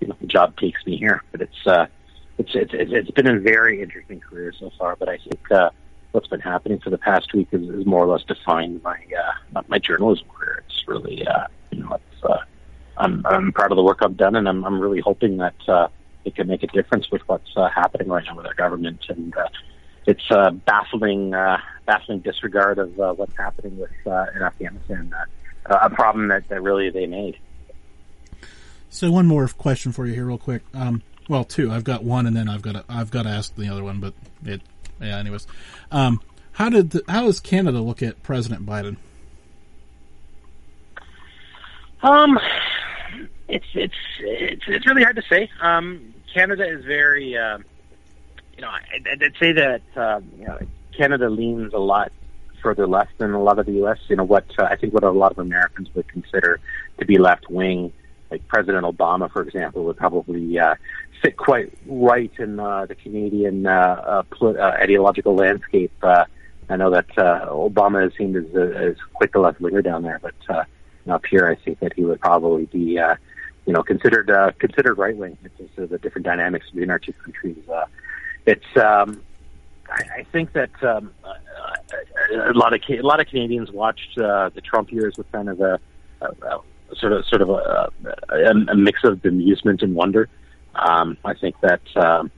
you 0.01 0.09
know 0.09 0.17
the 0.21 0.27
job 0.27 0.57
takes 0.57 0.85
me 0.87 0.97
here. 0.97 1.23
But 1.33 1.43
it's 1.43 1.67
uh, 1.67 1.87
it's 2.39 2.51
it's 2.55 2.73
it's 2.73 3.11
been 3.11 3.27
a 3.27 3.39
very 3.39 3.83
interesting 3.83 4.21
career 4.21 4.53
so 4.59 4.71
far. 4.79 4.97
But 4.97 5.09
I 5.09 5.19
think 5.19 5.51
uh, 5.51 5.71
what's 6.13 6.29
been 6.29 6.41
happening 6.41 6.79
for 6.79 6.91
the 6.91 6.99
past 6.99 7.33
week 7.33 7.49
is, 7.53 7.69
is 7.69 7.87
more 7.87 8.05
or 8.05 8.09
less 8.09 8.25
defined 8.25 8.83
my 8.83 8.99
uh, 9.55 9.63
my 9.69 9.79
journalism 9.79 10.27
career. 10.29 10.65
It's 10.67 10.89
really 10.89 11.27
uh, 11.27 11.47
you 11.71 11.81
know 11.81 11.95
it's. 11.95 12.25
Uh, 12.25 12.39
I'm, 12.99 13.27
I'm 13.27 13.53
proud 13.53 13.73
of 13.73 13.77
the 13.77 13.83
work 13.83 13.99
I've 14.01 14.17
done, 14.17 14.37
and 14.37 14.49
I'm, 14.49 14.65
I'm 14.65 14.81
really 14.81 15.01
hoping 15.01 15.37
that 15.39 15.69
uh, 15.69 15.89
it 16.25 16.35
can 16.35 16.49
make 16.49 16.63
a 16.63 16.67
difference 16.69 17.11
with 17.11 17.23
what's 17.29 17.51
uh, 17.57 17.69
happening 17.69 18.09
right 18.09 18.25
now 18.25 18.37
with 18.37 18.47
our 18.47 18.55
government. 18.55 19.05
And 19.09 19.37
uh, 19.37 19.49
it's 20.07 20.31
uh, 20.31 20.51
baffling, 20.51 21.35
uh, 21.35 21.59
baffling 21.85 22.21
disregard 22.21 22.79
of 22.79 22.99
uh, 22.99 23.13
what's 23.13 23.37
happening 23.37 23.77
with 23.79 23.91
uh, 24.07 24.27
in 24.35 24.43
Afghanistan. 24.43 25.15
Uh, 25.69 25.79
a 25.83 25.91
problem 25.91 26.29
that, 26.29 26.49
that 26.49 26.63
really 26.63 26.91
they 26.91 27.07
made. 27.07 27.39
So 28.89 29.11
one 29.11 29.27
more 29.27 29.47
question 29.49 29.93
for 29.93 30.07
you 30.07 30.15
here, 30.15 30.25
real 30.25 30.39
quick. 30.39 30.63
Um, 30.73 31.03
well, 31.29 31.45
two. 31.45 31.71
I've 31.71 31.85
got 31.85 32.03
one, 32.03 32.27
and 32.27 32.37
then 32.37 32.49
I've 32.49 32.63
got 32.63 32.73
to, 32.73 32.85
I've 32.89 33.11
got 33.11 33.25
to 33.25 33.31
ask 33.31 33.55
the 33.57 33.69
other 33.69 33.85
one. 33.85 34.01
But 34.01 34.15
it, 34.45 34.63
yeah. 35.01 35.19
Anyways, 35.19 35.47
um, 35.91 36.21
how 36.53 36.69
did 36.69 36.91
the, 36.91 37.03
how 37.09 37.25
does 37.25 37.41
Canada 37.41 37.81
look 37.81 38.03
at 38.03 38.23
President 38.23 38.65
Biden? 38.65 38.97
Um, 42.03 42.39
it's 43.49 43.67
it's 43.75 43.95
it's 44.21 44.63
it's 44.67 44.87
really 44.87 45.03
hard 45.03 45.17
to 45.17 45.23
say. 45.29 45.51
Um, 45.61 46.15
Canada 46.33 46.69
is 46.69 46.85
very, 46.85 47.37
uh, 47.37 47.59
you 48.55 48.63
know, 48.63 48.69
I'd, 48.69 49.23
I'd 49.23 49.33
say 49.41 49.53
that 49.53 49.83
uh, 49.97 50.21
you 50.39 50.47
know, 50.47 50.59
Canada 50.97 51.29
leans 51.31 51.73
a 51.73 51.79
lot 51.79 52.13
further 52.63 52.87
left 52.87 53.19
than 53.19 53.33
a 53.33 53.43
lot 53.43 53.59
of 53.59 53.67
the 53.67 53.73
U.S. 53.73 53.99
You 54.09 54.17
know 54.17 54.25
what 54.25 54.45
uh, 54.59 54.65
I 54.65 54.77
think 54.77 54.93
what 54.93 55.05
a 55.05 55.11
lot 55.11 55.33
of 55.33 55.39
Americans 55.39 55.89
would 55.95 56.09
consider 56.09 56.61
to 56.99 57.05
be 57.07 57.19
left 57.19 57.51
wing, 57.51 57.93
like 58.31 58.47
President 58.49 58.85
Obama, 58.85 59.31
for 59.31 59.43
example, 59.43 59.85
would 59.85 59.97
probably 59.97 60.59
uh, 60.59 60.75
fit 61.27 61.37
quite 61.37 61.73
right 61.87 62.31
in 62.39 62.61
uh, 62.61 62.87
the 62.87 62.95
Canadian 62.95 63.67
uh, 63.67 64.23
uh, 64.41 64.45
uh, 64.47 64.77
ideological 64.81 65.35
landscape. 65.35 65.93
Uh, 66.01 66.25
I 66.69 66.77
know 66.77 66.91
that 66.91 67.09
Obama 67.17 68.07
is 68.07 68.17
seen 68.17 68.37
as, 68.37 68.45
as 68.55 68.97
quite 69.15 69.33
the 69.33 69.41
left 69.41 69.61
winger 69.61 69.83
down 69.83 70.03
there, 70.03 70.21
but 70.23 70.67
up 71.09 71.25
here, 71.27 71.49
I 71.49 71.57
think 71.57 71.81
that 71.81 71.95
he 71.95 72.05
would 72.05 72.21
probably 72.21 72.67
be. 72.67 73.01
You 73.67 73.73
know, 73.73 73.83
considered 73.83 74.29
considered 74.61 74.97
right 74.97 75.17
wing. 75.17 75.37
It's 75.43 75.59
just 75.59 75.91
the 75.91 75.99
different 75.99 76.25
dynamics 76.25 76.67
between 76.71 76.89
our 76.89 77.01
two 77.01 77.13
countries. 77.15 77.57
It's 78.47 78.77
um, 78.77 79.21
I, 79.91 80.03
I 80.19 80.23
think 80.31 80.53
that 80.53 80.71
um, 80.85 81.11
a 82.33 82.53
lot 82.53 82.73
of 82.73 82.81
a 82.89 83.03
lot 83.03 83.19
of 83.19 83.27
Canadians 83.27 83.73
watched 83.73 84.17
uh, 84.19 84.51
the 84.55 84.61
Trump 84.61 84.93
years 84.93 85.17
with 85.19 85.31
kind 85.33 85.49
of 85.49 85.61
a, 85.61 85.81
a, 86.21 86.27
a 86.27 86.61
sort 86.97 87.13
of 87.13 87.27
sort 87.27 87.43
of 87.43 87.51
a, 87.51 87.91
a, 88.29 88.51
a 88.69 88.77
mix 88.77 89.03
of 89.03 89.25
amusement 89.25 89.83
and 89.83 89.97
wonder. 89.97 90.29
Um, 90.79 91.17
I 91.25 91.35
think 91.35 91.57
that 91.61 91.81
um, 91.97 92.31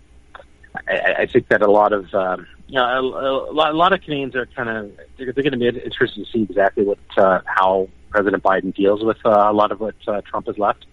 I, 0.88 1.14
I 1.18 1.26
think 1.26 1.48
that 1.48 1.62
a 1.62 1.70
lot 1.70 1.92
of 1.92 2.12
um, 2.14 2.46
you 2.68 2.74
know, 2.74 2.84
a, 2.84 3.50
a, 3.50 3.52
lot, 3.52 3.72
a 3.72 3.76
lot 3.76 3.92
of 3.92 4.02
Canadians 4.02 4.36
are 4.36 4.46
kind 4.46 4.68
of 4.68 4.96
they're, 5.16 5.32
they're 5.32 5.44
going 5.44 5.52
to 5.52 5.58
be 5.58 5.66
interested 5.68 6.24
to 6.24 6.30
see 6.30 6.42
exactly 6.42 6.84
what 6.84 6.98
uh, 7.16 7.40
how 7.46 7.88
President 8.10 8.42
Biden 8.42 8.74
deals 8.74 9.02
with 9.02 9.18
uh, 9.24 9.48
a 9.50 9.52
lot 9.52 9.72
of 9.72 9.80
what 9.80 9.94
uh, 10.06 10.20
Trump 10.22 10.46
has 10.46 10.58
left. 10.58 10.86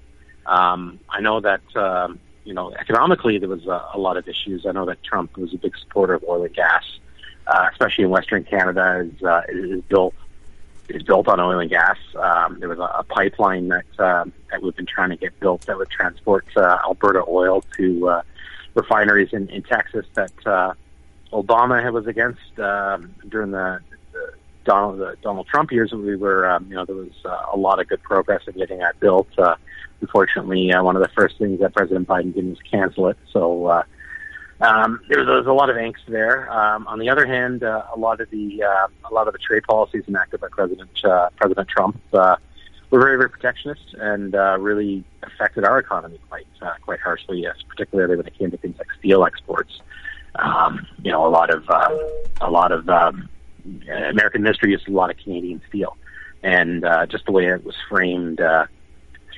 Um, 0.45 0.99
I 1.09 1.21
know 1.21 1.41
that 1.41 1.75
um, 1.75 2.19
you 2.45 2.53
know 2.53 2.73
economically 2.73 3.39
there 3.39 3.49
was 3.49 3.65
a, 3.65 3.89
a 3.93 3.99
lot 3.99 4.17
of 4.17 4.27
issues. 4.27 4.65
I 4.65 4.71
know 4.71 4.85
that 4.85 5.03
Trump 5.03 5.37
was 5.37 5.53
a 5.53 5.57
big 5.57 5.77
supporter 5.77 6.13
of 6.13 6.23
oil 6.27 6.43
and 6.45 6.53
gas, 6.53 6.83
uh, 7.47 7.67
especially 7.71 8.05
in 8.05 8.09
Western 8.09 8.45
Canada. 8.45 9.09
is 9.13 9.23
uh, 9.23 9.41
is 9.49 9.81
built 9.89 10.13
is 10.89 11.03
built 11.03 11.27
on 11.27 11.39
oil 11.39 11.59
and 11.59 11.69
gas. 11.69 11.97
Um, 12.15 12.59
there 12.59 12.69
was 12.69 12.79
a, 12.79 12.83
a 12.99 13.03
pipeline 13.03 13.69
that 13.69 13.85
uh, 13.99 14.25
that 14.51 14.61
we've 14.61 14.75
been 14.75 14.85
trying 14.85 15.09
to 15.09 15.17
get 15.17 15.39
built 15.39 15.61
that 15.65 15.77
would 15.77 15.89
transport 15.89 16.45
uh, 16.55 16.77
Alberta 16.83 17.23
oil 17.27 17.63
to 17.77 18.09
uh, 18.09 18.21
refineries 18.73 19.29
in, 19.33 19.49
in 19.49 19.63
Texas 19.63 20.05
that 20.13 20.31
uh, 20.45 20.73
Obama 21.33 21.91
was 21.91 22.07
against 22.07 22.59
um, 22.59 23.13
during 23.29 23.51
the, 23.51 23.79
the 24.13 24.33
Donald 24.63 24.99
the 24.99 25.15
Donald 25.21 25.47
Trump 25.47 25.71
years. 25.71 25.91
We 25.91 26.15
were 26.15 26.49
um, 26.49 26.67
you 26.69 26.75
know 26.75 26.85
there 26.85 26.95
was 26.95 27.13
uh, 27.25 27.45
a 27.53 27.57
lot 27.57 27.79
of 27.79 27.87
good 27.87 28.03
progress 28.03 28.43
in 28.47 28.53
getting 28.53 28.79
that 28.79 28.99
built. 28.99 29.27
Uh, 29.37 29.55
unfortunately, 30.01 30.71
uh, 30.71 30.83
one 30.83 30.95
of 30.95 31.01
the 31.01 31.09
first 31.09 31.37
things 31.37 31.59
that 31.61 31.73
President 31.73 32.07
Biden 32.07 32.33
did 32.33 32.47
was 32.47 32.59
cancel 32.69 33.07
it. 33.07 33.17
So 33.31 33.65
uh, 33.65 33.83
um, 34.61 35.01
there, 35.09 35.19
was, 35.19 35.27
there 35.27 35.37
was 35.37 35.47
a 35.47 35.53
lot 35.53 35.69
of 35.69 35.75
angst 35.75 36.05
there. 36.07 36.51
Um, 36.51 36.87
on 36.87 36.99
the 36.99 37.09
other 37.09 37.25
hand, 37.25 37.63
uh, 37.63 37.83
a 37.93 37.99
lot 37.99 38.21
of 38.21 38.29
the 38.29 38.63
uh, 38.63 38.87
a 39.09 39.13
lot 39.13 39.27
of 39.27 39.33
the 39.33 39.39
trade 39.39 39.63
policies 39.63 40.03
enacted 40.07 40.39
by 40.39 40.47
President 40.49 40.89
uh, 41.03 41.29
President 41.35 41.67
Trump 41.67 41.99
uh, 42.13 42.37
were 42.89 42.99
very 42.99 43.17
very 43.17 43.29
protectionist 43.29 43.93
and 43.95 44.35
uh, 44.35 44.57
really 44.59 45.03
affected 45.23 45.65
our 45.65 45.79
economy 45.79 46.19
quite 46.29 46.47
uh, 46.61 46.73
quite 46.81 46.99
harshly. 47.01 47.41
Yes, 47.41 47.55
particularly 47.67 48.15
when 48.15 48.25
it 48.25 48.37
came 48.37 48.51
to 48.51 48.57
things 48.57 48.77
like 48.77 48.87
steel 48.99 49.25
exports. 49.25 49.81
Um, 50.35 50.85
you 51.01 51.11
know, 51.11 51.25
a 51.25 51.29
lot 51.29 51.49
of 51.49 51.69
uh, 51.69 51.97
a 52.41 52.49
lot 52.49 52.71
of 52.71 52.87
um, 52.89 53.29
American 53.87 54.41
industry 54.41 54.71
uses 54.71 54.87
a 54.87 54.91
lot 54.91 55.09
of 55.09 55.17
Canadian 55.17 55.61
steel, 55.67 55.97
and 56.43 56.85
uh, 56.85 57.05
just 57.07 57.25
the 57.25 57.31
way 57.31 57.47
it 57.47 57.63
was 57.65 57.75
framed. 57.89 58.39
Uh, 58.39 58.67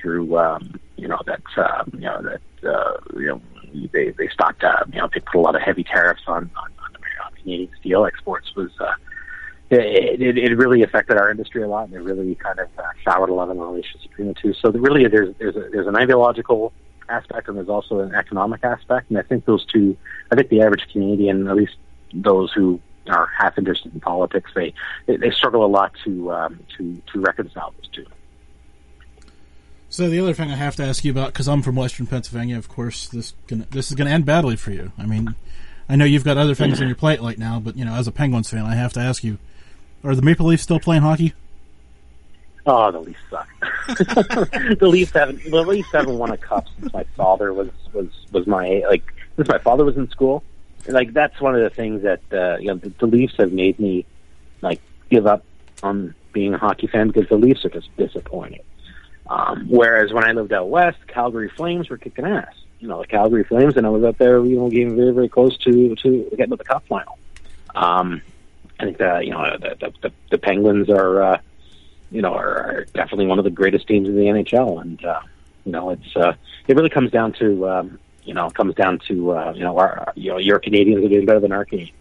through 0.00 0.38
um, 0.38 0.80
you 0.96 1.08
know 1.08 1.20
that 1.26 1.42
uh, 1.56 1.84
you 1.92 2.00
know 2.00 2.22
that 2.22 2.68
uh, 2.68 2.96
you 3.16 3.26
know 3.26 3.40
they 3.92 4.10
they 4.10 4.28
stopped 4.28 4.64
uh, 4.64 4.84
you 4.92 5.00
know 5.00 5.08
they 5.12 5.20
put 5.20 5.36
a 5.36 5.40
lot 5.40 5.54
of 5.54 5.62
heavy 5.62 5.84
tariffs 5.84 6.22
on 6.26 6.50
on, 6.56 6.72
on, 6.84 6.94
Canadian 7.36 7.70
steel 7.78 8.04
exports 8.04 8.54
was 8.56 8.70
uh, 8.80 8.94
it, 9.70 10.20
it, 10.20 10.38
it 10.38 10.56
really 10.56 10.82
affected 10.82 11.16
our 11.16 11.30
industry 11.30 11.62
a 11.62 11.68
lot, 11.68 11.88
and 11.88 11.94
it 11.94 12.00
really 12.00 12.34
kind 12.34 12.58
of 12.58 12.68
uh, 12.78 12.82
soured 13.04 13.30
a 13.30 13.34
lot 13.34 13.48
of 13.50 13.56
the 13.56 13.62
relations 13.62 14.02
between 14.02 14.28
the 14.28 14.34
two. 14.34 14.54
So 14.54 14.70
really, 14.70 15.06
there's 15.08 15.34
there's 15.38 15.56
a, 15.56 15.68
there's 15.70 15.86
an 15.86 15.96
ideological 15.96 16.72
aspect, 17.08 17.48
and 17.48 17.56
there's 17.56 17.68
also 17.68 18.00
an 18.00 18.14
economic 18.14 18.64
aspect, 18.64 19.10
and 19.10 19.18
I 19.18 19.22
think 19.22 19.44
those 19.44 19.64
two. 19.66 19.96
I 20.30 20.36
think 20.36 20.48
the 20.48 20.62
average 20.62 20.86
Canadian, 20.92 21.48
at 21.48 21.56
least 21.56 21.76
those 22.12 22.52
who 22.52 22.80
are 23.08 23.26
half 23.38 23.58
interested 23.58 23.92
in 23.92 24.00
politics, 24.00 24.50
they 24.54 24.72
they, 25.06 25.16
they 25.16 25.30
struggle 25.30 25.64
a 25.64 25.68
lot 25.68 25.92
to 26.04 26.32
um, 26.32 26.60
to 26.76 27.00
to 27.12 27.20
reconcile 27.20 27.74
those 27.76 27.88
two. 27.88 28.06
So 29.90 30.08
the 30.08 30.20
other 30.20 30.34
thing 30.34 30.50
I 30.50 30.56
have 30.56 30.76
to 30.76 30.84
ask 30.84 31.04
you 31.04 31.10
about, 31.10 31.32
because 31.32 31.48
I'm 31.48 31.62
from 31.62 31.76
Western 31.76 32.06
Pennsylvania, 32.06 32.58
of 32.58 32.68
course, 32.68 33.08
this 33.08 33.32
gonna, 33.46 33.66
this 33.70 33.90
is 33.90 33.96
going 33.96 34.06
to 34.06 34.12
end 34.12 34.26
badly 34.26 34.56
for 34.56 34.70
you. 34.70 34.92
I 34.98 35.06
mean, 35.06 35.34
I 35.88 35.96
know 35.96 36.04
you've 36.04 36.24
got 36.24 36.36
other 36.36 36.54
things 36.54 36.80
on 36.80 36.86
your 36.86 36.96
plate 36.96 37.20
right 37.22 37.38
now, 37.38 37.58
but 37.58 37.76
you 37.76 37.84
know, 37.84 37.94
as 37.94 38.06
a 38.06 38.12
Penguins 38.12 38.50
fan, 38.50 38.66
I 38.66 38.74
have 38.74 38.92
to 38.94 39.00
ask 39.00 39.24
you: 39.24 39.38
Are 40.04 40.14
the 40.14 40.22
Maple 40.22 40.46
Leafs 40.46 40.62
still 40.62 40.78
playing 40.78 41.02
hockey? 41.02 41.32
Oh, 42.66 42.90
the 42.92 43.00
Leafs 43.00 43.20
suck. 43.30 43.48
the 43.88 44.88
Leafs 44.88 45.12
haven't. 45.12 45.42
The 45.44 45.62
Leafs 45.62 45.90
haven't 45.90 46.18
won 46.18 46.32
a 46.32 46.36
cup 46.36 46.66
since 46.78 46.92
my 46.92 47.04
father 47.16 47.54
was 47.54 47.70
was 47.94 48.08
was 48.30 48.46
my 48.46 48.82
like 48.90 49.02
since 49.36 49.48
my 49.48 49.58
father 49.58 49.86
was 49.86 49.96
in 49.96 50.10
school. 50.10 50.44
Like 50.86 51.14
that's 51.14 51.40
one 51.40 51.54
of 51.54 51.62
the 51.62 51.70
things 51.70 52.02
that 52.02 52.20
uh, 52.30 52.58
you 52.58 52.66
know 52.66 52.74
the, 52.74 52.90
the 52.98 53.06
Leafs 53.06 53.34
have 53.38 53.52
made 53.52 53.78
me 53.78 54.04
like 54.60 54.82
give 55.08 55.26
up 55.26 55.44
on 55.82 56.14
being 56.34 56.52
a 56.52 56.58
hockey 56.58 56.88
fan 56.88 57.06
because 57.06 57.28
the 57.30 57.38
Leafs 57.38 57.64
are 57.64 57.70
just 57.70 57.88
disappointing. 57.96 58.60
Um, 59.28 59.66
whereas 59.68 60.12
when 60.12 60.24
I 60.24 60.32
lived 60.32 60.52
out 60.52 60.68
west, 60.68 60.98
Calgary 61.06 61.50
Flames 61.50 61.90
were 61.90 61.98
kicking 61.98 62.24
ass. 62.24 62.54
You 62.80 62.88
know, 62.88 63.00
the 63.02 63.06
Calgary 63.06 63.44
Flames, 63.44 63.76
and 63.76 63.86
I 63.86 63.90
was 63.90 64.04
out 64.04 64.18
there, 64.18 64.44
you 64.44 64.56
know, 64.56 64.70
getting 64.70 64.96
very, 64.96 65.12
very 65.12 65.28
close 65.28 65.56
to 65.58 65.94
to 65.96 66.28
getting 66.30 66.50
to 66.50 66.56
the 66.56 66.64
cup 66.64 66.86
final. 66.86 67.18
Um, 67.74 68.22
I 68.80 68.84
think 68.84 68.98
that 68.98 69.26
you 69.26 69.32
know 69.32 69.44
the 69.58 69.92
the, 70.00 70.12
the 70.30 70.38
Penguins 70.38 70.88
are, 70.88 71.22
uh, 71.22 71.40
you 72.10 72.22
know, 72.22 72.32
are, 72.34 72.56
are 72.56 72.84
definitely 72.94 73.26
one 73.26 73.38
of 73.38 73.44
the 73.44 73.50
greatest 73.50 73.88
teams 73.88 74.08
in 74.08 74.14
the 74.14 74.22
NHL, 74.22 74.80
and 74.80 75.04
uh, 75.04 75.20
you 75.64 75.72
know, 75.72 75.90
it's 75.90 76.16
uh, 76.16 76.34
it 76.66 76.76
really 76.76 76.88
comes 76.88 77.10
down 77.10 77.32
to 77.34 77.68
um, 77.68 77.98
you 78.24 78.34
know, 78.34 78.46
it 78.46 78.54
comes 78.54 78.74
down 78.74 79.00
to 79.08 79.32
uh, 79.32 79.52
you 79.54 79.62
know, 79.62 79.76
our 79.76 80.12
you 80.14 80.30
know, 80.30 80.38
your 80.38 80.58
Canadians 80.58 81.04
are 81.04 81.08
doing 81.08 81.26
better 81.26 81.40
than 81.40 81.52
our 81.52 81.64
Canadians. 81.64 81.96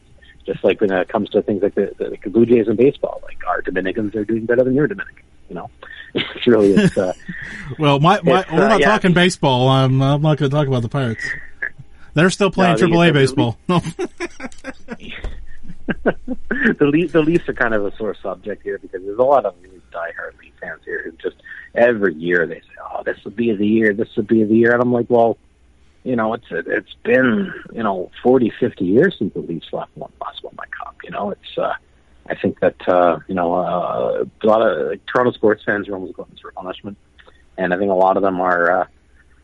Just 0.46 0.64
like 0.64 0.80
when 0.80 0.92
it 0.92 1.10
comes 1.10 1.30
to 1.32 1.42
things 1.42 1.62
like 1.62 1.76
the, 1.76 1.94
the, 1.98 2.18
the 2.24 2.30
Blue 2.30 2.46
Jays 2.46 2.70
in 2.70 2.78
baseball, 2.78 3.22
like 3.24 3.46
our 3.46 3.62
Dominicans 3.62 4.16
are 4.16 4.24
doing 4.24 4.46
better 4.46 4.64
than 4.64 4.76
your 4.76 4.88
Dominicans. 4.88 5.26
You 5.50 5.56
know, 5.56 5.70
it's 6.36 6.48
really 6.48 6.74
it's. 6.74 6.98
Uh, 6.98 7.14
well, 7.80 8.00
my, 8.00 8.20
my 8.24 8.46
we're 8.52 8.66
uh, 8.66 8.68
not 8.68 8.80
yeah. 8.80 8.88
talking 8.88 9.14
baseball. 9.14 9.68
I'm 9.70 10.02
I'm 10.02 10.22
not 10.22 10.38
going 10.38 10.50
to 10.50 10.56
talk 10.56 10.68
about 10.68 10.82
the 10.82 10.90
Pirates. 10.90 11.24
They're 12.14 12.30
still 12.30 12.50
playing 12.50 12.78
No, 12.80 12.88
AAA 12.88 13.14
baseball. 13.14 13.58
No. 13.70 13.80
the 15.88 16.86
Leafs, 16.86 17.14
the 17.14 17.22
Leafs 17.22 17.48
are 17.48 17.54
kind 17.54 17.74
of 17.74 17.86
a 17.86 17.96
sore 17.96 18.16
subject 18.22 18.64
here 18.64 18.80
because 18.80 19.04
there's 19.04 19.20
a 19.20 19.24
lot 19.24 19.46
of 19.46 19.54
really 19.62 19.82
diehard 19.94 20.40
Leaf 20.42 20.54
fans 20.60 20.82
here 20.84 21.04
who 21.04 21.12
just 21.12 21.36
every 21.76 22.16
year 22.16 22.48
they 22.48 22.60
say, 22.60 22.76
"Oh, 22.92 23.04
this 23.04 23.18
would 23.24 23.36
be 23.36 23.54
the 23.54 23.68
year, 23.68 23.94
this 23.94 24.10
would 24.16 24.28
be 24.28 24.44
the 24.44 24.56
year," 24.56 24.74
and 24.74 24.82
I'm 24.82 24.92
like, 24.92 25.06
"Well, 25.10 25.38
you 26.04 26.16
know, 26.16 26.34
it's 26.34 26.48
it's 26.50 26.96
been 27.04 27.54
you 27.74 27.84
know 27.84 28.10
40, 28.24 28.52
50 28.60 28.86
years 28.86 29.16
since 29.20 29.34
the 29.34 29.42
Leafs 29.42 29.72
last 29.72 29.92
won 29.96 30.12
last 30.22 30.44
won 30.44 30.56
my 30.58 30.66
cup. 30.66 30.96
You 31.04 31.12
know, 31.12 31.32
it's 31.32 31.58
uh, 31.58 31.74
I 32.30 32.36
think 32.36 32.60
that 32.60 32.76
uh, 32.88 33.20
you 33.28 33.36
know 33.36 33.54
uh, 33.54 34.26
a 34.42 34.48
lot 34.48 34.62
of 34.62 34.90
like, 34.90 35.06
Toronto 35.06 35.32
sports 35.32 35.64
fans 35.66 35.88
are 35.88 35.94
almost 35.94 36.14
going 36.14 36.36
through 36.40 36.52
punishment, 36.52 36.98
and 37.58 37.74
I 37.74 37.78
think 37.78 37.92
a 37.92 37.96
lot 37.96 38.18
of 38.18 38.24
them 38.24 38.40
are. 38.42 38.82
Uh, 38.82 38.86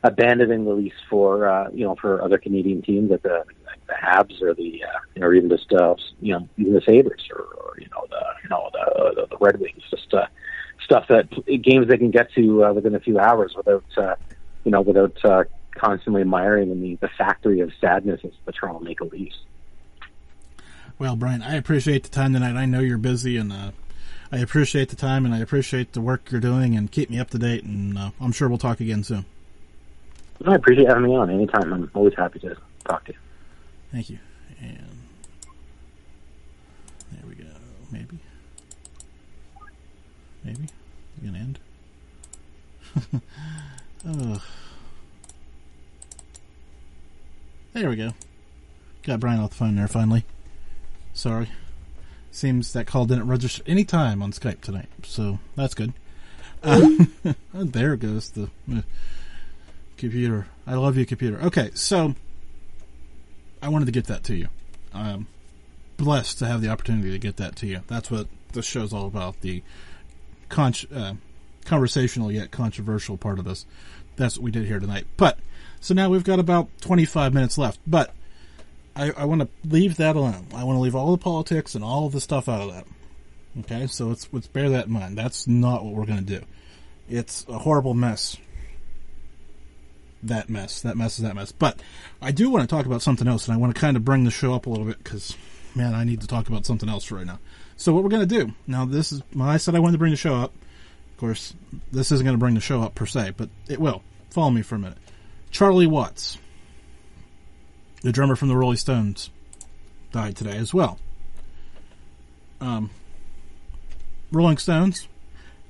abandoning 0.04 0.66
the 0.66 0.74
Leafs 0.74 0.98
for 1.10 1.48
uh, 1.48 1.70
you 1.74 1.86
know 1.86 1.96
for 1.96 2.22
other 2.22 2.38
Canadian 2.38 2.82
teams 2.82 3.10
like 3.10 3.24
the 3.24 3.46
like 3.66 3.88
the 3.88 3.94
Habs 3.94 4.42
or 4.42 4.54
the 4.54 4.84
uh, 4.84 5.00
you 5.16 5.22
know 5.22 5.32
even 5.32 5.50
just 5.50 5.72
uh, 5.74 5.96
you 6.22 6.34
know 6.34 6.48
even 6.58 6.74
the 6.74 6.82
Sabres 6.82 7.24
or, 7.32 7.42
or 7.42 7.74
you 7.80 7.88
know 7.90 8.06
the 8.10 8.22
you 8.44 8.50
know 8.50 8.70
the 8.74 9.14
the, 9.16 9.28
the 9.28 9.38
Red 9.38 9.60
Wings 9.60 9.82
just 9.90 10.14
uh, 10.14 10.28
stuff 10.84 11.06
that 11.08 11.30
games 11.62 11.88
they 11.88 11.98
can 11.98 12.12
get 12.12 12.32
to 12.34 12.66
uh, 12.66 12.74
within 12.74 12.96
a 12.96 13.00
few 13.00 13.18
hours 13.18 13.54
without 13.56 13.86
uh, 13.98 14.16
you 14.66 14.72
know 14.72 14.82
without 14.82 15.18
uh, 15.24 15.44
constantly 15.76 16.22
admiring 16.22 16.70
in 16.70 16.82
the, 16.82 16.96
the 16.96 17.10
factory 17.18 17.62
of 17.62 17.72
sadness 17.80 18.22
is 18.24 18.34
the 18.46 18.52
Toronto 18.52 18.80
Maple 18.82 19.08
Leafs. 19.08 19.38
Well, 21.00 21.16
Bryan, 21.16 21.42
I 21.42 21.56
appreciate 21.56 22.04
the 22.04 22.10
time 22.10 22.34
tonight. 22.34 22.56
I 22.56 22.66
know 22.66 22.80
you're 22.80 22.98
busy, 22.98 23.38
and 23.38 23.52
uh, 23.52 23.72
I 24.32 24.38
appreciate 24.38 24.90
the 24.90 24.96
time, 24.96 25.26
and 25.26 25.34
I 25.34 25.40
appreciate 25.40 25.94
the 25.94 26.02
work 26.02 26.32
you're 26.32 26.40
doing, 26.40 26.76
and 26.76 26.92
keep 26.92 27.10
me 27.10 27.20
up 27.20 27.30
to 27.32 27.38
date. 27.38 27.64
And 27.64 27.98
uh, 27.98 28.12
I'm 28.22 28.32
sure 28.32 28.48
we'll 28.48 28.58
talk 28.58 28.80
again 28.80 29.04
soon. 29.04 29.26
I 30.46 30.56
appreciate 30.56 30.88
having 30.88 31.04
me 31.04 31.16
on 31.16 31.30
anytime. 31.30 31.74
I'm 31.74 31.92
always 31.94 32.14
happy 32.16 32.40
to 32.40 32.56
talk 32.86 33.06
to 33.06 33.14
you. 33.14 33.18
Thank 33.92 34.10
you. 34.10 34.20
And 34.62 34.88
there 37.12 37.24
we 37.28 37.36
go. 37.36 37.50
Maybe. 37.92 38.20
Maybe. 40.44 40.64
It's 40.64 41.26
gonna 41.26 41.40
end. 41.40 41.60
Ugh. 44.08 44.42
There 47.74 47.90
we 47.90 47.96
go. 47.96 48.14
Got 49.04 49.20
Bryan 49.20 49.40
off 49.40 49.52
the 49.52 49.56
phone 49.56 49.76
there 49.76 49.88
finally. 49.88 50.26
Sorry. 51.14 51.50
Seems 52.32 52.74
that 52.74 52.88
call 52.88 53.06
didn't 53.06 53.28
register 53.28 53.62
any 53.68 53.84
time 53.86 54.24
on 54.24 54.32
Skype 54.32 54.62
tonight, 54.62 54.90
so 55.04 55.40
that's 55.56 55.76
good. 55.76 55.94
Uh, 56.64 57.06
there 57.54 57.96
goes 57.96 58.32
the 58.32 58.50
uh, 58.72 58.82
computer. 59.98 60.48
I 60.66 60.74
love 60.74 60.98
you, 60.98 61.06
computer. 61.06 61.40
Okay, 61.42 61.70
so 61.76 62.16
I 63.62 63.70
wanted 63.70 63.86
to 63.86 63.92
get 63.92 64.06
that 64.06 64.24
to 64.26 64.36
you. 64.36 64.48
I'm 64.94 65.28
blessed 65.98 66.40
to 66.40 66.48
have 66.48 66.62
the 66.62 66.70
opportunity 66.70 67.12
to 67.12 67.20
get 67.20 67.38
that 67.38 67.56
to 67.58 67.68
you. 67.68 67.82
That's 67.88 68.10
what 68.10 68.28
this 68.54 68.66
show's 68.66 68.94
all 68.94 69.06
about. 69.06 69.42
The 69.42 69.62
con- 70.50 70.74
uh, 70.94 71.14
conversational 71.66 72.32
yet 72.32 72.50
controversial 72.52 73.18
part 73.18 73.40
of 73.40 73.46
this. 73.46 73.66
That's 74.16 74.38
what 74.38 74.44
we 74.44 74.52
did 74.52 74.66
here 74.66 74.80
tonight. 74.80 75.06
But 75.18 75.40
so 75.80 75.94
now 75.94 76.10
we've 76.10 76.24
got 76.24 76.40
about 76.40 76.70
25 76.82 77.34
minutes 77.34 77.58
left. 77.58 77.80
But 77.86 78.14
I, 78.96 79.12
I 79.12 79.26
want 79.26 79.42
to 79.42 79.50
leave 79.68 79.98
that 79.98 80.16
alone. 80.16 80.48
I 80.54 80.64
want 80.64 80.78
to 80.78 80.82
leave 80.82 80.96
all 80.96 81.12
the 81.12 81.18
politics 81.18 81.76
and 81.76 81.84
all 81.84 82.10
the 82.10 82.22
stuff 82.22 82.48
out 82.48 82.62
of 82.62 82.74
that. 82.74 82.86
Okay, 83.62 83.88
so 83.88 84.08
let's 84.08 84.28
let's 84.32 84.48
bear 84.48 84.70
that 84.70 84.88
in 84.88 84.94
mind. 84.94 85.18
That's 85.18 85.48
not 85.48 85.84
what 85.84 85.94
we're 85.94 86.06
going 86.06 86.26
to 86.26 86.40
do. 86.40 86.46
It's 87.10 87.46
a 87.48 87.60
horrible 87.60 87.94
mess. 87.94 88.38
That 90.24 90.50
mess. 90.50 90.82
That 90.82 90.98
mess 90.98 91.20
is 91.20 91.26
that 91.26 91.36
mess. 91.36 91.52
But 91.52 91.82
I 92.22 92.32
do 92.32 92.50
want 92.50 92.68
to 92.68 92.76
talk 92.76 92.86
about 92.86 93.02
something 93.02 93.28
else, 93.28 93.48
and 93.48 93.54
I 93.54 93.58
want 93.58 93.76
to 93.76 93.80
kind 93.80 93.98
of 93.98 94.06
bring 94.06 94.24
the 94.24 94.32
show 94.32 94.54
up 94.54 94.66
a 94.66 94.70
little 94.70 94.86
bit 94.86 95.04
because, 95.04 95.36
man, 95.76 95.94
I 95.94 96.04
need 96.04 96.22
to 96.22 96.28
talk 96.28 96.48
about 96.48 96.66
something 96.66 96.90
else 96.90 97.12
right 97.12 97.26
now. 97.26 97.40
So 97.78 97.94
what 97.94 98.04
we're 98.04 98.10
going 98.10 98.28
to 98.28 98.40
do 98.40 98.54
now? 98.66 98.86
This 98.86 99.12
is 99.12 99.22
when 99.34 99.50
I 99.50 99.58
said 99.58 99.76
I 99.76 99.80
wanted 99.80 99.94
to 99.94 100.00
bring 100.00 100.12
the 100.12 100.18
show 100.18 100.36
up. 100.36 100.54
Of 101.12 101.18
course, 101.18 101.54
this 101.92 102.12
isn't 102.12 102.26
going 102.26 102.36
to 102.36 102.40
bring 102.40 102.56
the 102.56 102.62
show 102.62 102.82
up 102.82 102.96
per 102.96 103.06
se, 103.06 103.34
but 103.38 103.50
it 103.68 103.80
will. 103.80 104.02
Follow 104.30 104.50
me 104.50 104.62
for 104.62 104.76
a 104.76 104.80
minute. 104.80 104.98
Charlie 105.52 105.86
Watts, 105.86 106.40
the 108.04 108.12
drummer 108.12 108.36
from 108.36 108.50
the 108.50 108.56
Rolling 108.56 108.78
Stones, 108.78 109.30
died 110.12 110.36
today 110.36 110.58
as 110.58 110.74
well. 110.74 111.00
Um, 112.62 112.92
Rolling 114.32 114.58
Stones, 114.58 115.08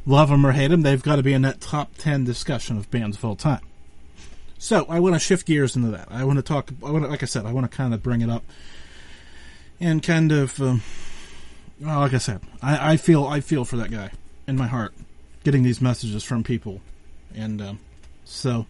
love 0.06 0.30
them 0.30 0.46
or 0.46 0.52
hate 0.52 0.68
them, 0.68 0.82
they've 0.82 1.02
got 1.02 1.16
to 1.16 1.24
be 1.24 1.34
in 1.34 1.44
that 1.44 1.62
top 1.62 1.96
10 1.98 2.26
discussion 2.26 2.78
of 2.78 2.92
bands 2.92 3.18
of 3.18 3.24
all 3.26 3.36
time. 3.36 3.62
So 4.58 4.86
I 4.88 5.00
want 5.00 5.16
to 5.16 5.20
shift 5.20 5.46
gears 5.46 5.76
into 5.76 5.90
that. 5.90 6.08
I 6.10 6.24
want 6.24 6.38
to 6.38 6.44
talk, 6.44 6.72
I 6.84 6.92
want 6.92 7.04
to, 7.04 7.10
like 7.10 7.24
I 7.24 7.26
said, 7.26 7.46
I 7.46 7.52
want 7.52 7.70
to 7.70 7.76
kind 7.76 7.94
of 7.94 8.02
bring 8.02 8.22
it 8.22 8.30
up 8.30 8.44
and 9.80 10.02
kind 10.02 10.32
of, 10.32 10.60
um, 10.62 10.82
well, 11.80 12.00
like 12.00 12.14
I 12.14 12.18
said, 12.18 12.42
I, 12.62 12.94
I 12.94 12.98
feel, 12.98 13.26
I 13.26 13.42
feel 13.42 13.66
for 13.66 13.78
that 13.78 13.92
guy 13.92 14.12
in 14.48 14.56
my 14.56 14.68
heart 14.68 14.94
getting 15.44 15.64
these 15.64 15.82
messages 15.82 16.24
from 16.24 16.44
people. 16.44 16.82
And, 17.36 17.62
um, 17.62 17.80
so 18.24 18.66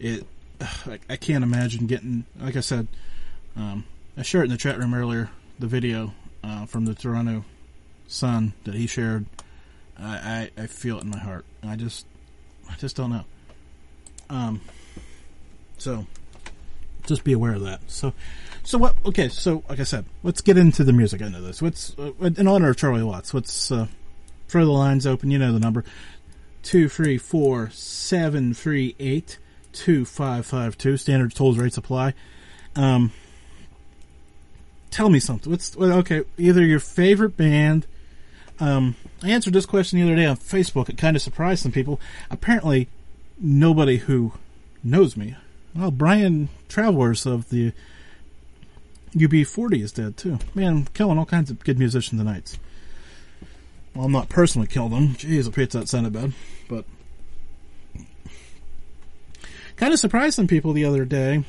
it, 0.00 0.26
I, 1.08 1.16
can't 1.16 1.44
imagine 1.44 1.86
getting, 1.86 2.24
like 2.38 2.56
I 2.56 2.60
said, 2.60 2.86
um, 3.56 3.84
I 4.16 4.22
shared 4.22 4.44
in 4.44 4.50
the 4.50 4.56
chat 4.56 4.78
room 4.78 4.94
earlier, 4.94 5.30
the 5.58 5.66
video, 5.66 6.12
uh, 6.42 6.66
from 6.66 6.84
the 6.84 6.94
Toronto 6.94 7.44
Sun 8.06 8.52
that 8.64 8.74
he 8.74 8.86
shared. 8.86 9.26
I, 9.98 10.50
I, 10.56 10.62
I 10.62 10.66
feel 10.66 10.98
it 10.98 11.04
in 11.04 11.10
my 11.10 11.18
heart. 11.18 11.44
I 11.62 11.76
just, 11.76 12.06
I 12.68 12.74
just 12.76 12.96
don't 12.96 13.10
know. 13.10 13.24
Um, 14.28 14.60
so 15.78 16.06
just 17.06 17.24
be 17.24 17.32
aware 17.32 17.54
of 17.54 17.62
that. 17.62 17.80
So, 17.88 18.12
so 18.62 18.78
what? 18.78 18.96
Okay, 19.04 19.28
so 19.28 19.62
like 19.68 19.80
I 19.80 19.84
said, 19.84 20.04
let's 20.22 20.40
get 20.40 20.56
into 20.56 20.84
the 20.84 20.92
music 20.92 21.20
end 21.20 21.34
of 21.34 21.42
this. 21.42 21.60
What's 21.60 21.98
uh, 21.98 22.12
in 22.20 22.46
honor 22.46 22.70
of 22.70 22.76
Charlie 22.76 23.02
Watts? 23.02 23.34
Let's 23.34 23.72
uh, 23.72 23.86
throw 24.48 24.64
the 24.64 24.70
lines 24.70 25.06
open. 25.06 25.30
You 25.30 25.38
know 25.38 25.52
the 25.52 25.60
number: 25.60 25.84
two 26.62 26.88
three 26.88 27.18
four 27.18 27.70
seven 27.70 28.54
three 28.54 28.94
eight 29.00 29.38
two 29.72 30.04
five 30.04 30.46
five 30.46 30.76
two. 30.78 30.96
Standard 30.96 31.34
tolls 31.34 31.58
rates 31.58 31.76
apply. 31.76 32.14
Um, 32.76 33.12
tell 34.90 35.08
me 35.08 35.20
something. 35.20 35.50
What's 35.50 35.76
okay? 35.76 36.22
Either 36.38 36.64
your 36.64 36.80
favorite 36.80 37.36
band. 37.36 37.86
Um, 38.58 38.96
I 39.22 39.30
answered 39.30 39.54
this 39.54 39.66
question 39.66 39.98
the 39.98 40.04
other 40.04 40.16
day 40.16 40.26
on 40.26 40.36
Facebook. 40.36 40.88
It 40.88 40.98
kind 40.98 41.16
of 41.16 41.22
surprised 41.22 41.62
some 41.62 41.72
people. 41.72 41.98
Apparently, 42.30 42.88
nobody 43.38 43.96
who 43.96 44.32
knows 44.84 45.16
me. 45.16 45.36
Well, 45.74 45.90
Brian 45.90 46.48
Travers 46.68 47.26
of 47.26 47.48
the 47.48 47.72
UB40 49.14 49.82
is 49.82 49.92
dead 49.92 50.16
too. 50.16 50.38
Man, 50.54 50.86
killing 50.94 51.18
all 51.18 51.26
kinds 51.26 51.50
of 51.50 51.64
good 51.64 51.78
musicians 51.78 52.20
tonight. 52.20 52.58
Well, 53.94 54.06
I'm 54.06 54.12
not 54.12 54.28
personally 54.28 54.68
killing 54.68 54.90
them. 54.90 55.08
Jeez, 55.14 55.48
I 55.48 55.54
hate 55.54 55.70
that 55.70 55.88
sounded 55.88 56.12
bad, 56.12 56.32
but 56.68 56.84
kind 59.80 59.94
of 59.94 59.98
surprised 59.98 60.36
some 60.36 60.46
people 60.46 60.74
the 60.74 60.84
other 60.84 61.06
day 61.06 61.42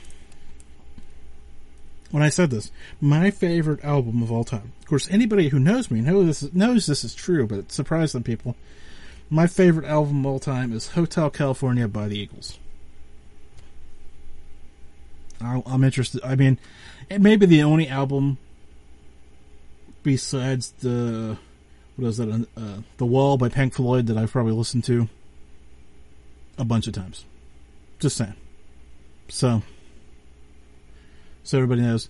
when 2.11 2.23
I 2.23 2.29
said 2.29 2.49
this. 2.49 2.71
My 3.01 3.29
favorite 3.29 3.83
album 3.83 4.23
of 4.23 4.31
all 4.31 4.45
time. 4.45 4.71
Of 4.79 4.85
course, 4.85 5.09
anybody 5.11 5.49
who 5.49 5.59
knows 5.59 5.91
me 5.91 5.99
knows 5.99 6.25
this 6.25 6.43
is, 6.43 6.53
knows 6.53 6.85
this 6.85 7.03
is 7.03 7.13
true, 7.13 7.45
but 7.45 7.59
it 7.59 7.71
surprised 7.73 8.13
some 8.13 8.23
people. 8.23 8.55
My 9.29 9.47
favorite 9.47 9.85
album 9.85 10.25
of 10.25 10.31
all 10.31 10.39
time 10.39 10.71
is 10.71 10.87
Hotel 10.87 11.29
California 11.29 11.89
by 11.89 12.07
the 12.07 12.17
Eagles. 12.17 12.57
I'm 15.41 15.83
interested. 15.83 16.21
I 16.23 16.35
mean, 16.35 16.57
it 17.09 17.19
may 17.19 17.35
be 17.35 17.47
the 17.47 17.63
only 17.63 17.89
album 17.89 18.37
besides 20.03 20.71
the 20.79 21.37
what 21.97 22.07
is 22.07 22.17
that? 22.17 22.47
Uh, 22.55 22.81
the 22.97 23.05
Wall 23.05 23.37
by 23.37 23.49
Pink 23.49 23.73
Floyd 23.73 24.07
that 24.07 24.17
I've 24.17 24.31
probably 24.31 24.53
listened 24.53 24.85
to 24.85 25.09
a 26.57 26.63
bunch 26.63 26.87
of 26.87 26.93
times. 26.93 27.25
Just 28.01 28.17
saying. 28.17 28.35
So, 29.29 29.61
so 31.43 31.57
everybody 31.57 31.81
knows. 31.81 32.09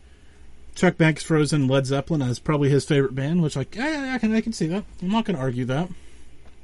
Chuck 0.73 0.97
Banks 0.97 1.21
Frozen 1.21 1.67
Led 1.67 1.85
Zeppelin 1.85 2.21
is 2.21 2.39
probably 2.39 2.69
his 2.69 2.85
favorite 2.85 3.13
band, 3.13 3.43
which 3.43 3.57
I, 3.57 3.67
I, 3.77 4.15
I 4.15 4.17
can 4.17 4.33
I 4.33 4.41
can 4.41 4.53
see 4.53 4.67
that. 4.67 4.85
I'm 5.01 5.09
not 5.09 5.25
going 5.25 5.35
to 5.35 5.41
argue 5.41 5.65
that. 5.65 5.89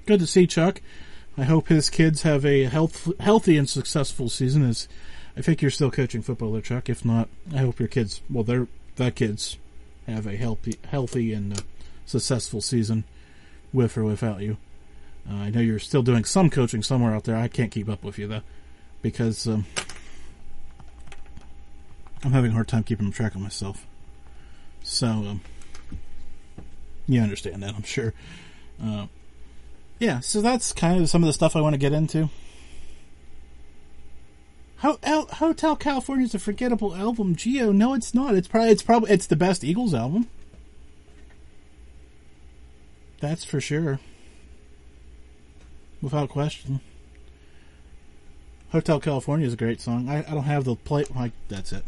Good 0.05 0.21
to 0.21 0.27
see 0.27 0.47
Chuck. 0.47 0.81
I 1.37 1.43
hope 1.43 1.67
his 1.67 1.89
kids 1.89 2.23
have 2.23 2.45
a 2.45 2.63
health, 2.63 3.11
healthy 3.19 3.57
and 3.57 3.69
successful 3.69 4.29
season. 4.29 4.67
As 4.67 4.87
I 5.35 5.41
think 5.41 5.61
you're 5.61 5.69
still 5.69 5.91
coaching 5.91 6.21
football 6.21 6.53
there, 6.53 6.61
Chuck. 6.61 6.89
If 6.89 7.05
not, 7.05 7.27
I 7.53 7.59
hope 7.59 7.79
your 7.79 7.89
kids, 7.89 8.21
well, 8.29 8.43
their 8.43 8.67
that 8.95 9.15
kids 9.15 9.57
have 10.07 10.25
a 10.25 10.37
healthy, 10.37 10.79
healthy 10.89 11.33
and 11.33 11.53
uh, 11.53 11.61
successful 12.05 12.61
season 12.61 13.03
with 13.73 13.97
or 13.97 14.05
without 14.05 14.39
you. 14.39 14.57
Uh, 15.29 15.35
I 15.35 15.49
know 15.49 15.59
you're 15.59 15.79
still 15.79 16.01
doing 16.01 16.23
some 16.23 16.49
coaching 16.49 16.81
somewhere 16.81 17.13
out 17.13 17.25
there. 17.25 17.35
I 17.35 17.49
can't 17.49 17.71
keep 17.71 17.89
up 17.89 18.03
with 18.03 18.17
you 18.17 18.27
though, 18.27 18.41
because 19.01 19.47
um, 19.47 19.65
I'm 22.23 22.31
having 22.31 22.51
a 22.51 22.53
hard 22.53 22.67
time 22.67 22.83
keeping 22.83 23.11
track 23.11 23.35
of 23.35 23.41
myself. 23.41 23.85
So, 24.83 25.07
um, 25.07 25.41
you 27.07 27.21
understand 27.21 27.63
that, 27.63 27.75
I'm 27.75 27.83
sure. 27.83 28.13
Uh, 28.81 29.07
yeah, 29.99 30.19
so 30.19 30.41
that's 30.41 30.73
kind 30.73 31.01
of 31.01 31.09
some 31.09 31.23
of 31.23 31.27
the 31.27 31.33
stuff 31.33 31.55
I 31.55 31.61
want 31.61 31.73
to 31.73 31.79
get 31.79 31.93
into. 31.93 32.29
How 34.77 34.99
Hotel 35.03 35.75
California 35.75 36.25
is 36.25 36.35
a 36.35 36.39
forgettable 36.39 36.95
album. 36.95 37.35
Geo, 37.35 37.71
no, 37.71 37.95
it's 37.95 38.13
not. 38.13 38.35
It's 38.35 38.47
probably 38.47 38.69
it's 38.69 38.83
probably 38.83 39.11
it's 39.11 39.25
the 39.25 39.35
best 39.35 39.63
Eagles 39.63 39.93
album. 39.95 40.27
That's 43.19 43.43
for 43.43 43.59
sure, 43.59 43.99
without 45.99 46.29
question. 46.29 46.81
Hotel 48.71 48.99
California 48.99 49.47
is 49.47 49.53
a 49.53 49.57
great 49.57 49.79
song. 49.79 50.09
I, 50.09 50.19
I 50.19 50.31
don't 50.31 50.43
have 50.43 50.65
the 50.65 50.75
play. 50.75 51.05
Like 51.15 51.31
that's 51.47 51.71
it. 51.71 51.83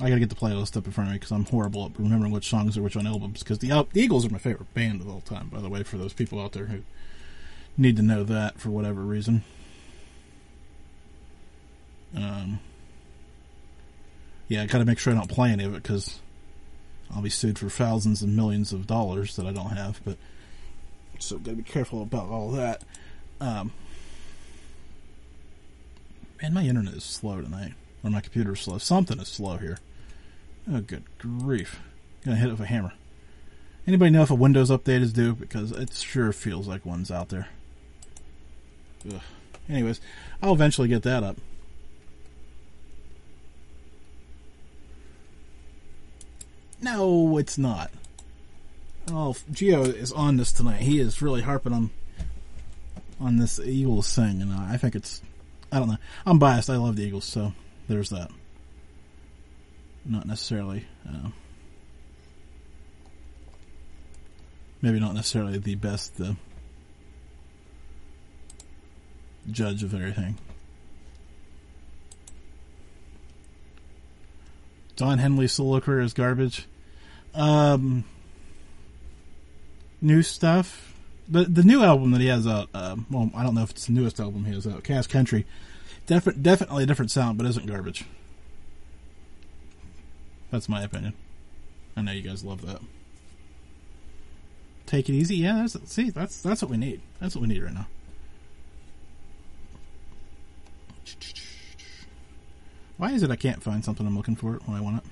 I 0.00 0.08
gotta 0.08 0.20
get 0.20 0.30
the 0.30 0.36
playlist 0.36 0.76
up 0.76 0.86
in 0.86 0.92
front 0.92 1.08
of 1.08 1.12
me 1.12 1.18
because 1.18 1.32
I'm 1.32 1.44
horrible 1.44 1.86
at 1.86 1.98
remembering 1.98 2.32
which 2.32 2.48
songs 2.48 2.78
are 2.78 2.82
which 2.82 2.96
on 2.96 3.06
albums. 3.06 3.42
Because 3.42 3.58
the, 3.58 3.68
the 3.92 4.00
Eagles 4.00 4.24
are 4.24 4.30
my 4.30 4.38
favorite 4.38 4.72
band 4.74 5.00
of 5.00 5.08
all 5.08 5.20
time. 5.20 5.48
By 5.48 5.60
the 5.60 5.68
way, 5.68 5.82
for 5.82 5.98
those 5.98 6.12
people 6.12 6.40
out 6.40 6.52
there 6.52 6.66
who 6.66 6.82
need 7.76 7.96
to 7.96 8.02
know 8.02 8.24
that 8.24 8.60
for 8.60 8.70
whatever 8.70 9.02
reason. 9.02 9.44
Um, 12.16 12.60
yeah, 14.48 14.62
I 14.62 14.66
got 14.66 14.78
to 14.78 14.84
make 14.84 14.98
sure 14.98 15.12
I 15.12 15.16
don't 15.16 15.30
play 15.30 15.50
any 15.50 15.64
of 15.64 15.74
it 15.74 15.82
because 15.82 16.20
I'll 17.14 17.22
be 17.22 17.30
sued 17.30 17.58
for 17.58 17.68
thousands 17.68 18.22
and 18.22 18.34
millions 18.34 18.72
of 18.72 18.86
dollars 18.86 19.36
that 19.36 19.46
I 19.46 19.52
don't 19.52 19.70
have. 19.70 20.00
But 20.04 20.16
so 21.18 21.36
got 21.38 21.50
to 21.50 21.56
be 21.56 21.62
careful 21.62 22.02
about 22.02 22.28
all 22.28 22.50
that. 22.52 22.82
Um, 23.40 23.72
man, 26.42 26.54
my 26.54 26.64
internet 26.64 26.94
is 26.94 27.04
slow 27.04 27.40
tonight, 27.40 27.74
or 28.02 28.10
my 28.10 28.20
computer 28.20 28.52
is 28.52 28.60
slow. 28.60 28.78
Something 28.78 29.18
is 29.20 29.28
slow 29.28 29.56
here. 29.56 29.78
Oh, 30.70 30.80
good 30.80 31.04
grief! 31.18 31.80
Gonna 32.24 32.36
hit 32.36 32.48
it 32.48 32.52
with 32.52 32.60
a 32.60 32.66
hammer. 32.66 32.92
Anybody 33.86 34.10
know 34.10 34.22
if 34.22 34.30
a 34.30 34.34
Windows 34.34 34.70
update 34.70 35.00
is 35.00 35.12
due? 35.12 35.34
Because 35.34 35.72
it 35.72 35.94
sure 35.94 36.32
feels 36.32 36.68
like 36.68 36.84
one's 36.84 37.10
out 37.10 37.30
there. 37.30 37.48
Ugh. 39.10 39.20
Anyways, 39.68 40.00
I'll 40.42 40.52
eventually 40.52 40.88
get 40.88 41.02
that 41.04 41.22
up. 41.22 41.36
No, 46.80 47.38
it's 47.38 47.58
not. 47.58 47.90
Oh, 49.10 49.34
Geo 49.50 49.82
is 49.82 50.12
on 50.12 50.36
this 50.36 50.52
tonight. 50.52 50.82
He 50.82 51.00
is 51.00 51.22
really 51.22 51.42
harping 51.42 51.72
on 51.72 51.90
on 53.20 53.38
this 53.38 53.58
Eagles 53.58 54.14
thing, 54.14 54.40
and 54.42 54.52
I 54.52 54.76
think 54.76 54.94
it's. 54.94 55.22
I 55.70 55.78
don't 55.78 55.88
know. 55.88 55.98
I'm 56.24 56.38
biased. 56.38 56.70
I 56.70 56.76
love 56.76 56.96
the 56.96 57.04
Eagles, 57.04 57.24
so 57.24 57.52
there's 57.88 58.10
that. 58.10 58.30
Not 60.04 60.26
necessarily. 60.26 60.86
Uh, 61.06 61.28
maybe 64.80 65.00
not 65.00 65.14
necessarily 65.14 65.58
the 65.58 65.74
best 65.74 66.20
uh, 66.20 66.32
judge 69.50 69.82
of 69.82 69.94
everything. 69.94 70.38
Don 74.96 75.18
Henley's 75.18 75.52
solo 75.52 75.80
career 75.80 76.00
is 76.00 76.12
garbage. 76.12 76.66
Um, 77.34 78.04
new 80.00 80.22
stuff. 80.22 80.87
The 81.30 81.44
the 81.44 81.62
new 81.62 81.82
album 81.82 82.12
that 82.12 82.20
he 82.20 82.28
has 82.28 82.46
out. 82.46 82.68
Uh, 82.72 82.96
well, 83.10 83.30
I 83.34 83.42
don't 83.42 83.54
know 83.54 83.62
if 83.62 83.70
it's 83.70 83.86
the 83.86 83.92
newest 83.92 84.18
album 84.18 84.44
he 84.44 84.54
has 84.54 84.66
out. 84.66 84.82
Cass 84.82 85.06
County. 85.06 85.44
Definitely 86.06 86.84
a 86.84 86.86
different 86.86 87.10
sound, 87.10 87.36
but 87.36 87.46
isn't 87.46 87.66
garbage. 87.66 88.06
That's 90.50 90.68
my 90.68 90.82
opinion. 90.82 91.12
I 91.96 92.00
know 92.00 92.12
you 92.12 92.22
guys 92.22 92.44
love 92.44 92.64
that. 92.66 92.80
Take 94.86 95.10
it 95.10 95.12
easy. 95.12 95.36
Yeah, 95.36 95.66
that's, 95.66 95.92
see, 95.92 96.08
that's 96.08 96.40
that's 96.40 96.62
what 96.62 96.70
we 96.70 96.78
need. 96.78 97.02
That's 97.20 97.34
what 97.34 97.42
we 97.42 97.48
need 97.48 97.62
right 97.62 97.74
now. 97.74 97.86
Why 102.96 103.12
is 103.12 103.22
it 103.22 103.30
I 103.30 103.36
can't 103.36 103.62
find 103.62 103.84
something 103.84 104.06
I'm 104.06 104.16
looking 104.16 104.34
for 104.34 104.52
when 104.64 104.76
I 104.76 104.80
want 104.80 105.04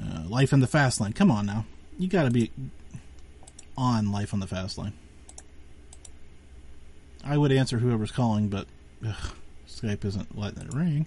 Uh, 0.02 0.22
life 0.26 0.54
in 0.54 0.60
the 0.60 0.66
fast 0.66 1.02
lane. 1.02 1.12
Come 1.12 1.30
on 1.30 1.44
now. 1.44 1.66
You 1.98 2.08
gotta 2.08 2.30
be 2.30 2.50
on 3.76 4.12
life 4.12 4.32
on 4.32 4.40
the 4.40 4.46
fast 4.46 4.78
lane. 4.78 4.92
I 7.24 7.38
would 7.38 7.52
answer 7.52 7.78
whoever's 7.78 8.12
calling, 8.12 8.48
but 8.48 8.66
ugh, 9.06 9.32
Skype 9.68 10.04
isn't 10.04 10.38
letting 10.38 10.62
it 10.62 10.74
ring. 10.74 11.06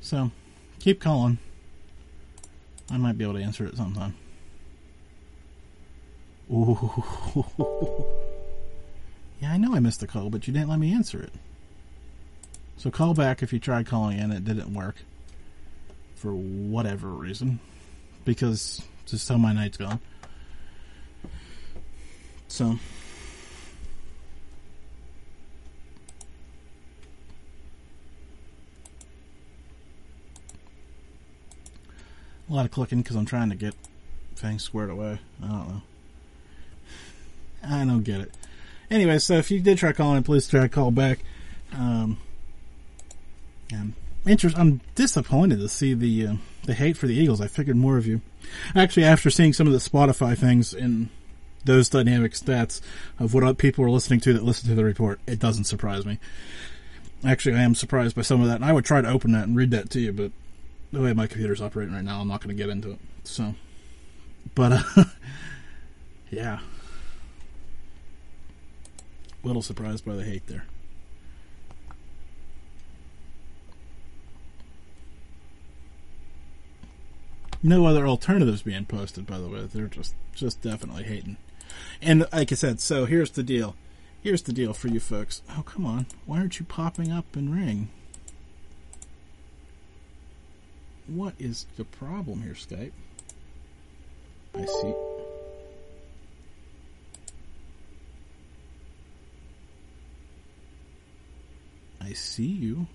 So, 0.00 0.30
keep 0.80 1.00
calling. 1.00 1.38
I 2.90 2.98
might 2.98 3.16
be 3.16 3.24
able 3.24 3.34
to 3.34 3.42
answer 3.42 3.64
it 3.64 3.76
sometime. 3.76 4.14
Ooh. 6.52 6.92
yeah, 9.40 9.52
I 9.52 9.56
know 9.56 9.74
I 9.74 9.80
missed 9.80 10.00
the 10.00 10.06
call, 10.06 10.28
but 10.30 10.46
you 10.46 10.52
didn't 10.52 10.68
let 10.68 10.78
me 10.78 10.92
answer 10.92 11.22
it. 11.22 11.32
So 12.76 12.90
call 12.90 13.14
back 13.14 13.42
if 13.42 13.52
you 13.52 13.58
tried 13.58 13.86
calling 13.86 14.18
in, 14.18 14.30
it 14.30 14.44
didn't 14.44 14.74
work. 14.74 14.96
For 16.16 16.34
whatever 16.34 17.08
reason. 17.08 17.60
Because 18.24 18.82
just 19.06 19.28
how 19.28 19.36
my 19.36 19.52
night's 19.52 19.76
gone. 19.76 20.00
So. 22.48 22.78
A 32.48 32.52
lot 32.52 32.66
of 32.66 32.70
clicking 32.70 33.02
because 33.02 33.16
I'm 33.16 33.24
trying 33.24 33.50
to 33.50 33.56
get 33.56 33.74
things 34.36 34.62
squared 34.62 34.90
away. 34.90 35.18
I 35.42 35.46
don't 35.46 35.68
know. 35.68 35.82
I 37.66 37.84
don't 37.84 38.02
get 38.02 38.20
it. 38.20 38.34
Anyway, 38.90 39.18
so 39.18 39.34
if 39.34 39.50
you 39.50 39.60
did 39.60 39.78
try 39.78 39.92
calling, 39.92 40.22
please 40.22 40.46
try 40.46 40.60
to 40.60 40.68
call 40.68 40.90
back. 40.90 41.20
Um, 41.72 42.18
I'm 43.72 43.94
interest. 44.26 44.58
I'm 44.58 44.80
disappointed 44.94 45.58
to 45.60 45.68
see 45.68 45.94
the 45.94 46.26
uh, 46.26 46.34
the 46.64 46.74
hate 46.74 46.96
for 46.96 47.06
the 47.06 47.14
Eagles. 47.14 47.40
I 47.40 47.46
figured 47.46 47.76
more 47.76 47.96
of 47.96 48.06
you. 48.06 48.20
Actually, 48.74 49.04
after 49.04 49.30
seeing 49.30 49.52
some 49.52 49.66
of 49.66 49.72
the 49.72 49.78
Spotify 49.78 50.36
things 50.36 50.74
in 50.74 51.10
those 51.64 51.88
dynamic 51.88 52.32
stats 52.32 52.80
of 53.18 53.34
what 53.34 53.58
people 53.58 53.84
are 53.84 53.90
listening 53.90 54.20
to 54.20 54.32
that 54.32 54.42
listen 54.42 54.68
to 54.68 54.74
the 54.74 54.84
report, 54.84 55.20
it 55.26 55.38
doesn't 55.38 55.64
surprise 55.64 56.04
me. 56.04 56.18
Actually, 57.24 57.56
I 57.56 57.62
am 57.62 57.74
surprised 57.74 58.14
by 58.14 58.22
some 58.22 58.40
of 58.40 58.48
that, 58.48 58.56
and 58.56 58.64
I 58.64 58.72
would 58.72 58.84
try 58.84 59.00
to 59.00 59.08
open 59.08 59.32
that 59.32 59.44
and 59.46 59.56
read 59.56 59.70
that 59.70 59.90
to 59.90 60.00
you, 60.00 60.12
but 60.12 60.32
the 60.92 61.00
way 61.00 61.12
my 61.12 61.26
computer's 61.26 61.62
operating 61.62 61.94
right 61.94 62.04
now, 62.04 62.20
I'm 62.20 62.28
not 62.28 62.40
going 62.42 62.54
to 62.54 62.62
get 62.62 62.70
into 62.70 62.92
it. 62.92 62.98
So, 63.24 63.54
but 64.54 64.72
uh, 64.72 65.04
yeah, 66.30 66.58
little 69.42 69.62
surprised 69.62 70.04
by 70.04 70.14
the 70.14 70.24
hate 70.24 70.46
there. 70.46 70.66
No 77.64 77.86
other 77.86 78.06
alternatives 78.06 78.62
being 78.62 78.84
posted. 78.84 79.26
By 79.26 79.38
the 79.38 79.48
way, 79.48 79.66
they're 79.66 79.86
just 79.86 80.14
just 80.34 80.60
definitely 80.60 81.04
hating. 81.04 81.38
And 82.00 82.26
like 82.32 82.52
I 82.52 82.54
said, 82.54 82.78
so 82.78 83.06
here's 83.06 83.32
the 83.32 83.42
deal. 83.42 83.74
Here's 84.22 84.42
the 84.42 84.52
deal 84.52 84.72
for 84.74 84.88
you 84.88 85.00
folks. 85.00 85.42
Oh 85.50 85.62
come 85.62 85.84
on, 85.84 86.06
why 86.26 86.38
aren't 86.38 86.60
you 86.60 86.66
popping 86.66 87.10
up 87.10 87.36
in 87.36 87.50
Ring? 87.50 87.88
What 91.06 91.34
is 91.38 91.66
the 91.76 91.84
problem 91.84 92.42
here, 92.42 92.52
Skype? 92.54 92.92
I 94.54 94.64
see. 94.66 94.94
I 102.00 102.12
see 102.12 102.44
you, 102.44 102.86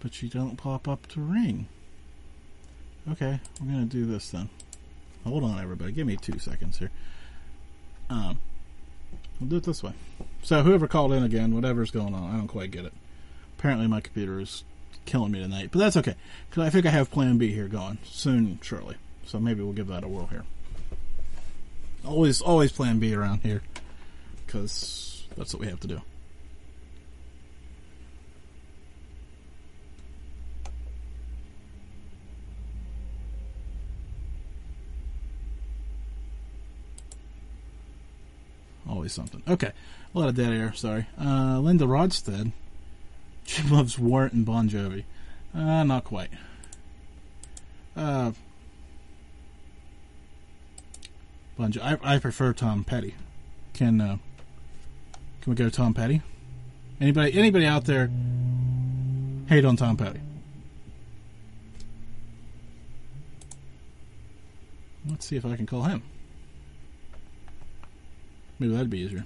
but 0.00 0.22
you 0.22 0.28
don't 0.28 0.56
pop 0.56 0.86
up 0.86 1.06
to 1.08 1.20
ring. 1.20 1.66
Okay, 3.10 3.40
we're 3.60 3.72
gonna 3.72 3.86
do 3.86 4.04
this 4.04 4.30
then. 4.30 4.50
Hold 5.24 5.42
on, 5.42 5.58
everybody. 5.60 5.92
Give 5.92 6.06
me 6.06 6.16
two 6.16 6.38
seconds 6.38 6.78
here. 6.78 6.90
Um, 8.10 8.38
we'll 9.40 9.48
do 9.48 9.56
it 9.56 9.64
this 9.64 9.82
way. 9.82 9.92
So 10.42 10.62
whoever 10.62 10.86
called 10.86 11.12
in 11.12 11.22
again, 11.22 11.54
whatever's 11.54 11.90
going 11.90 12.14
on, 12.14 12.34
I 12.34 12.36
don't 12.36 12.48
quite 12.48 12.70
get 12.70 12.84
it. 12.84 12.92
Apparently, 13.58 13.86
my 13.86 14.00
computer 14.00 14.40
is 14.40 14.62
killing 15.06 15.32
me 15.32 15.40
tonight, 15.40 15.70
but 15.72 15.78
that's 15.78 15.96
okay 15.96 16.16
because 16.50 16.64
I 16.66 16.70
think 16.70 16.84
I 16.84 16.90
have 16.90 17.10
Plan 17.10 17.38
B 17.38 17.50
here 17.50 17.66
going 17.66 17.98
soon, 18.04 18.58
shortly. 18.62 18.96
So 19.24 19.38
maybe 19.38 19.62
we'll 19.62 19.72
give 19.72 19.88
that 19.88 20.04
a 20.04 20.08
whirl 20.08 20.26
here. 20.26 20.44
Always, 22.06 22.42
always 22.42 22.72
Plan 22.72 22.98
B 22.98 23.14
around 23.14 23.40
here 23.40 23.62
because 24.44 25.26
that's 25.36 25.54
what 25.54 25.60
we 25.60 25.68
have 25.68 25.80
to 25.80 25.88
do. 25.88 26.02
Always 38.88 39.12
something. 39.12 39.42
Okay, 39.46 39.72
a 40.14 40.18
lot 40.18 40.28
of 40.28 40.34
dead 40.34 40.52
air. 40.52 40.72
Sorry. 40.72 41.06
Uh, 41.20 41.58
Linda 41.60 41.84
Rodstead. 41.84 42.52
She 43.44 43.62
loves 43.62 43.98
Warrant 43.98 44.34
and 44.34 44.44
Bon 44.44 44.68
Jovi. 44.68 45.04
Uh, 45.54 45.82
not 45.82 46.04
quite. 46.04 46.28
Uh, 47.96 48.32
Bon 51.56 51.72
jo- 51.72 51.80
I, 51.82 51.96
I 52.02 52.18
prefer 52.18 52.52
Tom 52.52 52.84
Petty. 52.84 53.14
Can 53.72 54.02
uh, 54.02 54.18
can 55.40 55.50
we 55.50 55.54
go 55.56 55.64
to 55.64 55.70
Tom 55.70 55.94
Petty? 55.94 56.20
Anybody 57.00 57.38
anybody 57.38 57.64
out 57.64 57.86
there 57.86 58.10
hate 59.48 59.64
on 59.64 59.76
Tom 59.76 59.96
Petty? 59.96 60.20
Let's 65.08 65.24
see 65.24 65.36
if 65.36 65.46
I 65.46 65.56
can 65.56 65.64
call 65.64 65.84
him. 65.84 66.02
Maybe 68.58 68.72
that'd 68.72 68.90
be 68.90 68.98
easier. 68.98 69.24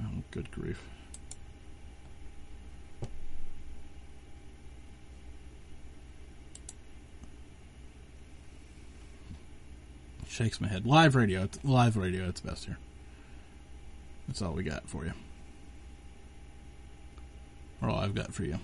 Oh, 0.00 0.22
good 0.30 0.50
grief. 0.50 0.82
Shakes 10.28 10.60
my 10.60 10.66
head. 10.66 10.84
Live 10.84 11.14
radio. 11.14 11.48
Live 11.62 11.96
radio. 11.96 12.28
It's 12.28 12.40
best 12.40 12.64
here. 12.64 12.78
That's 14.26 14.42
all 14.42 14.52
we 14.52 14.64
got 14.64 14.88
for 14.88 15.04
you. 15.04 15.12
Or 17.80 17.88
all 17.88 17.98
I've 17.98 18.14
got 18.14 18.34
for 18.34 18.42
you. 18.42 18.58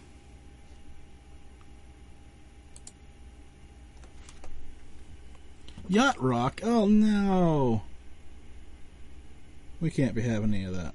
Yacht 5.91 6.23
Rock? 6.23 6.61
Oh 6.63 6.87
no. 6.87 7.83
We 9.81 9.91
can't 9.91 10.15
be 10.15 10.23
having 10.23 10.55
any 10.55 10.63
of 10.63 10.77
that. 10.77 10.95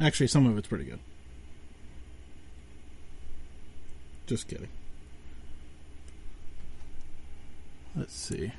Actually, 0.00 0.28
some 0.28 0.46
of 0.46 0.56
it's 0.56 0.68
pretty 0.68 0.84
good. 0.84 1.00
Just 4.28 4.46
kidding. 4.46 4.68
Let's 7.96 8.14
see. 8.14 8.52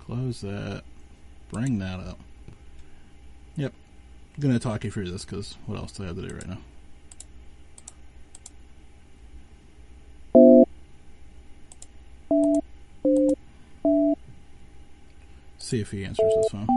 Close 0.00 0.42
that. 0.42 0.82
Bring 1.50 1.78
that 1.78 1.98
up. 1.98 2.18
Yep. 3.56 3.72
I'm 4.36 4.42
gonna 4.42 4.58
talk 4.58 4.84
you 4.84 4.90
through 4.90 5.10
this 5.10 5.24
because 5.24 5.56
what 5.64 5.78
else 5.78 5.92
do 5.92 6.02
I 6.02 6.08
have 6.08 6.16
to 6.16 6.28
do 6.28 6.34
right 6.34 6.48
now? 6.48 6.58
See 15.72 15.80
if 15.80 15.90
he 15.90 16.04
answers 16.04 16.30
this 16.36 16.50
phone. 16.50 16.68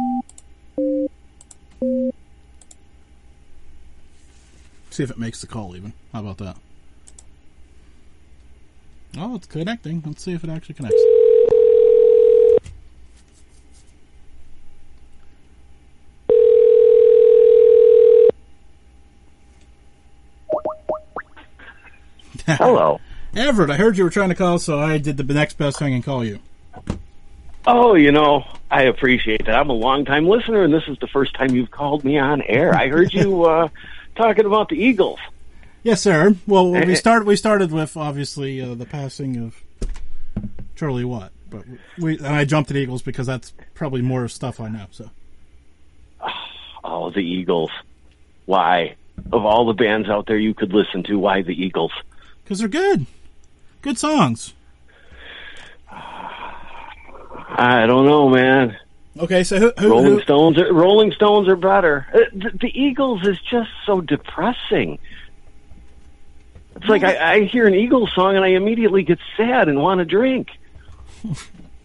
See 4.89 5.03
if 5.03 5.11
it 5.11 5.17
makes 5.19 5.41
the 5.41 5.47
call 5.47 5.75
even. 5.75 5.91
How 6.13 6.21
about 6.21 6.37
that? 6.37 6.55
Oh, 9.17 9.35
it's 9.35 9.47
connecting. 9.47 10.01
Let's 10.05 10.23
see 10.23 10.31
if 10.31 10.45
it 10.45 10.49
actually 10.49 10.75
connects. 10.75 10.95
Hello. 22.57 23.01
Everett, 23.35 23.71
I 23.71 23.75
heard 23.75 23.97
you 23.97 24.05
were 24.05 24.09
trying 24.09 24.29
to 24.29 24.35
call, 24.35 24.57
so 24.57 24.79
I 24.79 24.99
did 24.99 25.17
the 25.17 25.25
next 25.25 25.57
best 25.57 25.79
thing 25.79 25.93
and 25.93 26.01
call 26.01 26.23
you. 26.23 26.39
Oh, 27.67 27.95
you 27.95 28.13
know, 28.13 28.45
I 28.69 28.83
appreciate 28.83 29.45
that. 29.45 29.55
I'm 29.55 29.69
a 29.69 29.73
long-time 29.73 30.27
listener, 30.27 30.63
and 30.63 30.73
this 30.73 30.83
is 30.87 30.97
the 30.99 31.07
first 31.07 31.35
time 31.35 31.51
you've 31.51 31.71
called 31.71 32.03
me 32.03 32.17
on 32.17 32.41
air. 32.41 32.73
I 32.73 32.87
heard 32.87 33.13
you 33.13 33.43
uh, 33.45 33.69
talking 34.15 34.45
about 34.45 34.69
the 34.69 34.75
Eagles. 34.75 35.19
Yes, 35.83 36.01
sir. 36.01 36.35
Well, 36.47 36.71
we 36.71 36.95
started. 36.95 37.27
We 37.27 37.35
started 37.35 37.71
with 37.71 37.95
obviously 37.95 38.59
uh, 38.59 38.73
the 38.73 38.87
passing 38.87 39.37
of 39.37 39.61
Charlie 40.75 41.05
Watt, 41.05 41.31
but 41.49 41.63
we 41.99 42.17
and 42.17 42.27
I 42.27 42.43
jumped 42.43 42.71
at 42.71 42.77
Eagles 42.77 43.03
because 43.03 43.27
that's 43.27 43.53
probably 43.75 44.01
more 44.01 44.27
stuff 44.27 44.59
I 44.59 44.67
know. 44.69 44.87
So, 44.89 45.11
Oh, 46.83 47.11
the 47.11 47.19
Eagles. 47.19 47.69
Why? 48.45 48.95
Of 49.31 49.45
all 49.45 49.67
the 49.67 49.73
bands 49.73 50.09
out 50.09 50.25
there 50.25 50.37
you 50.39 50.55
could 50.55 50.73
listen 50.73 51.03
to, 51.03 51.19
why 51.19 51.43
the 51.43 51.53
Eagles? 51.53 51.91
because 52.43 52.59
they're 52.59 52.67
good, 52.67 53.05
good 53.81 53.97
songs. 53.97 54.53
I 57.57 57.85
don't 57.85 58.05
know, 58.05 58.29
man. 58.29 58.77
Okay, 59.17 59.43
so 59.43 59.57
who, 59.59 59.73
who, 59.77 59.89
Rolling 59.89 60.11
who 60.13 60.21
Stones 60.21 60.57
are 60.57 60.73
Rolling 60.73 61.11
Stones 61.13 61.47
are 61.47 61.55
better. 61.55 62.05
Uh, 62.13 62.19
The, 62.33 62.49
the 62.61 62.79
Eagles 62.79 63.25
is 63.25 63.39
just 63.49 63.69
so 63.85 64.01
depressing. 64.01 64.99
It's 66.75 66.87
like 66.87 67.03
I, 67.03 67.35
I 67.35 67.43
hear 67.45 67.65
an 67.67 67.73
Eagles 67.73 68.11
song 68.13 68.35
and 68.35 68.43
I 68.43 68.49
immediately 68.49 69.03
get 69.03 69.19
sad 69.37 69.69
and 69.69 69.81
want 69.81 69.99
to 69.99 70.05
drink. 70.05 70.49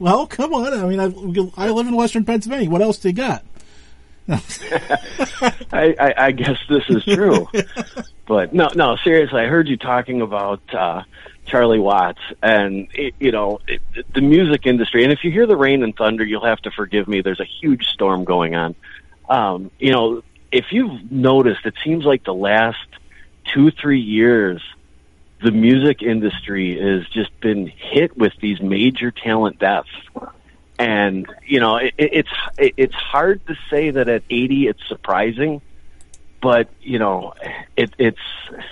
Well, 0.00 0.26
come 0.26 0.54
on. 0.54 0.72
I 0.72 0.86
mean, 0.86 0.98
I, 0.98 1.66
I 1.66 1.68
live 1.68 1.86
in 1.86 1.94
Western 1.94 2.24
Pennsylvania. 2.24 2.70
What 2.70 2.80
else 2.80 2.96
do 2.96 3.10
you 3.10 3.14
got? 3.14 3.44
I, 4.30 5.94
I, 5.98 6.14
I 6.16 6.32
guess 6.32 6.56
this 6.70 6.84
is 6.88 7.04
true. 7.04 7.46
but 8.26 8.54
no, 8.54 8.70
no, 8.74 8.96
seriously, 8.96 9.42
I 9.42 9.46
heard 9.46 9.68
you 9.68 9.76
talking 9.76 10.22
about 10.22 10.62
uh, 10.72 11.02
Charlie 11.51 11.80
Watts 11.80 12.20
and 12.42 12.88
it, 12.94 13.14
you 13.18 13.32
know 13.32 13.59
it, 13.66 13.82
the 14.14 14.20
music 14.20 14.66
industry. 14.66 15.03
And 15.03 15.12
if 15.12 15.24
you 15.24 15.30
hear 15.32 15.46
the 15.46 15.57
rain 15.57 15.82
and 15.82 15.94
thunder, 15.96 16.24
you'll 16.24 16.44
have 16.44 16.61
to 16.62 16.70
forgive 16.70 17.09
me. 17.09 17.22
There's 17.22 17.40
a 17.40 17.48
huge 17.61 17.86
storm 17.86 18.24
going 18.24 18.55
on. 18.55 18.74
Um, 19.28 19.70
you 19.78 19.92
know, 19.92 20.22
if 20.53 20.66
you've 20.70 21.11
noticed, 21.11 21.66
it 21.66 21.74
seems 21.82 22.05
like 22.05 22.24
the 22.24 22.34
last 22.34 22.78
two, 23.53 23.70
three 23.70 24.01
years, 24.01 24.62
the 25.42 25.51
music 25.51 26.03
industry 26.03 26.78
has 26.78 27.09
just 27.09 27.38
been 27.40 27.66
hit 27.66 28.16
with 28.16 28.32
these 28.40 28.61
major 28.61 29.11
talent 29.11 29.59
deaths 29.59 29.88
and 30.78 31.26
you 31.46 31.61
know 31.61 31.76
it, 31.76 31.92
it, 31.98 32.11
it's 32.12 32.30
it's 32.57 32.94
hard 32.94 33.46
to 33.46 33.55
say 33.68 33.90
that 33.90 34.09
at 34.09 34.22
80 34.30 34.68
it's 34.68 34.88
surprising 34.88 35.61
but 36.40 36.68
you 36.80 36.98
know 36.98 37.34
it, 37.76 37.94
it's 37.98 38.18
it, 38.48 38.64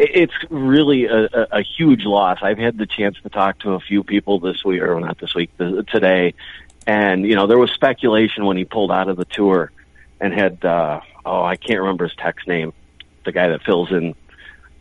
it's 0.00 0.34
really 0.50 1.06
a, 1.06 1.24
a, 1.24 1.46
a 1.52 1.62
huge 1.62 2.04
loss. 2.04 2.38
I've 2.42 2.58
had 2.58 2.78
the 2.78 2.86
chance 2.86 3.16
to 3.22 3.28
talk 3.28 3.60
to 3.60 3.72
a 3.72 3.80
few 3.80 4.02
people 4.02 4.40
this 4.40 4.64
week 4.64 4.80
or 4.82 4.98
not 5.00 5.18
this 5.18 5.34
week 5.34 5.50
today. 5.58 6.34
And 6.86 7.24
you 7.24 7.34
know 7.34 7.46
there 7.46 7.58
was 7.58 7.70
speculation 7.70 8.46
when 8.46 8.56
he 8.56 8.64
pulled 8.64 8.90
out 8.90 9.08
of 9.08 9.16
the 9.16 9.24
tour 9.24 9.70
and 10.20 10.32
had 10.34 10.64
uh 10.64 11.00
oh 11.24 11.42
i 11.42 11.56
can't 11.56 11.80
remember 11.80 12.06
his 12.06 12.16
text 12.16 12.48
name 12.48 12.72
the 13.24 13.32
guy 13.32 13.48
that 13.48 13.62
fills 13.62 13.90
in 13.92 14.14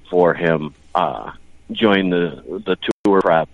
for 0.10 0.34
him 0.34 0.74
uh 0.96 1.32
join 1.72 2.10
the 2.10 2.62
the 2.66 2.78
tour 3.06 3.22
prep 3.22 3.50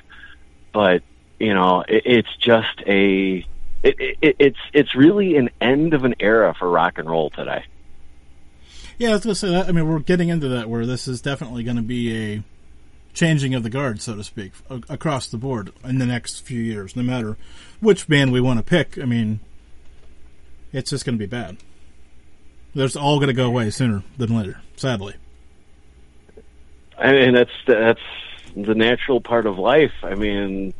but 0.71 1.01
you 1.39 1.53
know, 1.53 1.83
it, 1.87 2.03
it's 2.05 2.35
just 2.37 2.81
a 2.85 3.45
it, 3.83 3.95
it, 3.99 4.35
it's 4.39 4.59
it's 4.73 4.95
really 4.95 5.37
an 5.37 5.49
end 5.61 5.93
of 5.93 6.03
an 6.03 6.15
era 6.19 6.53
for 6.53 6.69
rock 6.69 6.97
and 6.97 7.09
roll 7.09 7.29
today. 7.29 7.63
Yeah, 8.97 9.09
I 9.09 9.11
was 9.13 9.23
going 9.23 9.33
to 9.33 9.39
say 9.39 9.49
that. 9.49 9.67
I 9.67 9.71
mean, 9.71 9.87
we're 9.87 9.99
getting 9.99 10.29
into 10.29 10.47
that 10.49 10.69
where 10.69 10.85
this 10.85 11.07
is 11.07 11.21
definitely 11.21 11.63
going 11.63 11.75
to 11.77 11.83
be 11.83 12.33
a 12.33 12.43
changing 13.13 13.53
of 13.53 13.63
the 13.63 13.69
guard, 13.69 14.01
so 14.01 14.15
to 14.15 14.23
speak, 14.23 14.53
a- 14.69 14.81
across 14.89 15.27
the 15.27 15.37
board 15.37 15.71
in 15.83 15.99
the 15.99 16.05
next 16.05 16.41
few 16.41 16.61
years. 16.61 16.95
No 16.95 17.03
matter 17.03 17.37
which 17.81 18.07
band 18.07 18.31
we 18.31 18.39
want 18.41 18.59
to 18.59 18.63
pick, 18.63 18.97
I 18.97 19.05
mean, 19.05 19.41
it's 20.71 20.89
just 20.89 21.05
going 21.05 21.17
to 21.17 21.19
be 21.19 21.25
bad. 21.25 21.57
There's 22.73 22.95
all 22.95 23.17
going 23.17 23.27
to 23.27 23.33
go 23.33 23.47
away 23.47 23.69
sooner 23.69 24.03
than 24.17 24.35
later, 24.35 24.61
sadly. 24.75 25.15
and, 26.97 27.17
and 27.17 27.37
that's 27.37 27.51
that's 27.67 28.01
the 28.55 28.75
natural 28.75 29.21
part 29.21 29.45
of 29.45 29.57
life. 29.57 29.93
I 30.03 30.15
mean, 30.15 30.73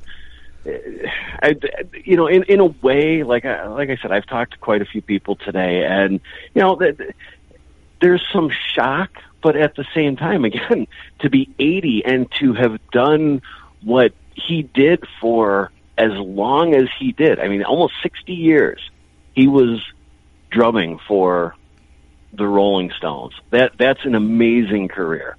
I, 0.66 1.56
you 2.04 2.18
know, 2.18 2.28
in 2.28 2.44
in 2.44 2.60
a 2.60 2.66
way, 2.66 3.24
like 3.24 3.46
I, 3.46 3.68
like 3.68 3.90
I 3.90 3.98
said, 4.02 4.12
I've 4.12 4.26
talked 4.26 4.54
to 4.54 4.58
quite 4.58 4.82
a 4.82 4.86
few 4.86 5.02
people 5.02 5.36
today, 5.38 5.86
and 5.86 6.20
you 6.54 6.62
know, 6.62 6.78
there's 8.02 8.26
some 8.32 8.52
shock, 8.74 9.10
but 9.42 9.56
at 9.56 9.76
the 9.76 9.86
same 9.94 10.16
time, 10.16 10.46
again, 10.46 10.88
to 11.20 11.30
be 11.30 11.54
80 11.60 12.04
and 12.06 12.32
to 12.40 12.54
have 12.54 12.80
done 12.92 13.42
what 13.84 14.14
he 14.34 14.64
did 14.64 15.04
for 15.22 15.72
as 15.98 16.12
long 16.12 16.76
as 16.76 16.90
he 17.00 17.14
did, 17.14 17.40
I 17.40 17.48
mean, 17.48 17.64
almost 17.64 17.94
60 18.04 18.34
years, 18.34 18.82
he 19.34 19.48
was 19.48 19.82
drumming 20.50 21.00
for 21.08 21.56
the 22.34 22.48
Rolling 22.48 22.92
Stones. 22.98 23.34
That 23.52 23.74
that's 23.78 24.04
an 24.04 24.16
amazing 24.16 24.88
career. 24.90 25.38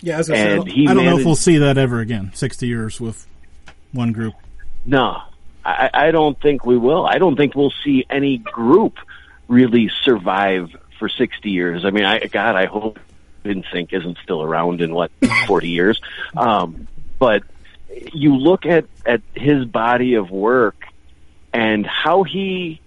Yeah, 0.00 0.18
as 0.18 0.30
I 0.30 0.34
said, 0.34 0.46
I 0.46 0.56
don't, 0.56 0.88
I 0.88 0.94
don't 0.94 1.04
know 1.04 1.18
if 1.18 1.24
we'll 1.24 1.34
see 1.34 1.58
that 1.58 1.78
ever 1.78 2.00
again. 2.00 2.30
Sixty 2.34 2.66
years 2.68 3.00
with 3.00 3.26
one 3.92 4.12
group. 4.12 4.34
No, 4.84 5.22
I, 5.64 5.90
I 5.92 6.10
don't 6.10 6.40
think 6.40 6.64
we 6.64 6.76
will. 6.76 7.06
I 7.06 7.18
don't 7.18 7.36
think 7.36 7.54
we'll 7.54 7.72
see 7.84 8.06
any 8.08 8.38
group 8.38 8.96
really 9.48 9.90
survive 10.04 10.68
for 10.98 11.08
60 11.08 11.50
years. 11.50 11.84
I 11.84 11.90
mean, 11.90 12.04
I, 12.04 12.26
God, 12.26 12.56
I 12.56 12.66
hope 12.66 12.98
NSYNC 13.44 13.92
isn't 13.92 14.18
still 14.22 14.42
around 14.42 14.80
in 14.80 14.94
what 14.94 15.10
40 15.46 15.68
years. 15.68 16.00
Um, 16.36 16.88
but 17.18 17.42
you 18.12 18.36
look 18.36 18.66
at 18.66 18.86
at 19.06 19.22
his 19.34 19.64
body 19.64 20.14
of 20.14 20.30
work 20.30 20.76
and 21.52 21.86
how 21.86 22.22
he 22.22 22.80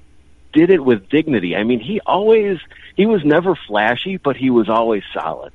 did 0.54 0.70
it 0.70 0.84
with 0.84 1.10
dignity. 1.10 1.56
I 1.56 1.64
mean, 1.64 1.80
he 1.80 2.00
always 2.02 2.60
he 2.96 3.06
was 3.06 3.24
never 3.24 3.56
flashy, 3.56 4.18
but 4.18 4.38
he 4.38 4.50
was 4.50 4.70
always 4.70 5.04
solid. 5.14 5.54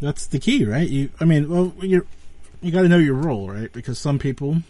That's 0.00 0.26
the 0.26 0.38
key, 0.38 0.64
right? 0.64 0.88
You, 0.88 1.10
I 1.20 1.24
mean, 1.24 1.48
well, 1.48 1.72
you 1.80 2.06
you 2.60 2.70
got 2.70 2.82
to 2.82 2.88
know 2.88 2.98
your 2.98 3.14
role, 3.14 3.50
right? 3.50 3.72
Because 3.72 3.98
some 3.98 4.18
people 4.18 4.62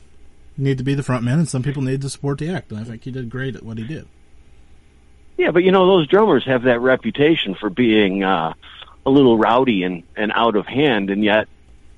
need 0.57 0.79
to 0.79 0.85
be 0.85 0.95
the 0.95 1.03
front 1.03 1.23
man, 1.23 1.39
and 1.39 1.49
some 1.49 1.63
people 1.63 1.83
need 1.83 2.03
to 2.03 2.11
support 2.11 2.39
the 2.39 2.51
act. 2.51 2.71
And 2.71 2.81
I 2.81 2.85
think 2.85 3.05
he 3.05 3.11
did 3.11 3.31
great 3.31 3.55
at 3.55 3.63
what 3.63 3.79
he 3.79 3.85
did. 3.85 4.07
Yeah, 5.39 5.53
but 5.53 5.63
you 5.63 5.71
know 5.71 5.87
those 5.87 6.09
drummers 6.09 6.45
have 6.47 6.65
that 6.65 6.81
reputation 6.81 7.55
for 7.55 7.71
being 7.71 8.25
uh, 8.25 8.55
a 9.07 9.11
little 9.11 9.39
rowdy 9.39 9.85
and, 9.85 10.03
and 10.17 10.33
out 10.35 10.57
of 10.57 10.67
hand, 10.67 11.11
and 11.11 11.23
yet 11.23 11.49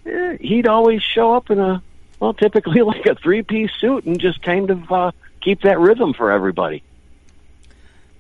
eh, 0.05 0.37
he'd 0.39 0.69
always 0.69 1.03
show 1.03 1.35
up 1.35 1.51
in 1.51 1.59
a 1.59 1.83
well, 2.21 2.35
typically 2.35 2.83
like 2.83 3.07
a 3.07 3.15
three 3.15 3.43
piece 3.43 3.73
suit 3.81 4.05
and 4.05 4.21
just 4.21 4.43
kind 4.43 4.71
of 4.71 4.93
uh, 4.93 5.11
keep 5.41 5.63
that 5.63 5.81
rhythm 5.81 6.13
for 6.13 6.31
everybody. 6.31 6.83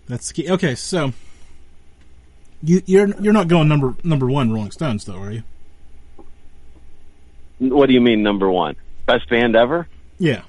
That's 0.09 0.33
key. 0.33 0.51
Okay, 0.51 0.75
so 0.75 1.13
you 2.63 2.83
you're 2.87 3.15
you're 3.21 3.35
not 3.35 3.47
going 3.47 3.69
number 3.69 3.95
number 4.03 4.27
one 4.27 4.51
Rolling 4.51 4.71
Stones 4.71 5.05
though, 5.05 5.21
are 5.21 5.33
you? 5.33 5.43
What 7.59 7.89
do 7.89 7.93
you 7.93 8.01
mean, 8.01 8.23
number 8.23 8.51
one? 8.51 8.77
Best 9.05 9.29
band 9.29 9.55
ever? 9.55 9.87
Yeah. 10.19 10.43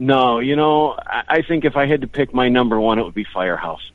No, 0.00 0.38
you 0.40 0.56
know, 0.56 0.96
I, 0.98 1.22
I 1.28 1.42
think 1.42 1.64
if 1.64 1.76
I 1.76 1.86
had 1.86 2.00
to 2.00 2.06
pick 2.08 2.32
my 2.34 2.48
number 2.48 2.80
one, 2.80 2.98
it 2.98 3.04
would 3.04 3.14
be 3.14 3.24
Firehouse. 3.32 3.90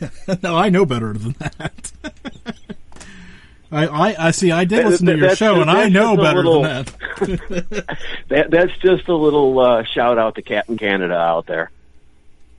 no, 0.42 0.54
I 0.54 0.68
know 0.68 0.84
better 0.86 1.12
than 1.14 1.32
that. 1.40 1.92
I, 3.70 3.86
I 3.86 4.26
I 4.28 4.30
see. 4.30 4.50
I 4.50 4.64
did 4.64 4.78
That- 4.84 4.90
listen 4.90 5.06
to 5.06 5.12
that- 5.12 5.18
your 5.18 5.36
show, 5.36 5.60
and 5.60 5.70
I 5.70 5.88
know 5.88 6.16
better 6.16 6.42
little- 6.42 6.62
than 6.62 6.84
that. 7.18 7.98
That 8.28 8.50
that's 8.50 8.72
just 8.78 9.08
a 9.08 9.14
little 9.16 9.58
uh, 9.58 9.84
shout 9.84 10.18
out 10.18 10.34
to 10.36 10.42
Captain 10.42 10.76
Canada 10.76 11.14
out 11.16 11.46
there. 11.46 11.70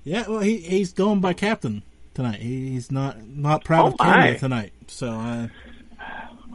Yeah, 0.04 0.28
well, 0.28 0.40
he 0.40 0.58
he's 0.58 0.94
going 0.94 1.20
by 1.22 1.34
captain 1.34 1.84
tonight. 2.16 2.40
He, 2.42 2.72
he's 2.72 2.92
not 2.92 3.26
not 3.28 3.64
proud 3.64 3.86
Oh, 3.86 3.88
of 3.94 3.98
Canada 4.00 4.32
my. 4.34 4.38
tonight. 4.38 4.74
So 4.88 5.08
uh, 5.12 5.48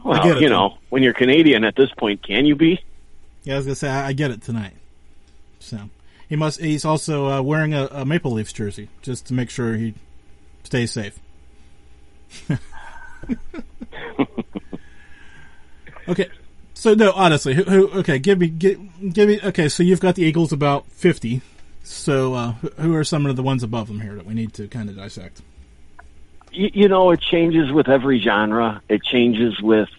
Well, 0.03 0.23
get 0.23 0.37
it, 0.37 0.41
you 0.43 0.49
know, 0.49 0.77
when 0.89 1.03
you're 1.03 1.13
Canadian 1.13 1.63
at 1.63 1.75
this 1.75 1.89
point, 1.97 2.21
can 2.23 2.45
you 2.45 2.55
be? 2.55 2.81
yeah, 3.43 3.53
I 3.55 3.57
was 3.57 3.65
gonna 3.65 3.75
say 3.75 3.89
I, 3.89 4.07
I 4.07 4.13
get 4.13 4.31
it 4.31 4.41
tonight. 4.41 4.73
So 5.65 5.89
he 6.29 6.35
must. 6.35 6.59
He's 6.59 6.85
also 6.85 7.27
uh, 7.27 7.41
wearing 7.41 7.73
a, 7.73 7.85
a 7.91 8.05
Maple 8.05 8.31
Leafs 8.31 8.53
jersey 8.53 8.89
just 9.01 9.25
to 9.27 9.33
make 9.33 9.49
sure 9.49 9.75
he 9.75 9.93
stays 10.63 10.91
safe. 10.91 11.19
okay, 16.07 16.29
so 16.73 16.93
no, 16.93 17.11
honestly, 17.13 17.53
who, 17.53 17.63
who? 17.63 17.89
Okay, 17.99 18.19
give 18.19 18.39
me, 18.39 18.47
give, 18.47 18.79
give 19.13 19.27
me. 19.29 19.39
Okay, 19.43 19.69
so 19.69 19.83
you've 19.83 19.99
got 19.99 20.15
the 20.15 20.23
Eagles 20.23 20.51
about 20.51 20.85
fifty. 20.87 21.41
So 21.83 22.33
uh, 22.33 22.51
who- 22.53 22.95
are 22.95 23.03
some 23.03 23.25
of 23.25 23.35
the 23.35 23.43
ones 23.43 23.61
above 23.63 23.87
them 23.87 23.99
here 24.01 24.15
that 24.15 24.25
we 24.25 24.33
need 24.33 24.53
to 24.55 24.67
kind 24.67 24.89
of 24.89 24.95
dissect? 24.95 25.41
you, 26.51 26.69
you 26.73 26.87
know 26.87 27.11
it 27.11 27.19
changes 27.21 27.71
with 27.71 27.89
every 27.89 28.19
genre 28.19 28.81
it 28.89 29.03
changes 29.03 29.59
with 29.61 29.89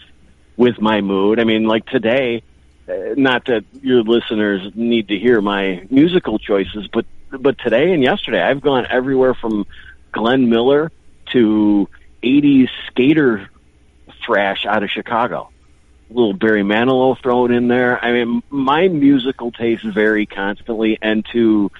with 0.56 0.80
my 0.80 1.00
mood 1.02 1.38
i 1.38 1.44
mean 1.44 1.64
like 1.64 1.84
today 1.86 2.42
Uh, 2.88 3.14
not 3.16 3.44
that 3.46 3.64
your 3.82 4.02
listeners 4.02 4.72
need 4.74 5.08
to 5.08 5.18
hear 5.18 5.40
my 5.40 5.84
musical 5.90 6.38
choices 6.38 6.86
but 6.92 7.04
but 7.30 7.58
today 7.58 7.92
and 7.92 8.02
yesterday 8.02 8.40
i've 8.40 8.60
gone 8.60 8.86
everywhere 8.88 9.34
from 9.34 9.66
glenn 10.12 10.48
miller 10.48 10.92
to 11.32 11.88
80s 12.22 12.68
skater 12.86 13.48
thrash 14.24 14.66
out 14.66 14.82
of 14.82 14.90
chicago. 14.90 15.50
A 16.10 16.12
little 16.12 16.34
barry 16.34 16.62
manilow 16.62 17.20
thrown 17.20 17.52
in 17.52 17.68
there. 17.68 18.02
I 18.04 18.12
mean 18.12 18.42
my 18.50 18.88
musical 18.88 19.52
tastes 19.52 19.84
vary 19.84 20.26
constantly 20.26 20.98
and 21.00 21.24
to 21.32 21.70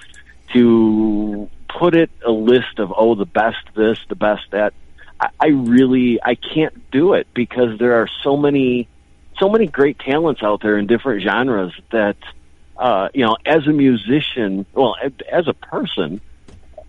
to 0.53 1.49
put 1.67 1.95
it 1.95 2.09
a 2.25 2.31
list 2.31 2.79
of 2.79 2.93
oh 2.95 3.15
the 3.15 3.25
best 3.25 3.57
this 3.75 3.99
the 4.09 4.15
best 4.15 4.43
that 4.51 4.73
I, 5.19 5.29
I 5.39 5.47
really 5.47 6.19
I 6.23 6.35
can't 6.35 6.89
do 6.91 7.13
it 7.13 7.27
because 7.33 7.77
there 7.79 8.01
are 8.01 8.07
so 8.23 8.37
many 8.37 8.87
so 9.39 9.49
many 9.49 9.67
great 9.67 9.99
talents 9.99 10.41
out 10.43 10.61
there 10.61 10.77
in 10.77 10.87
different 10.87 11.23
genres 11.23 11.73
that 11.91 12.17
uh, 12.77 13.09
you 13.13 13.25
know 13.25 13.37
as 13.45 13.67
a 13.67 13.71
musician 13.71 14.65
well 14.73 14.95
as 15.31 15.47
a 15.47 15.53
person 15.53 16.21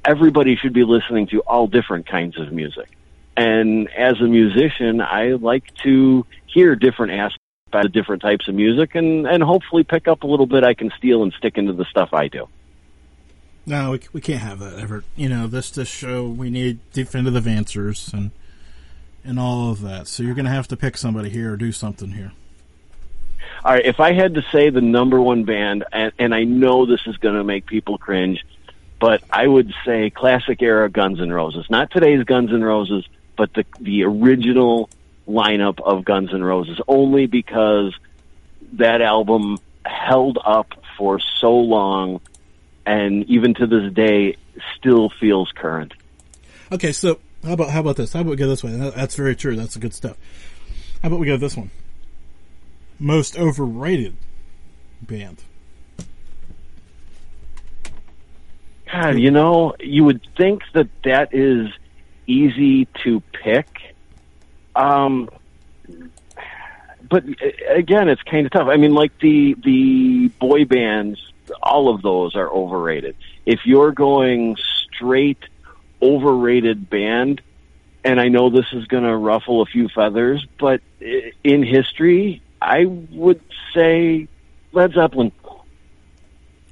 everybody 0.05 0.57
should 0.57 0.73
be 0.73 0.85
listening 0.85 1.27
to 1.27 1.41
all 1.41 1.67
different 1.67 2.07
kinds 2.07 2.39
of 2.39 2.53
music 2.53 2.97
and 3.37 3.89
as 3.91 4.21
a 4.21 4.25
musician 4.25 5.01
I 5.01 5.33
like 5.33 5.75
to 5.83 6.27
hear 6.47 6.77
different 6.77 7.13
aspects 7.13 7.43
of 7.73 7.93
different 7.93 8.23
types 8.23 8.49
of 8.49 8.55
music 8.55 8.95
and 8.95 9.27
and 9.27 9.43
hopefully 9.43 9.85
pick 9.85 10.09
up 10.09 10.23
a 10.23 10.27
little 10.27 10.47
bit 10.47 10.65
I 10.65 10.75
can 10.75 10.91
steal 10.97 11.23
and 11.23 11.33
stick 11.35 11.59
into 11.59 11.73
the 11.73 11.85
stuff 11.85 12.15
I 12.15 12.29
do. 12.29 12.49
No, 13.67 13.91
we, 13.91 14.01
we 14.15 14.21
can't 14.23 14.41
have 14.41 14.61
that 14.61 14.79
ever. 14.79 15.05
You 15.15 15.29
know, 15.29 15.47
this 15.47 15.71
this 15.71 15.89
show 15.89 16.27
we 16.27 16.49
need 16.49 16.79
definitive 16.93 17.47
answers 17.47 18.11
and 18.15 18.31
and 19.29 19.39
all 19.39 19.71
of 19.71 19.83
that. 19.83 20.09
So 20.09 20.23
you're 20.23 20.35
going 20.35 20.47
to 20.47 20.51
have 20.51 20.69
to 20.69 20.77
pick 20.77 20.97
somebody 20.97 21.29
here 21.29 21.53
or 21.53 21.57
do 21.57 21.71
something 21.71 22.11
here. 22.11 22.33
All 23.65 23.73
right, 23.73 23.85
if 23.85 24.01
I 24.01 24.13
had 24.13 24.35
to 24.35 24.43
say 24.51 24.71
the 24.71 24.81
number 24.81 25.21
one 25.21 25.45
band, 25.45 25.85
and, 25.93 26.13
and 26.19 26.35
I 26.35 26.45
know 26.45 26.87
this 26.87 27.01
is 27.07 27.17
going 27.19 27.35
to 27.35 27.45
make 27.45 27.67
people 27.67 27.99
cringe, 27.99 28.45
but 29.01 29.23
I 29.31 29.47
would 29.47 29.73
say 29.85 30.11
classic 30.11 30.63
era 30.63 30.89
Guns 30.89 31.21
N' 31.21 31.33
Roses. 31.33 31.67
Not 31.69 31.91
today's 31.91 32.25
Guns 32.25 32.51
N' 32.53 32.65
Roses, 32.65 33.07
but 33.37 33.53
the 33.55 33.65
the 33.81 34.05
original 34.05 34.89
lineup 35.29 35.81
of 35.81 36.05
Guns 36.05 36.33
N' 36.33 36.43
Roses. 36.43 36.81
Only 36.89 37.27
because 37.27 37.95
that 38.75 39.03
album 39.03 39.59
held 39.85 40.39
up 40.43 40.75
for 40.97 41.21
so 41.21 41.55
long, 41.57 42.21
and 42.87 43.25
even 43.25 43.55
to 43.55 43.67
this 43.67 43.93
day, 43.93 44.37
still 44.77 45.11
feels 45.11 45.51
current. 45.53 45.95
Okay, 46.73 46.93
so 46.93 47.19
how 47.45 47.53
about 47.53 47.71
how 47.71 47.81
about 47.81 47.97
this? 47.97 48.13
How 48.13 48.21
about 48.21 48.31
we 48.31 48.37
go 48.37 48.49
this 48.49 48.65
way? 48.65 48.73
That's 48.73 49.15
very 49.15 49.37
true. 49.37 49.57
That's 49.57 49.77
good 49.77 49.95
stuff. 49.95 50.17
How 51.03 51.09
about 51.09 51.21
we 51.21 51.27
go 51.27 51.37
this 51.37 51.57
one? 51.57 51.71
Most 52.99 53.39
overrated 53.39 54.17
band. 55.01 55.43
God, 58.91 59.19
you 59.19 59.31
know, 59.31 59.75
you 59.81 60.05
would 60.05 60.27
think 60.37 60.63
that 60.73 60.89
that 61.05 61.35
is 61.35 61.69
easy 62.27 62.87
to 63.05 63.21
pick. 63.33 63.95
Um, 64.75 65.29
but 67.09 67.25
uh, 67.25 67.75
again, 67.75 68.09
it's 68.09 68.23
kind 68.23 68.47
of 68.47 68.53
tough. 68.53 68.69
I 68.69 68.77
mean, 68.77 68.95
like 68.95 69.19
the 69.19 69.55
the 69.63 70.29
boy 70.41 70.65
bands, 70.65 71.21
all 71.63 71.95
of 71.95 72.03
those 72.03 72.35
are 72.35 72.49
overrated. 72.49 73.17
If 73.47 73.61
you're 73.65 73.93
going 73.93 74.57
straight 74.95 75.43
overrated 76.03 76.89
band, 76.89 77.41
and 78.05 78.21
I 78.21 78.29
know 78.29 78.51
this 78.51 78.73
is 78.73 78.87
going 78.87 79.05
to 79.05 79.17
ruffle 79.17 79.63
a 79.63 79.67
few 79.67 79.89
feathers, 79.89 80.47
but 80.59 80.81
in 81.01 81.63
history, 81.63 82.43
I 82.61 82.85
would 82.85 83.41
say 83.75 84.29
Led 84.73 84.93
Zeppelin. 84.93 85.33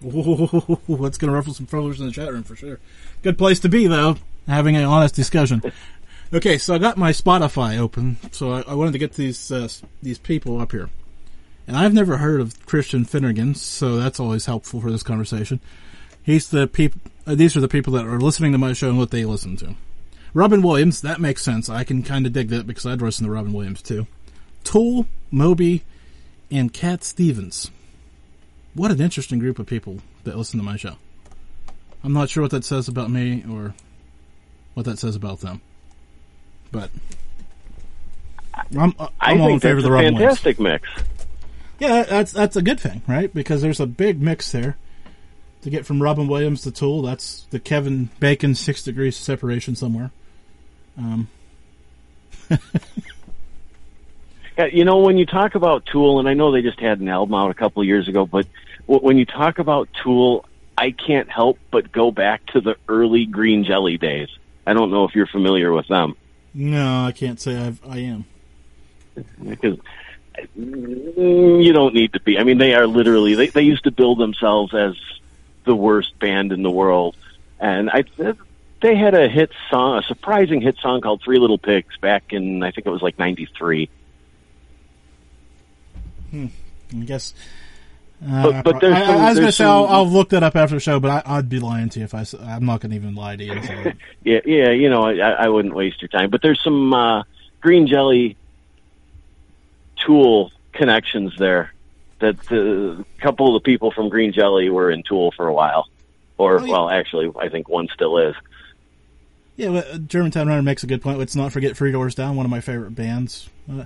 Ooh, 0.04 0.78
that's 1.00 1.18
going 1.18 1.30
to 1.30 1.32
ruffle 1.32 1.54
some 1.54 1.66
feathers 1.66 2.00
in 2.00 2.06
the 2.06 2.12
chat 2.12 2.32
room 2.32 2.42
for 2.42 2.56
sure. 2.56 2.78
Good 3.22 3.38
place 3.38 3.60
to 3.60 3.68
be, 3.68 3.86
though, 3.86 4.16
having 4.46 4.76
an 4.76 4.84
honest 4.84 5.14
discussion. 5.14 5.62
Okay, 6.32 6.58
so 6.58 6.74
I 6.74 6.78
got 6.78 6.96
my 6.96 7.12
Spotify 7.12 7.78
open, 7.78 8.16
so 8.32 8.50
I, 8.50 8.62
I 8.62 8.74
wanted 8.74 8.92
to 8.92 8.98
get 8.98 9.12
these 9.12 9.52
uh, 9.52 9.68
these 10.02 10.18
people 10.18 10.60
up 10.60 10.72
here. 10.72 10.90
And 11.68 11.76
I've 11.76 11.94
never 11.94 12.16
heard 12.16 12.40
of 12.40 12.66
Christian 12.66 13.04
Finnegan, 13.04 13.54
so 13.54 13.96
that's 13.96 14.18
always 14.18 14.46
helpful 14.46 14.80
for 14.80 14.90
this 14.90 15.04
conversation. 15.04 15.60
He's 16.24 16.50
the 16.50 16.66
people. 16.66 17.00
Uh, 17.26 17.34
these 17.34 17.56
are 17.56 17.60
the 17.60 17.68
people 17.68 17.92
that 17.94 18.06
are 18.06 18.20
listening 18.20 18.52
to 18.52 18.58
my 18.58 18.72
show 18.72 18.88
and 18.88 18.98
what 18.98 19.10
they 19.10 19.24
listen 19.24 19.56
to. 19.56 19.74
Robin 20.32 20.62
Williams, 20.62 21.00
that 21.00 21.20
makes 21.20 21.42
sense. 21.42 21.68
I 21.68 21.82
can 21.82 22.02
kind 22.02 22.26
of 22.26 22.32
dig 22.32 22.48
that 22.50 22.66
because 22.66 22.86
I'd 22.86 23.00
listen 23.00 23.26
to 23.26 23.32
Robin 23.32 23.52
Williams 23.52 23.82
too. 23.82 24.06
Tool, 24.64 25.06
Moby, 25.30 25.82
and 26.50 26.72
Cat 26.72 27.02
Stevens. 27.02 27.70
What 28.74 28.90
an 28.90 29.00
interesting 29.00 29.38
group 29.38 29.58
of 29.58 29.66
people 29.66 29.98
that 30.24 30.36
listen 30.36 30.58
to 30.60 30.64
my 30.64 30.76
show. 30.76 30.96
I'm 32.04 32.12
not 32.12 32.28
sure 32.28 32.42
what 32.42 32.50
that 32.52 32.64
says 32.64 32.86
about 32.88 33.10
me 33.10 33.44
or 33.50 33.74
what 34.74 34.84
that 34.86 34.98
says 34.98 35.16
about 35.16 35.40
them, 35.40 35.60
but 36.70 36.90
I'm, 38.76 38.94
I'm 38.98 39.08
I 39.20 39.38
all 39.38 39.44
in 39.46 39.60
think 39.60 39.62
favor 39.62 39.78
of 39.78 39.84
the 39.84 39.88
a 39.88 39.92
Robin 39.92 40.14
Williams. 40.14 40.38
fantastic 40.38 40.60
mix. 40.60 40.88
Yeah, 41.78 42.02
that's 42.04 42.32
that's 42.32 42.56
a 42.56 42.62
good 42.62 42.78
thing, 42.78 43.02
right? 43.06 43.32
Because 43.32 43.62
there's 43.62 43.80
a 43.80 43.86
big 43.86 44.20
mix 44.20 44.52
there. 44.52 44.76
To 45.62 45.70
get 45.70 45.84
from 45.84 46.00
Robin 46.00 46.28
Williams 46.28 46.62
to 46.62 46.70
Tool, 46.70 47.02
that's 47.02 47.42
the 47.50 47.58
Kevin 47.58 48.08
Bacon 48.20 48.54
six 48.54 48.84
degrees 48.84 49.16
separation 49.16 49.74
somewhere. 49.74 50.10
Um, 50.96 51.28
Yeah, 54.58 54.66
you 54.72 54.86
know, 54.86 55.00
when 55.00 55.18
you 55.18 55.26
talk 55.26 55.54
about 55.54 55.84
Tool, 55.84 56.18
and 56.18 56.26
I 56.26 56.32
know 56.32 56.50
they 56.50 56.62
just 56.62 56.80
had 56.80 57.00
an 57.00 57.08
album 57.10 57.34
out 57.34 57.50
a 57.50 57.54
couple 57.54 57.82
of 57.82 57.86
years 57.86 58.08
ago, 58.08 58.24
but 58.24 58.46
when 58.86 59.18
you 59.18 59.26
talk 59.26 59.58
about 59.58 59.90
Tool, 60.02 60.46
I 60.78 60.92
can't 60.92 61.28
help 61.30 61.58
but 61.70 61.92
go 61.92 62.10
back 62.10 62.46
to 62.52 62.62
the 62.62 62.76
early 62.88 63.26
Green 63.26 63.64
Jelly 63.64 63.98
days. 63.98 64.30
I 64.66 64.72
don't 64.72 64.90
know 64.90 65.04
if 65.04 65.14
you're 65.14 65.26
familiar 65.26 65.74
with 65.74 65.88
them 65.88 66.16
no, 66.56 67.04
I 67.04 67.12
can't 67.12 67.38
say 67.38 67.54
I've, 67.54 67.80
I 67.86 67.98
am. 67.98 68.24
because 69.14 69.78
mm, 70.58 71.62
you 71.62 71.72
don't 71.74 71.94
need 71.94 72.14
to 72.14 72.20
be. 72.20 72.38
I 72.38 72.44
mean, 72.44 72.56
they 72.56 72.74
are 72.74 72.86
literally 72.86 73.34
they 73.34 73.48
they 73.48 73.60
used 73.62 73.84
to 73.84 73.90
build 73.90 74.18
themselves 74.18 74.74
as 74.74 74.94
the 75.66 75.76
worst 75.76 76.18
band 76.18 76.52
in 76.52 76.62
the 76.62 76.70
world, 76.70 77.16
and 77.60 77.90
I 77.90 78.04
they 78.82 78.96
had 78.96 79.14
a 79.14 79.28
hit 79.28 79.50
song, 79.70 79.98
a 79.98 80.02
surprising 80.02 80.60
hit 80.62 80.76
song 80.78 81.00
called 81.02 81.22
Three 81.22 81.38
Little 81.38 81.58
Pigs 81.58 81.96
back 81.98 82.32
in 82.32 82.62
I 82.62 82.70
think 82.70 82.86
it 82.86 82.90
was 82.90 83.02
like 83.02 83.18
'93. 83.18 83.88
Hmm. 86.30 86.46
I 86.92 87.04
guess. 87.04 87.34
Uh, 88.26 88.42
But- 88.42 88.64
but 88.64 88.80
there's 88.80 88.94
I, 88.94 89.06
some- 89.06 89.16
I 89.20 89.28
was 89.28 89.38
going 89.38 89.48
to 89.48 89.52
say 89.52 89.64
I'll, 89.64 89.86
I'll 89.86 90.08
look 90.08 90.30
that 90.30 90.42
up 90.42 90.56
after 90.56 90.76
the 90.76 90.80
show, 90.80 90.98
but 91.00 91.26
I, 91.26 91.36
I'd 91.36 91.48
be 91.48 91.60
lying 91.60 91.88
to 91.90 91.98
you 91.98 92.04
if 92.06 92.14
I. 92.14 92.24
I'm 92.40 92.64
not 92.64 92.80
going 92.80 92.90
to 92.90 92.96
even 92.96 93.14
lie 93.14 93.36
to 93.36 93.44
you. 93.44 93.54
that. 93.60 93.96
Yeah, 94.24 94.40
yeah, 94.46 94.70
you 94.70 94.88
know, 94.88 95.02
I, 95.02 95.16
I 95.16 95.48
wouldn't 95.48 95.74
waste 95.74 96.00
your 96.00 96.08
time. 96.08 96.30
But 96.30 96.40
there's 96.42 96.62
some 96.62 96.94
uh, 96.94 97.24
green 97.60 97.86
jelly 97.86 98.36
tool 100.04 100.50
connections 100.72 101.34
there. 101.38 101.72
That 102.20 102.38
the 102.46 103.04
couple 103.20 103.54
of 103.54 103.62
the 103.62 103.66
people 103.66 103.90
from 103.90 104.08
Green 104.08 104.32
Jelly 104.32 104.70
were 104.70 104.90
in 104.90 105.02
Tool 105.02 105.32
for 105.36 105.46
a 105.48 105.52
while, 105.52 105.88
or 106.38 106.60
Oh, 106.60 106.64
yeah. 106.64 106.72
well, 106.72 106.88
actually, 106.90 107.30
I 107.38 107.48
think 107.50 107.68
one 107.68 107.88
still 107.92 108.16
is. 108.18 108.34
Yeah, 109.56 109.68
well, 109.70 109.84
uh, 109.92 109.98
Germantown 109.98 110.48
Runner 110.48 110.62
makes 110.62 110.82
a 110.82 110.86
good 110.86 111.02
point. 111.02 111.18
Let's 111.18 111.36
not 111.36 111.52
forget 111.52 111.76
Three 111.76 111.92
Doors 111.92 112.14
Down, 112.14 112.36
one 112.36 112.46
of 112.46 112.50
my 112.50 112.60
favorite 112.60 112.94
bands. 112.94 113.48
Uh, 113.70 113.84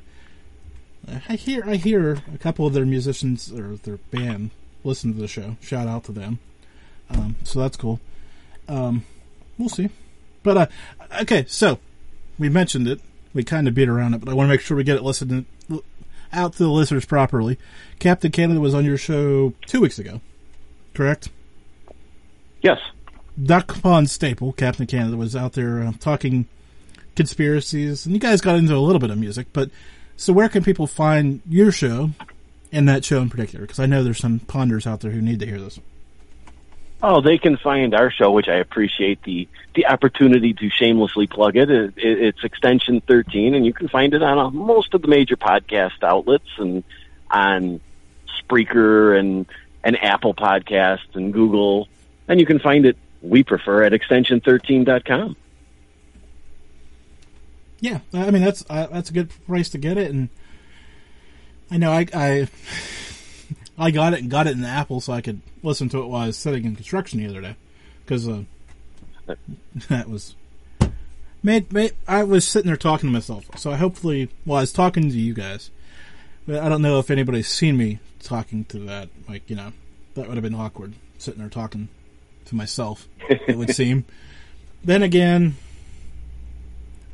I 1.29 1.35
hear 1.37 1.63
I 1.67 1.77
hear 1.77 2.19
a 2.33 2.39
couple 2.39 2.67
of 2.67 2.73
their 2.75 2.85
musicians 2.87 3.51
or 3.53 3.77
their 3.77 3.97
band 3.97 4.51
listen 4.85 5.13
to 5.15 5.19
the 5.21 5.29
show. 5.29 5.57
Shout 5.61 5.89
out 5.89 6.05
to 6.05 6.13
them. 6.13 6.39
Um, 7.09 7.37
so 7.43 7.59
that's 7.61 7.77
cool. 7.77 7.99
Um, 8.69 9.05
we'll 9.59 9.69
see. 9.69 9.91
But 10.45 10.57
uh, 10.57 10.67
okay, 11.23 11.45
so 11.49 11.79
we 12.39 12.49
mentioned 12.49 12.87
it. 12.87 13.01
We 13.35 13.43
kind 13.45 13.67
of 13.69 13.75
beat 13.75 13.89
around 13.89 14.15
it, 14.15 14.21
but 14.21 14.31
I 14.31 14.35
want 14.35 14.47
to 14.49 14.51
make 14.53 14.61
sure 14.61 14.77
we 14.77 14.85
get 14.85 14.97
it 14.97 15.03
listened 15.03 15.47
out 16.33 16.53
to 16.55 16.59
the 16.59 16.71
listeners 16.71 17.05
properly. 17.05 17.59
Captain 17.99 18.31
Canada 18.31 18.61
was 18.61 18.75
on 18.75 18.85
your 18.85 18.97
show 18.97 19.53
two 19.67 19.81
weeks 19.81 19.99
ago, 19.99 20.21
correct? 20.95 21.29
Yes. 22.63 22.79
Duck 23.43 23.81
Pond 23.81 24.11
Staple, 24.11 24.53
Captain 24.53 24.87
Canada, 24.87 25.17
was 25.17 25.35
out 25.35 25.55
there 25.55 25.83
uh, 25.83 25.93
talking 25.99 26.47
conspiracies, 27.17 28.05
and 28.05 28.15
you 28.15 28.21
guys 28.21 28.41
got 28.41 28.57
into 28.57 28.75
a 28.75 28.79
little 28.79 29.01
bit 29.01 29.11
of 29.11 29.19
music. 29.19 29.47
But 29.53 29.71
so, 30.17 30.33
where 30.33 30.49
can 30.49 30.63
people 30.63 30.87
find 30.87 31.41
your 31.49 31.73
show 31.73 32.11
and 32.71 32.89
that 32.89 33.05
show 33.05 33.21
in 33.23 33.31
particular? 33.31 33.65
Because 33.65 33.81
I 33.81 33.87
know 33.87 34.03
there's 34.03 34.19
some 34.19 34.41
ponders 34.41 34.87
out 34.87 35.01
there 35.01 35.11
who 35.11 35.23
need 35.23 35.41
to 35.41 35.47
hear 35.47 35.59
this. 35.59 35.81
Oh, 37.03 37.21
they 37.23 37.39
can 37.39 37.57
find 37.57 37.95
our 37.95 38.11
show, 38.11 38.31
which 38.31 38.49
I 38.49 38.57
appreciate 38.57 39.23
the 39.23 39.49
the 39.75 39.87
opportunity 39.87 40.53
to 40.55 40.69
shamelessly 40.69 41.27
plug 41.27 41.57
it. 41.57 41.71
it, 41.71 41.95
it 41.97 42.23
it's 42.23 42.45
extension 42.45 43.01
thirteen, 43.01 43.55
and 43.55 43.65
you 43.65 43.73
can 43.73 43.89
find 43.89 44.13
it 44.13 44.23
on 44.23 44.39
uh, 44.39 44.51
most 44.51 44.93
of 44.93 45.01
the 45.01 45.09
major 45.09 45.37
podcast 45.37 46.03
outlets 46.03 46.49
and 46.59 46.85
on 47.31 47.81
Spreaker 48.43 49.19
and 49.19 49.47
and 49.83 50.03
Apple 50.03 50.35
Podcasts 50.35 51.15
and 51.15 51.33
Google, 51.33 51.89
and 52.29 52.39
you 52.39 52.47
can 52.47 52.59
find 52.59 52.85
it. 52.85 52.97
We 53.23 53.45
prefer 53.45 53.83
at 53.83 53.93
extension13.com. 53.93 55.37
Yeah, 57.81 58.01
I 58.13 58.31
mean 58.31 58.43
that's 58.43 58.63
uh, 58.69 58.89
that's 58.93 59.09
a 59.09 59.13
good 59.13 59.31
price 59.47 59.71
to 59.71 59.79
get 59.79 59.97
it, 59.97 60.11
and 60.11 60.29
I 61.71 61.79
know 61.79 61.93
I 61.93 62.07
I, 62.13 62.49
I 63.81 63.91
got 63.91 64.13
it 64.13 64.21
and 64.21 64.31
got 64.31 64.47
it 64.47 64.51
in 64.51 64.61
the 64.61 64.69
Apple 64.69 65.01
so 65.01 65.15
I 65.15 65.23
could 65.23 65.41
listen 65.63 65.89
to 65.89 66.03
it 66.03 66.07
while 66.07 66.23
I 66.23 66.27
was 66.27 66.37
sitting 66.37 66.67
in 66.67 66.77
construction 66.77 67.19
the 67.19 67.29
other 67.31 67.41
day 67.41 67.57
because 68.05 68.29
uh, 68.29 68.43
that 69.89 70.09
was 70.09 70.37
made, 71.43 71.73
made 71.73 71.95
I 72.07 72.23
was 72.25 72.47
sitting 72.47 72.67
there 72.67 72.77
talking 72.77 73.09
to 73.09 73.13
myself. 73.13 73.47
So 73.57 73.71
I 73.71 73.77
hopefully 73.77 74.29
while 74.45 74.59
I 74.59 74.63
was 74.63 74.73
talking 74.73 75.09
to 75.09 75.19
you 75.19 75.33
guys, 75.33 75.71
but 76.47 76.63
I 76.63 76.69
don't 76.69 76.83
know 76.83 76.99
if 76.99 77.11
anybody's 77.11 77.49
seen 77.49 77.79
me 77.79 78.01
talking 78.23 78.67
to 78.67 78.81
that. 78.81 79.09
Like 79.27 79.49
you 79.49 79.57
know, 79.57 79.73
that 80.13 80.29
would 80.29 80.37
have 80.37 80.45
been 80.45 80.55
awkward 80.55 80.93
sitting 81.17 81.41
there 81.41 81.49
talking 81.49 81.89
to 82.45 82.55
myself. 82.55 83.09
It 83.29 83.57
would 83.57 83.75
seem. 83.75 84.05
Then 84.83 85.03
again, 85.03 85.57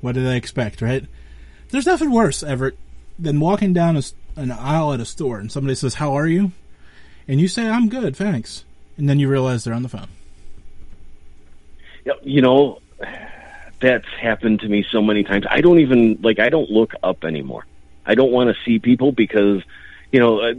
what 0.01 0.14
did 0.14 0.25
I 0.25 0.37
expect, 0.37 0.81
right? 0.81 1.05
There's 1.71 1.85
nothing 1.85 2.12
worse, 2.12 2.45
Everett, 2.45 2.79
than 3.19 3.41
walking 3.41 3.73
down 3.73 3.97
a 3.97 4.03
an 4.37 4.53
aisle 4.53 4.93
at 4.93 5.01
a 5.01 5.05
store 5.05 5.39
and 5.39 5.51
somebody 5.51 5.74
says, 5.74 5.95
"How 5.95 6.14
are 6.14 6.26
you?" 6.26 6.53
and 7.26 7.41
you 7.41 7.49
say, 7.49 7.68
"I'm 7.68 7.89
good, 7.89 8.14
thanks," 8.14 8.64
and 8.97 9.09
then 9.09 9.18
you 9.18 9.28
realize 9.28 9.64
they're 9.64 9.74
on 9.74 9.82
the 9.82 9.89
phone. 9.89 10.09
You 12.22 12.41
know, 12.41 12.80
that's 13.80 14.07
happened 14.20 14.61
to 14.61 14.68
me 14.68 14.84
so 14.91 15.03
many 15.03 15.24
times. 15.24 15.45
I 15.51 15.61
don't 15.61 15.80
even 15.80 16.20
like. 16.22 16.39
I 16.39 16.49
don't 16.49 16.70
look 16.70 16.93
up 17.03 17.24
anymore. 17.24 17.66
I 18.05 18.14
don't 18.14 18.30
want 18.30 18.55
to 18.55 18.64
see 18.64 18.78
people 18.78 19.11
because, 19.12 19.62
you 20.12 20.20
know, 20.20 20.41
uh, 20.41 20.55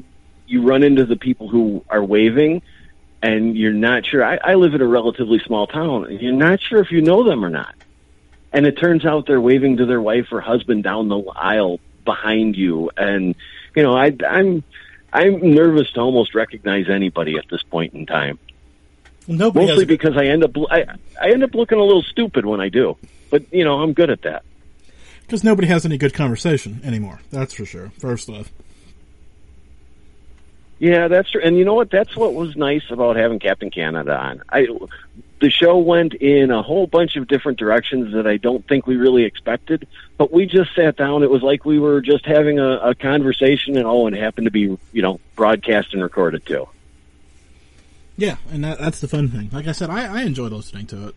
you 0.46 0.62
run 0.64 0.84
into 0.84 1.06
the 1.06 1.16
people 1.16 1.48
who 1.48 1.86
are 1.90 2.04
waving, 2.04 2.62
and 3.22 3.58
you're 3.58 3.74
not 3.74 4.06
sure. 4.06 4.24
I, 4.24 4.38
I 4.44 4.56
live 4.56 4.74
in 4.74 4.82
a 4.82 4.88
relatively 4.88 5.40
small 5.40 5.68
town, 5.68 6.06
and 6.06 6.22
you're 6.22 6.34
not 6.34 6.62
sure 6.62 6.80
if 6.80 6.92
you 6.92 7.02
know 7.02 7.24
them 7.24 7.44
or 7.46 7.50
not. 7.50 7.76
And 8.52 8.66
it 8.66 8.78
turns 8.78 9.06
out 9.06 9.26
they're 9.26 9.42
waving 9.42 9.78
to 9.78 9.86
their 9.86 10.02
wife 10.02 10.28
or 10.32 10.42
husband 10.42 10.84
down 10.84 11.08
the 11.10 11.20
aisle 11.36 11.80
behind 12.06 12.56
you, 12.56 12.92
and 12.98 13.36
you 13.78 13.84
know, 13.84 13.96
I, 13.96 14.12
I'm 14.28 14.64
I'm 15.14 15.54
nervous 15.54 15.92
to 15.92 16.00
almost 16.00 16.34
recognize 16.34 16.90
anybody 16.90 17.38
at 17.38 17.46
this 17.48 17.62
point 17.62 17.94
in 17.94 18.08
time. 18.08 18.40
Nobody 19.28 19.68
Mostly 19.68 19.84
has, 19.84 19.88
because 19.88 20.18
I 20.18 20.26
end 20.26 20.44
up 20.44 20.52
I, 20.72 20.86
I 21.22 21.30
end 21.30 21.44
up 21.44 21.54
looking 21.54 21.78
a 21.78 21.84
little 21.84 22.02
stupid 22.02 22.44
when 22.44 22.60
I 22.60 22.70
do, 22.70 22.98
but 23.30 23.54
you 23.54 23.64
know 23.64 23.80
I'm 23.84 23.94
good 23.94 24.10
at 24.10 24.24
that. 24.24 24.44
because 25.22 25.44
nobody 25.44 25.68
has 25.68 25.86
any 25.86 26.00
good 26.00 26.16
conversation 26.16 26.82
anymore. 26.84 27.22
That's 27.30 27.54
for 27.54 27.66
sure. 27.66 27.92
First 28.00 28.30
off, 28.30 28.52
Yeah, 30.80 31.08
that's 31.08 31.30
true. 31.30 31.42
And 31.44 31.56
you 31.56 31.64
know 31.66 31.76
what? 31.76 31.92
That's 31.92 32.16
what 32.16 32.34
was 32.34 32.56
nice 32.56 32.90
about 32.90 33.16
having 33.16 33.38
Captain 33.38 33.70
Canada 33.70 34.18
on. 34.18 34.42
I 34.50 34.66
the 35.40 35.52
show 35.52 35.78
went 35.78 36.16
in 36.16 36.50
a 36.50 36.64
whole 36.64 36.88
bunch 36.88 37.16
of 37.16 37.28
different 37.28 37.60
directions 37.60 38.14
that 38.16 38.26
I 38.26 38.38
don't 38.38 38.68
think 38.68 38.88
we 38.88 38.96
really 38.96 39.24
expected, 39.24 39.88
but 40.18 40.32
we 40.32 40.46
just 40.46 40.74
sat 40.76 40.98
down. 40.98 41.24
It 41.24 41.30
was 41.30 41.42
like 41.42 41.66
we 41.66 41.80
were 41.80 42.02
just 42.02 42.26
having 42.26 42.60
a, 42.60 42.78
a 42.78 42.96
conversation, 42.96 43.78
and 43.78 43.86
oh, 43.86 44.08
and 44.08 44.16
it 44.16 44.22
happened 44.22 44.46
to 44.46 44.52
be 44.52 44.78
you 44.92 45.02
know 45.02 45.20
broadcast 45.36 45.94
and 45.94 46.02
recorded 46.02 46.46
too. 46.46 46.68
yeah, 48.18 48.38
and 48.52 48.64
that, 48.64 48.80
that's 48.80 49.00
the 49.00 49.08
fun 49.08 49.30
thing. 49.30 49.50
Like 49.52 49.68
I 49.68 49.72
said, 49.72 49.90
I, 49.90 50.20
I 50.20 50.24
enjoyed 50.24 50.52
listening 50.52 50.88
to 50.88 51.10
it. 51.10 51.16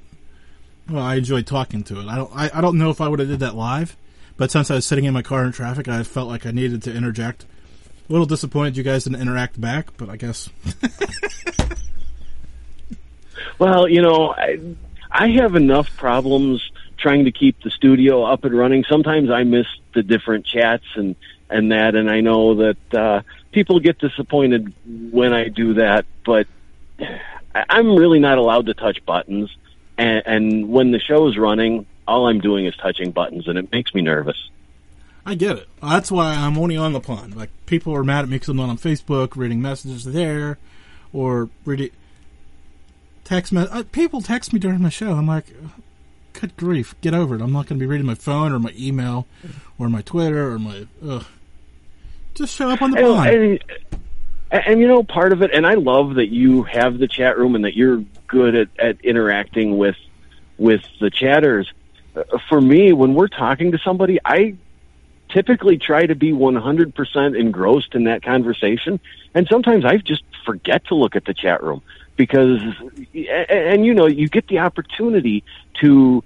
Well, 0.89 1.03
I 1.03 1.17
enjoyed 1.17 1.47
talking 1.47 1.83
to 1.85 2.01
it. 2.01 2.07
I 2.07 2.17
don't. 2.17 2.31
I, 2.35 2.51
I 2.55 2.61
don't 2.61 2.79
know 2.79 2.91
if 2.91 3.01
I 3.01 3.09
would 3.09 3.21
have 3.21 3.29
did 3.29 3.41
that 3.41 3.55
live, 3.55 3.97
but 4.37 4.51
since 4.51 4.71
I 4.71 4.75
was 4.75 4.87
sitting 4.87 5.05
in 5.05 5.15
my 5.15 5.23
car 5.23 5.45
in 5.45 5.53
traffic, 5.53 5.89
I 5.89 6.03
felt 6.03 6.29
like 6.29 6.47
I 6.47 6.51
needed 6.51 6.83
to 6.85 6.95
interject. 6.95 7.47
A 8.09 8.13
little 8.13 8.27
disappointed 8.27 8.77
you 8.77 8.83
guys 8.83 9.05
didn't 9.05 9.21
interact 9.23 9.61
back, 9.61 9.97
but 9.97 10.09
I 10.09 10.17
guess 10.17 10.51
Well, 13.61 13.89
you 13.89 14.01
know, 14.01 14.33
I, 14.33 14.59
I 15.11 15.29
have 15.33 15.55
enough 15.55 15.95
problems 15.97 16.70
trying 17.01 17.25
to 17.25 17.33
keep 17.33 17.63
the 17.63 17.71
studio 17.71 18.25
up 18.25 18.45
and 18.45 18.57
running. 18.57 18.85
Sometimes 18.85 19.31
I 19.31 19.45
miss 19.45 19.67
the 19.95 20.03
different 20.03 20.47
chats 20.47 20.85
and 20.95 21.17
and 21.49 21.73
that, 21.73 21.97
and 21.97 22.09
I 22.09 22.21
know 22.21 22.55
that 22.55 22.95
uh, 22.95 23.23
people 23.51 23.81
get 23.81 23.99
disappointed 23.99 24.73
when 24.87 25.33
I 25.33 25.49
do 25.49 25.75
that. 25.75 26.07
But 26.25 26.47
I'm 27.53 27.97
really 27.97 28.21
not 28.21 28.39
allowed 28.39 28.67
to 28.67 28.75
touch 28.75 29.05
buttons, 29.05 29.55
and, 29.99 30.23
and 30.27 30.69
when 30.69 30.93
the 30.93 31.01
show's 31.01 31.37
running, 31.37 31.87
all 32.07 32.29
I'm 32.29 32.41
doing 32.41 32.67
is 32.67 32.77
touching 32.77 33.11
buttons, 33.11 33.49
and 33.49 33.59
it 33.59 33.73
makes 33.73 33.93
me 33.95 34.03
nervous. 34.03 34.49
I 35.27 35.35
get 35.35 35.59
it. 35.59 35.69
That's 35.83 36.11
why 36.11 36.35
I'm 36.35 36.57
only 36.57 36.77
on 36.77 36.93
the 36.93 37.01
pond. 37.01 37.37
Like 37.37 37.51
people 37.67 37.95
are 37.95 38.05
mad 38.05 38.23
at 38.23 38.29
me 38.29 38.37
because 38.37 38.49
I'm 38.49 38.57
not 38.57 38.71
on 38.71 38.79
Facebook, 38.79 39.37
reading 39.37 39.61
messages 39.61 40.05
there, 40.05 40.59
or 41.13 41.51
reading 41.65 41.91
text. 43.25 43.53
Me- 43.53 43.67
uh, 43.71 43.85
people 43.93 44.23
text 44.23 44.53
me 44.53 44.59
during 44.59 44.83
the 44.83 44.91
show. 44.91 45.13
I'm 45.13 45.27
like, 45.27 45.47
good 46.33 46.57
grief, 46.57 46.95
get 47.01 47.15
over 47.15 47.35
it. 47.35 47.41
I'm 47.41 47.53
not 47.53 47.67
going 47.67 47.79
to 47.79 47.83
be 47.83 47.87
reading 47.87 48.07
my 48.07 48.15
phone 48.15 48.53
or 48.53 48.59
my 48.59 48.73
email 48.79 49.27
or 49.79 49.89
my 49.89 50.03
Twitter 50.03 50.51
or 50.53 50.59
my. 50.59 50.87
Ugh. 51.07 51.25
Just 52.35 52.55
show 52.55 52.71
up 52.71 52.81
on 52.83 52.93
the 52.93 52.99
And, 52.99 53.07
pond. 53.07 53.31
and, 53.31 53.65
and, 54.51 54.63
and, 54.67 54.81
you 54.81 54.87
know, 54.89 55.03
part 55.03 55.33
of 55.33 55.43
it, 55.43 55.51
and 55.53 55.67
I 55.67 55.75
love 55.75 56.15
that 56.15 56.29
you 56.29 56.63
have 56.65 56.99
the 56.99 57.09
chat 57.09 57.37
room 57.39 57.55
and 57.55 57.65
that 57.65 57.77
you're 57.77 58.05
good 58.27 58.55
at, 58.55 58.69
at 58.79 59.05
interacting 59.05 59.77
with 59.79 59.97
with 60.59 60.83
the 61.01 61.11
chatters. 61.11 61.73
Uh, 62.15 62.23
For 62.49 62.61
me, 62.61 62.93
when 62.93 63.15
we're 63.15 63.29
talking 63.29 63.73
to 63.73 63.79
somebody, 63.79 64.19
I 64.25 64.57
typically 65.31 65.79
try 65.79 66.05
to 66.07 66.15
be 66.15 66.33
100% 66.33 67.39
engrossed 67.39 67.95
in 67.95 68.05
that 68.05 68.23
conversation, 68.23 69.01
and 69.35 69.47
sometimes 69.49 69.85
I've 69.85 70.05
just 70.05 70.23
forget 70.45 70.87
to 70.87 70.95
look 70.95 71.17
at 71.17 71.25
the 71.25 71.35
chat 71.35 71.63
room 71.63 71.83
because, 72.17 72.61
and, 73.49 73.85
you 73.85 73.95
know, 73.95 74.07
you 74.07 74.29
get 74.29 74.49
the 74.49 74.59
opportunity 74.59 75.43
to 75.81 76.23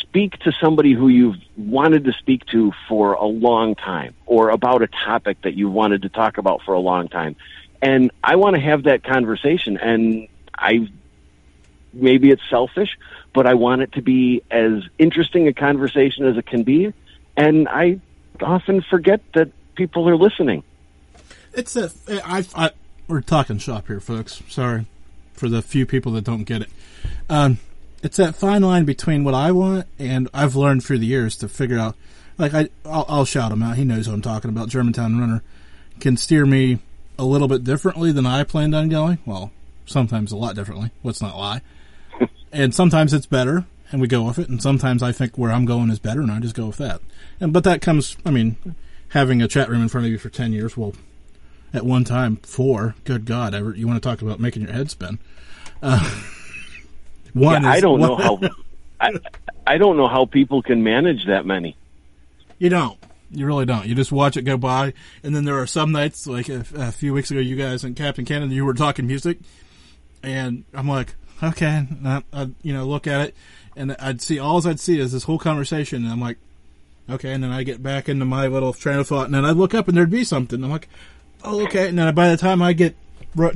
speak 0.00 0.38
to 0.40 0.52
somebody 0.52 0.92
who 0.92 1.08
you've 1.08 1.36
wanted 1.56 2.04
to 2.04 2.12
speak 2.12 2.46
to 2.46 2.72
for 2.88 3.14
a 3.14 3.26
long 3.26 3.74
time 3.74 4.14
or 4.26 4.50
about 4.50 4.82
a 4.82 4.86
topic 4.86 5.42
that 5.42 5.54
you 5.54 5.68
wanted 5.68 6.02
to 6.02 6.08
talk 6.08 6.38
about 6.38 6.62
for 6.62 6.72
a 6.72 6.78
long 6.78 7.08
time. 7.08 7.36
And 7.82 8.10
I 8.22 8.36
want 8.36 8.56
to 8.56 8.62
have 8.62 8.84
that 8.84 9.04
conversation 9.04 9.76
and 9.76 10.28
I 10.54 10.88
maybe 11.92 12.30
it's 12.30 12.42
selfish, 12.48 12.98
but 13.34 13.46
I 13.46 13.54
want 13.54 13.82
it 13.82 13.92
to 13.92 14.02
be 14.02 14.42
as 14.50 14.82
interesting 14.98 15.48
a 15.48 15.52
conversation 15.52 16.26
as 16.26 16.36
it 16.36 16.46
can 16.46 16.62
be. 16.62 16.92
And 17.36 17.68
I 17.68 18.00
often 18.40 18.82
forget 18.82 19.20
that 19.34 19.50
people 19.74 20.08
are 20.08 20.16
listening. 20.16 20.62
It's 21.52 21.76
a. 21.76 21.90
I, 22.08 22.44
I, 22.54 22.70
we're 23.08 23.22
talking 23.22 23.58
shop 23.58 23.86
here, 23.86 24.00
folks. 24.00 24.42
Sorry 24.48 24.86
for 25.32 25.48
the 25.48 25.62
few 25.62 25.86
people 25.86 26.12
that 26.12 26.24
don't 26.24 26.44
get 26.44 26.62
it. 26.62 26.68
Um, 27.28 27.58
it's 28.02 28.18
that 28.18 28.36
fine 28.36 28.62
line 28.62 28.84
between 28.84 29.24
what 29.24 29.34
I 29.34 29.50
want 29.50 29.86
and 29.98 30.28
I've 30.34 30.54
learned 30.54 30.84
through 30.84 30.98
the 30.98 31.06
years 31.06 31.36
to 31.38 31.48
figure 31.48 31.78
out. 31.78 31.96
Like 32.36 32.54
I, 32.54 32.68
I'll, 32.84 33.06
I'll 33.08 33.24
shout 33.24 33.50
him 33.50 33.62
out. 33.62 33.76
He 33.76 33.84
knows 33.84 34.06
what 34.06 34.14
I'm 34.14 34.22
talking 34.22 34.50
about. 34.50 34.68
Germantown 34.68 35.18
Runner 35.18 35.42
can 35.98 36.16
steer 36.16 36.46
me 36.46 36.78
a 37.18 37.24
little 37.24 37.48
bit 37.48 37.64
differently 37.64 38.12
than 38.12 38.26
I 38.26 38.44
planned 38.44 38.74
on 38.74 38.88
going. 38.88 39.18
Well, 39.26 39.50
sometimes 39.86 40.30
a 40.30 40.36
lot 40.36 40.54
differently. 40.54 40.90
Let's 41.02 41.20
not 41.20 41.36
lie. 41.36 41.62
and 42.52 42.72
sometimes 42.72 43.12
it's 43.12 43.26
better, 43.26 43.64
and 43.90 44.00
we 44.00 44.06
go 44.06 44.22
with 44.22 44.38
it. 44.38 44.48
And 44.48 44.62
sometimes 44.62 45.02
I 45.02 45.10
think 45.10 45.36
where 45.36 45.50
I'm 45.50 45.64
going 45.64 45.90
is 45.90 45.98
better, 45.98 46.20
and 46.20 46.30
I 46.30 46.38
just 46.38 46.54
go 46.54 46.66
with 46.66 46.76
that. 46.76 47.00
And 47.40 47.52
but 47.52 47.64
that 47.64 47.80
comes. 47.80 48.16
I 48.24 48.30
mean, 48.30 48.76
having 49.08 49.42
a 49.42 49.48
chat 49.48 49.68
room 49.68 49.82
in 49.82 49.88
front 49.88 50.06
of 50.06 50.12
you 50.12 50.18
for 50.18 50.30
ten 50.30 50.52
years. 50.52 50.76
Well, 50.76 50.94
at 51.72 51.84
one 51.84 52.04
time, 52.04 52.36
four. 52.36 52.94
Good 53.04 53.24
God! 53.24 53.54
Ever 53.54 53.74
you 53.74 53.86
want 53.86 54.02
to 54.02 54.08
talk 54.08 54.22
about 54.22 54.40
making 54.40 54.62
your 54.62 54.72
head 54.72 54.90
spin? 54.90 55.18
Uh, 55.82 55.98
one. 57.32 57.62
Yeah, 57.62 57.70
is- 57.72 57.76
I 57.76 57.80
don't 57.80 58.00
know 58.00 58.16
how 58.16 58.40
I 59.00 59.12
I 59.66 59.78
don't 59.78 59.96
know 59.96 60.08
how 60.08 60.24
people 60.24 60.62
can 60.62 60.82
manage 60.82 61.26
that 61.26 61.44
many. 61.46 61.76
You 62.58 62.68
don't. 62.70 62.98
You 63.30 63.44
really 63.46 63.66
don't. 63.66 63.86
You 63.86 63.94
just 63.94 64.10
watch 64.10 64.36
it 64.38 64.42
go 64.42 64.56
by, 64.56 64.94
and 65.22 65.34
then 65.36 65.44
there 65.44 65.58
are 65.58 65.66
some 65.66 65.92
nights, 65.92 66.26
like 66.26 66.48
a, 66.48 66.64
a 66.74 66.90
few 66.90 67.12
weeks 67.12 67.30
ago, 67.30 67.40
you 67.40 67.56
guys 67.56 67.84
and 67.84 67.94
Captain 67.94 68.24
Cannon, 68.24 68.50
you 68.50 68.64
were 68.64 68.72
talking 68.72 69.06
music, 69.06 69.38
and 70.22 70.64
I'm 70.72 70.88
like, 70.88 71.14
okay, 71.42 71.86
I, 72.06 72.22
I, 72.32 72.48
you 72.62 72.72
know, 72.72 72.86
look 72.86 73.06
at 73.06 73.20
it, 73.28 73.34
and 73.76 73.94
I'd 74.00 74.22
see 74.22 74.38
all 74.38 74.66
I'd 74.66 74.80
see 74.80 74.98
is 74.98 75.12
this 75.12 75.24
whole 75.24 75.38
conversation, 75.38 76.04
and 76.04 76.10
I'm 76.12 76.20
like, 76.22 76.38
okay, 77.10 77.34
and 77.34 77.44
then 77.44 77.50
I 77.50 77.64
get 77.64 77.82
back 77.82 78.08
into 78.08 78.24
my 78.24 78.46
little 78.46 78.72
train 78.72 78.98
of 78.98 79.06
thought, 79.06 79.26
and 79.26 79.34
then 79.34 79.44
I'd 79.44 79.56
look 79.56 79.74
up 79.74 79.88
and 79.88 79.96
there'd 79.96 80.08
be 80.10 80.24
something. 80.24 80.64
I'm 80.64 80.70
like, 80.70 80.88
oh, 81.44 81.62
okay, 81.64 81.88
and 81.88 81.98
then 81.98 82.14
by 82.14 82.30
the 82.30 82.36
time 82.36 82.62
I 82.62 82.72
get 82.72 82.96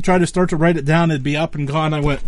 try 0.03 0.19
to 0.19 0.27
start 0.27 0.51
to 0.51 0.57
write 0.57 0.77
it 0.77 0.85
down, 0.85 1.11
it'd 1.11 1.23
be 1.23 1.37
up 1.37 1.55
and 1.55 1.67
gone. 1.67 1.95
I 1.95 2.01
went. 2.01 2.21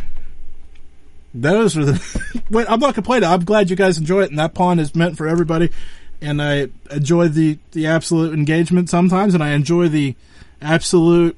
Those 1.33 1.77
are 1.77 1.85
the. 1.85 2.43
Wait, 2.51 2.67
I'm 2.69 2.81
not 2.81 2.95
complaining. 2.95 3.29
I'm 3.29 3.45
glad 3.45 3.71
you 3.71 3.77
guys 3.77 3.99
enjoy 3.99 4.23
it, 4.23 4.31
and 4.31 4.39
that 4.39 4.55
pond 4.55 4.81
is 4.81 4.95
meant 4.95 5.17
for 5.17 5.27
everybody. 5.27 5.71
And 6.21 6.41
I 6.41 6.69
enjoy 6.91 7.29
the 7.29 7.59
the 7.73 7.87
absolute 7.87 8.35
engagement 8.35 8.89
sometimes, 8.89 9.35
and 9.35 9.43
I 9.43 9.51
enjoy 9.51 9.89
the 9.89 10.15
absolute 10.63 11.37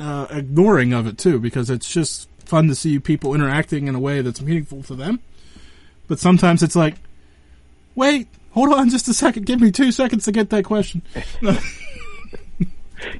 uh, 0.00 0.26
ignoring 0.30 0.92
of 0.92 1.06
it 1.06 1.18
too, 1.18 1.38
because 1.38 1.70
it's 1.70 1.90
just 1.90 2.28
fun 2.44 2.68
to 2.68 2.74
see 2.74 2.98
people 2.98 3.34
interacting 3.34 3.88
in 3.88 3.94
a 3.94 4.00
way 4.00 4.22
that's 4.22 4.40
meaningful 4.40 4.82
to 4.84 4.94
them. 4.94 5.20
But 6.08 6.20
sometimes 6.20 6.62
it's 6.62 6.76
like, 6.76 6.94
wait, 7.96 8.28
hold 8.52 8.72
on 8.72 8.88
just 8.90 9.08
a 9.08 9.14
second. 9.14 9.46
Give 9.46 9.60
me 9.60 9.72
two 9.72 9.90
seconds 9.90 10.24
to 10.24 10.32
get 10.32 10.50
that 10.50 10.64
question. 10.64 11.02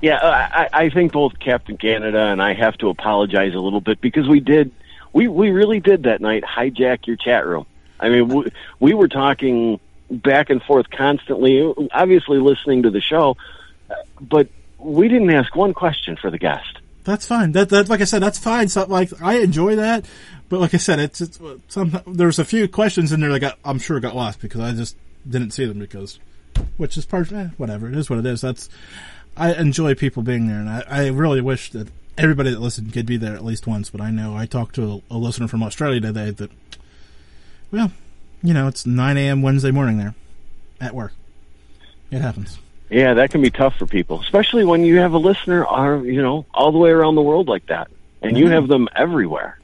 Yeah, 0.01 0.19
I, 0.23 0.69
I 0.73 0.91
think 0.91 1.13
both 1.13 1.39
Captain 1.39 1.77
Canada 1.77 2.21
and 2.21 2.43
I 2.43 2.55
have 2.55 2.77
to 2.79 2.89
apologize 2.89 3.55
a 3.55 3.59
little 3.59 3.81
bit 3.81 4.01
because 4.01 4.29
we 4.29 4.41
did, 4.41 4.73
we 5.13 5.29
we 5.29 5.51
really 5.51 5.81
did 5.81 6.05
that 6.05 6.21
night 6.21 6.45
hijack 6.45 7.07
your 7.07 7.17
chat 7.17 7.47
room. 7.47 7.67
I 7.99 8.09
mean, 8.09 8.29
we, 8.29 8.53
we 8.81 8.95
were 8.95 9.09
talking 9.09 9.81
back 10.11 10.51
and 10.51 10.63
forth 10.63 10.91
constantly, 10.91 11.73
obviously 11.93 12.39
listening 12.39 12.85
to 12.85 12.91
the 12.91 13.01
show, 13.01 13.37
but 14.21 14.49
we 14.79 15.09
didn't 15.09 15.31
ask 15.31 15.55
one 15.57 15.75
question 15.75 16.17
for 16.17 16.31
the 16.31 16.39
guest. 16.39 16.81
That's 17.05 17.25
fine. 17.25 17.53
That 17.53 17.69
that 17.69 17.89
like 17.89 18.01
I 18.01 18.05
said, 18.05 18.21
that's 18.21 18.39
fine. 18.39 18.69
So 18.69 18.85
like 18.85 19.11
I 19.23 19.39
enjoy 19.39 19.77
that, 19.77 20.05
but 20.49 20.61
like 20.61 20.75
I 20.75 20.79
said, 20.79 20.99
it's, 20.99 21.21
it's 21.21 21.41
some 21.69 22.01
there's 22.07 22.41
a 22.41 22.45
few 22.45 22.67
questions 22.67 23.13
in 23.13 23.21
there 23.21 23.31
that 23.31 23.41
got 23.41 23.59
I'm 23.65 23.79
sure 23.79 24.01
got 24.01 24.17
lost 24.17 24.41
because 24.41 24.61
I 24.61 24.73
just 24.73 24.97
didn't 25.29 25.53
see 25.53 25.67
them 25.67 25.79
because, 25.79 26.19
which 26.77 26.97
is 26.97 27.07
part 27.07 27.31
eh, 27.33 27.49
whatever 27.59 27.89
it 27.89 27.97
is 27.97 28.11
what 28.11 28.19
it 28.19 28.27
is. 28.27 28.41
That's 28.41 28.69
I 29.37 29.53
enjoy 29.55 29.95
people 29.95 30.23
being 30.23 30.47
there, 30.49 30.59
and 30.61 30.69
I, 30.69 30.85
I 30.89 31.07
really 31.09 31.41
wish 31.41 31.71
that 31.73 31.89
everybody 32.17 32.51
that 32.51 32.61
listened 32.61 32.93
could 32.93 33.07
be 33.07 33.17
there 33.17 33.35
at 33.35 33.45
least 33.45 33.67
once. 33.67 33.91
But 33.91 34.01
I 34.01 34.11
know 34.11 34.35
I 34.37 34.47
talked 34.47 34.75
to 34.77 35.03
a, 35.11 35.17
a 35.17 35.19
listener 35.19 35.49
from 35.49 35.63
Australia 35.63 36.01
today 36.01 36.31
that, 36.31 36.51
well, 37.71 37.93
you 38.43 38.55
know, 38.55 38.67
it's 38.69 38.87
9 38.87 39.17
a.m. 39.17 39.43
Wednesday 39.43 39.71
morning 39.71 39.99
there 39.99 40.15
at 40.81 40.95
work. 40.95 41.13
It 42.11 42.21
happens. 42.21 42.59
Yeah, 42.89 43.15
that 43.15 43.31
can 43.31 43.43
be 43.43 43.51
tough 43.51 43.77
for 43.77 43.87
people, 43.87 44.21
especially 44.21 44.65
when 44.65 44.85
you 44.85 44.99
have 44.99 45.13
a 45.13 45.19
listener, 45.19 45.67
are 45.67 45.99
you 46.05 46.23
know, 46.23 46.47
all 46.55 46.71
the 46.73 46.79
way 46.79 46.91
around 46.91 47.17
the 47.17 47.23
world 47.23 47.49
like 47.49 47.67
that, 47.67 47.89
and 48.23 48.39
you 48.39 48.47
Mhm. 48.47 48.51
have 48.53 48.69
them 48.69 48.89
everywhere. 48.95 49.59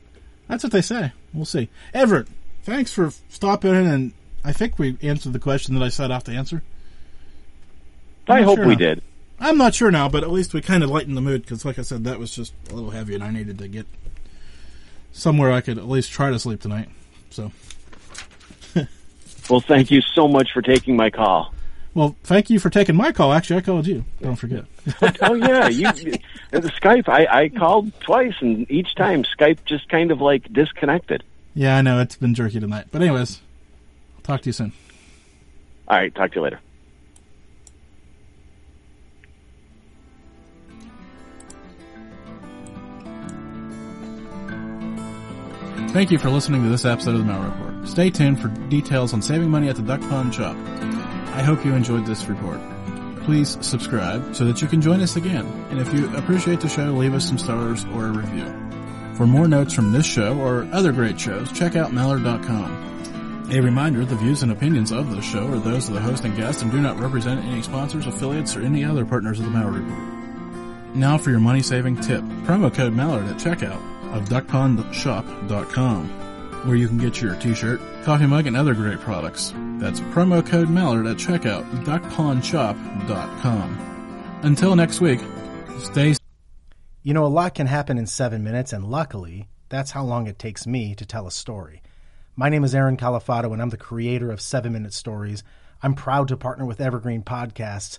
That's 0.49 0.65
what 0.65 0.73
they 0.73 0.83
say. 0.83 1.13
We'll 1.33 1.45
see. 1.45 1.69
Everett, 1.95 2.27
thanks 2.65 2.93
for 2.93 3.13
stopping 3.29 3.71
in, 3.71 3.87
and 3.87 4.13
I 4.45 4.53
think 4.53 4.77
we 4.79 4.97
answered 5.03 5.33
the 5.35 5.39
question 5.39 5.75
that 5.77 5.85
I 5.85 5.89
set 5.89 6.11
off 6.11 6.25
to 6.25 6.33
answer. 6.33 6.63
I'm 8.29 8.39
I 8.39 8.43
hope 8.43 8.57
sure 8.59 8.67
we 8.67 8.75
now. 8.75 8.79
did. 8.79 9.03
I'm 9.43 9.59
not 9.59 9.75
sure 9.75 9.91
now, 9.91 10.09
but 10.09 10.23
at 10.23 10.31
least 10.31 10.55
we 10.55 10.61
kind 10.63 10.85
of 10.85 10.91
lightened 10.91 11.17
the 11.17 11.21
mood 11.21 11.43
because, 11.43 11.65
like 11.65 11.79
I 11.79 11.83
said, 11.83 12.05
that 12.05 12.19
was 12.19 12.35
just 12.35 12.55
a 12.71 12.75
little 12.75 12.91
heavy, 12.91 13.15
and 13.15 13.25
I 13.25 13.31
needed 13.31 13.59
to 13.59 13.69
get 13.69 13.87
somewhere 15.11 15.51
I 15.51 15.61
could 15.61 15.79
at 15.79 15.89
least 15.89 16.13
try 16.13 16.31
to 16.31 16.39
sleep 16.39 16.61
tonight. 16.61 16.89
So, 17.31 17.51
Well, 19.51 19.61
thank 19.61 19.91
you 19.91 20.01
so 20.01 20.29
much 20.29 20.53
for 20.53 20.63
taking 20.63 20.95
my 20.97 21.11
call. 21.11 21.53
well, 21.95 22.15
thank 22.23 22.49
you 22.51 22.61
for 22.61 22.71
taking 22.71 22.95
my 22.95 23.11
call. 23.11 23.33
Actually, 23.33 23.57
I 23.57 23.61
called 23.63 23.87
you. 23.87 24.05
Don't 24.21 24.37
forget. 24.37 24.65
oh 25.23 25.35
yeah, 25.35 25.69
you 25.69 25.89
Skype. 26.53 27.09
I, 27.09 27.27
I 27.27 27.49
called 27.49 27.93
twice, 28.01 28.35
and 28.41 28.71
each 28.71 28.95
time 28.95 29.25
Skype 29.25 29.59
just 29.65 29.89
kind 29.89 30.13
of 30.13 30.21
like 30.21 30.53
disconnected. 30.53 31.25
Yeah, 31.55 31.77
I 31.77 31.83
know 31.83 31.99
it's 32.01 32.17
been 32.17 32.35
jerky 32.35 32.61
tonight, 32.61 32.87
but 32.93 33.03
anyways, 33.03 33.41
I'll 34.17 34.23
talk 34.23 34.43
to 34.43 34.49
you 34.49 34.53
soon. 34.53 34.73
All 35.89 35.99
right, 35.99 36.15
talk 36.15 36.31
to 36.33 36.37
you 36.37 36.43
later. 36.43 36.61
Thank 45.93 46.11
you 46.11 46.17
for 46.17 46.31
listening 46.31 46.63
to 46.63 46.71
this 46.71 46.87
episode 46.87 47.17
of 47.17 47.19
the 47.19 47.27
Mallard 47.27 47.53
Report. 47.53 47.87
Stay 47.87 48.09
tuned 48.09 48.41
for 48.41 48.49
details 48.71 49.13
on 49.13 49.21
saving 49.21 49.51
money 49.51 49.69
at 49.69 49.77
the 49.77 49.83
Duck 49.83 50.01
Pond 50.01 50.35
Shop. 50.35 50.57
I 50.57 51.43
hope 51.43 51.67
you 51.67 51.75
enjoyed 51.75 52.07
this 52.07 52.25
report. 52.29 52.61
Please 53.25 53.59
subscribe 53.61 54.35
so 54.35 54.47
that 54.47 54.63
you 54.63 54.69
can 54.69 54.81
join 54.81 55.03
us 55.03 55.17
again. 55.17 55.45
And 55.69 55.79
if 55.79 55.93
you 55.93 56.09
appreciate 56.17 56.61
the 56.61 56.69
show, 56.71 56.93
leave 56.93 57.13
us 57.13 57.29
some 57.29 57.37
stars 57.37 57.85
or 57.93 58.07
a 58.07 58.11
review. 58.11 58.47
For 59.17 59.27
more 59.27 59.47
notes 59.47 59.75
from 59.75 59.93
this 59.93 60.07
show 60.07 60.39
or 60.39 60.67
other 60.73 60.93
great 60.93 61.21
shows, 61.21 61.53
check 61.53 61.77
out 61.77 61.93
Mallard.com. 61.93 63.51
A 63.53 63.61
reminder, 63.61 64.07
the 64.07 64.17
views 64.17 64.43
and 64.43 64.51
opinions 64.51 64.93
of 64.93 65.15
this 65.15 65.27
show 65.27 65.47
are 65.49 65.59
those 65.59 65.89
of 65.89 65.95
the 65.95 66.01
host 66.01 66.25
and 66.25 66.35
guest 66.35 66.63
and 66.63 66.71
do 66.71 66.81
not 66.81 66.99
represent 66.99 67.45
any 67.45 67.61
sponsors, 67.61 68.07
affiliates, 68.07 68.57
or 68.57 68.63
any 68.63 68.83
other 68.83 69.05
partners 69.05 69.41
of 69.41 69.45
the 69.45 69.51
Mallard 69.51 69.83
Report. 69.83 70.97
Now 70.97 71.19
for 71.19 71.29
your 71.29 71.41
money 71.41 71.61
saving 71.61 72.01
tip. 72.01 72.23
Promo 72.45 72.73
code 72.73 72.95
Mallard 72.95 73.27
at 73.27 73.37
checkout 73.37 73.92
of 74.13 74.29
duckpondshop.com 74.29 76.23
where 76.65 76.77
you 76.77 76.87
can 76.87 76.99
get 76.99 77.21
your 77.21 77.35
t-shirt, 77.37 77.81
coffee 78.05 78.27
mug, 78.27 78.47
and 78.47 78.57
other 78.57 78.75
great 78.75 79.01
products. 79.01 79.53
That's 79.79 80.01
promo 80.01 80.47
code 80.47 80.71
Mallard 80.71 81.07
at 81.07 81.17
checkout, 81.17 81.69
duckpondshop.com. 81.85 84.39
Until 84.43 84.77
next 84.77 85.01
week, 85.01 85.21
stay 85.79 86.15
You 87.03 87.15
know, 87.15 87.25
a 87.25 87.27
lot 87.27 87.55
can 87.55 87.67
happen 87.67 87.99
in 87.99 88.07
seven 88.07 88.45
minutes, 88.45 88.73
and 88.73 88.85
luckily, 88.85 89.49
that's 89.69 89.91
how 89.91 90.05
long 90.05 90.29
it 90.29 90.39
takes 90.39 90.67
me 90.67 90.95
to 90.95 91.05
tell 91.05 91.27
a 91.27 91.33
story. 91.33 91.83
My 92.37 92.49
name 92.49 92.65
is 92.65 92.75
Aaron 92.75 92.97
Califano, 92.97 93.53
and 93.53 93.61
I'm 93.61 93.71
the 93.71 93.77
creator 93.77 94.31
of 94.31 94.41
Seven 94.41 94.73
Minute 94.73 94.95
Stories. 94.95 95.43
I'm 95.83 95.95
proud 95.95 96.29
to 96.29 96.37
partner 96.37 96.65
with 96.65 96.81
Evergreen 96.81 97.23
Podcasts, 97.23 97.99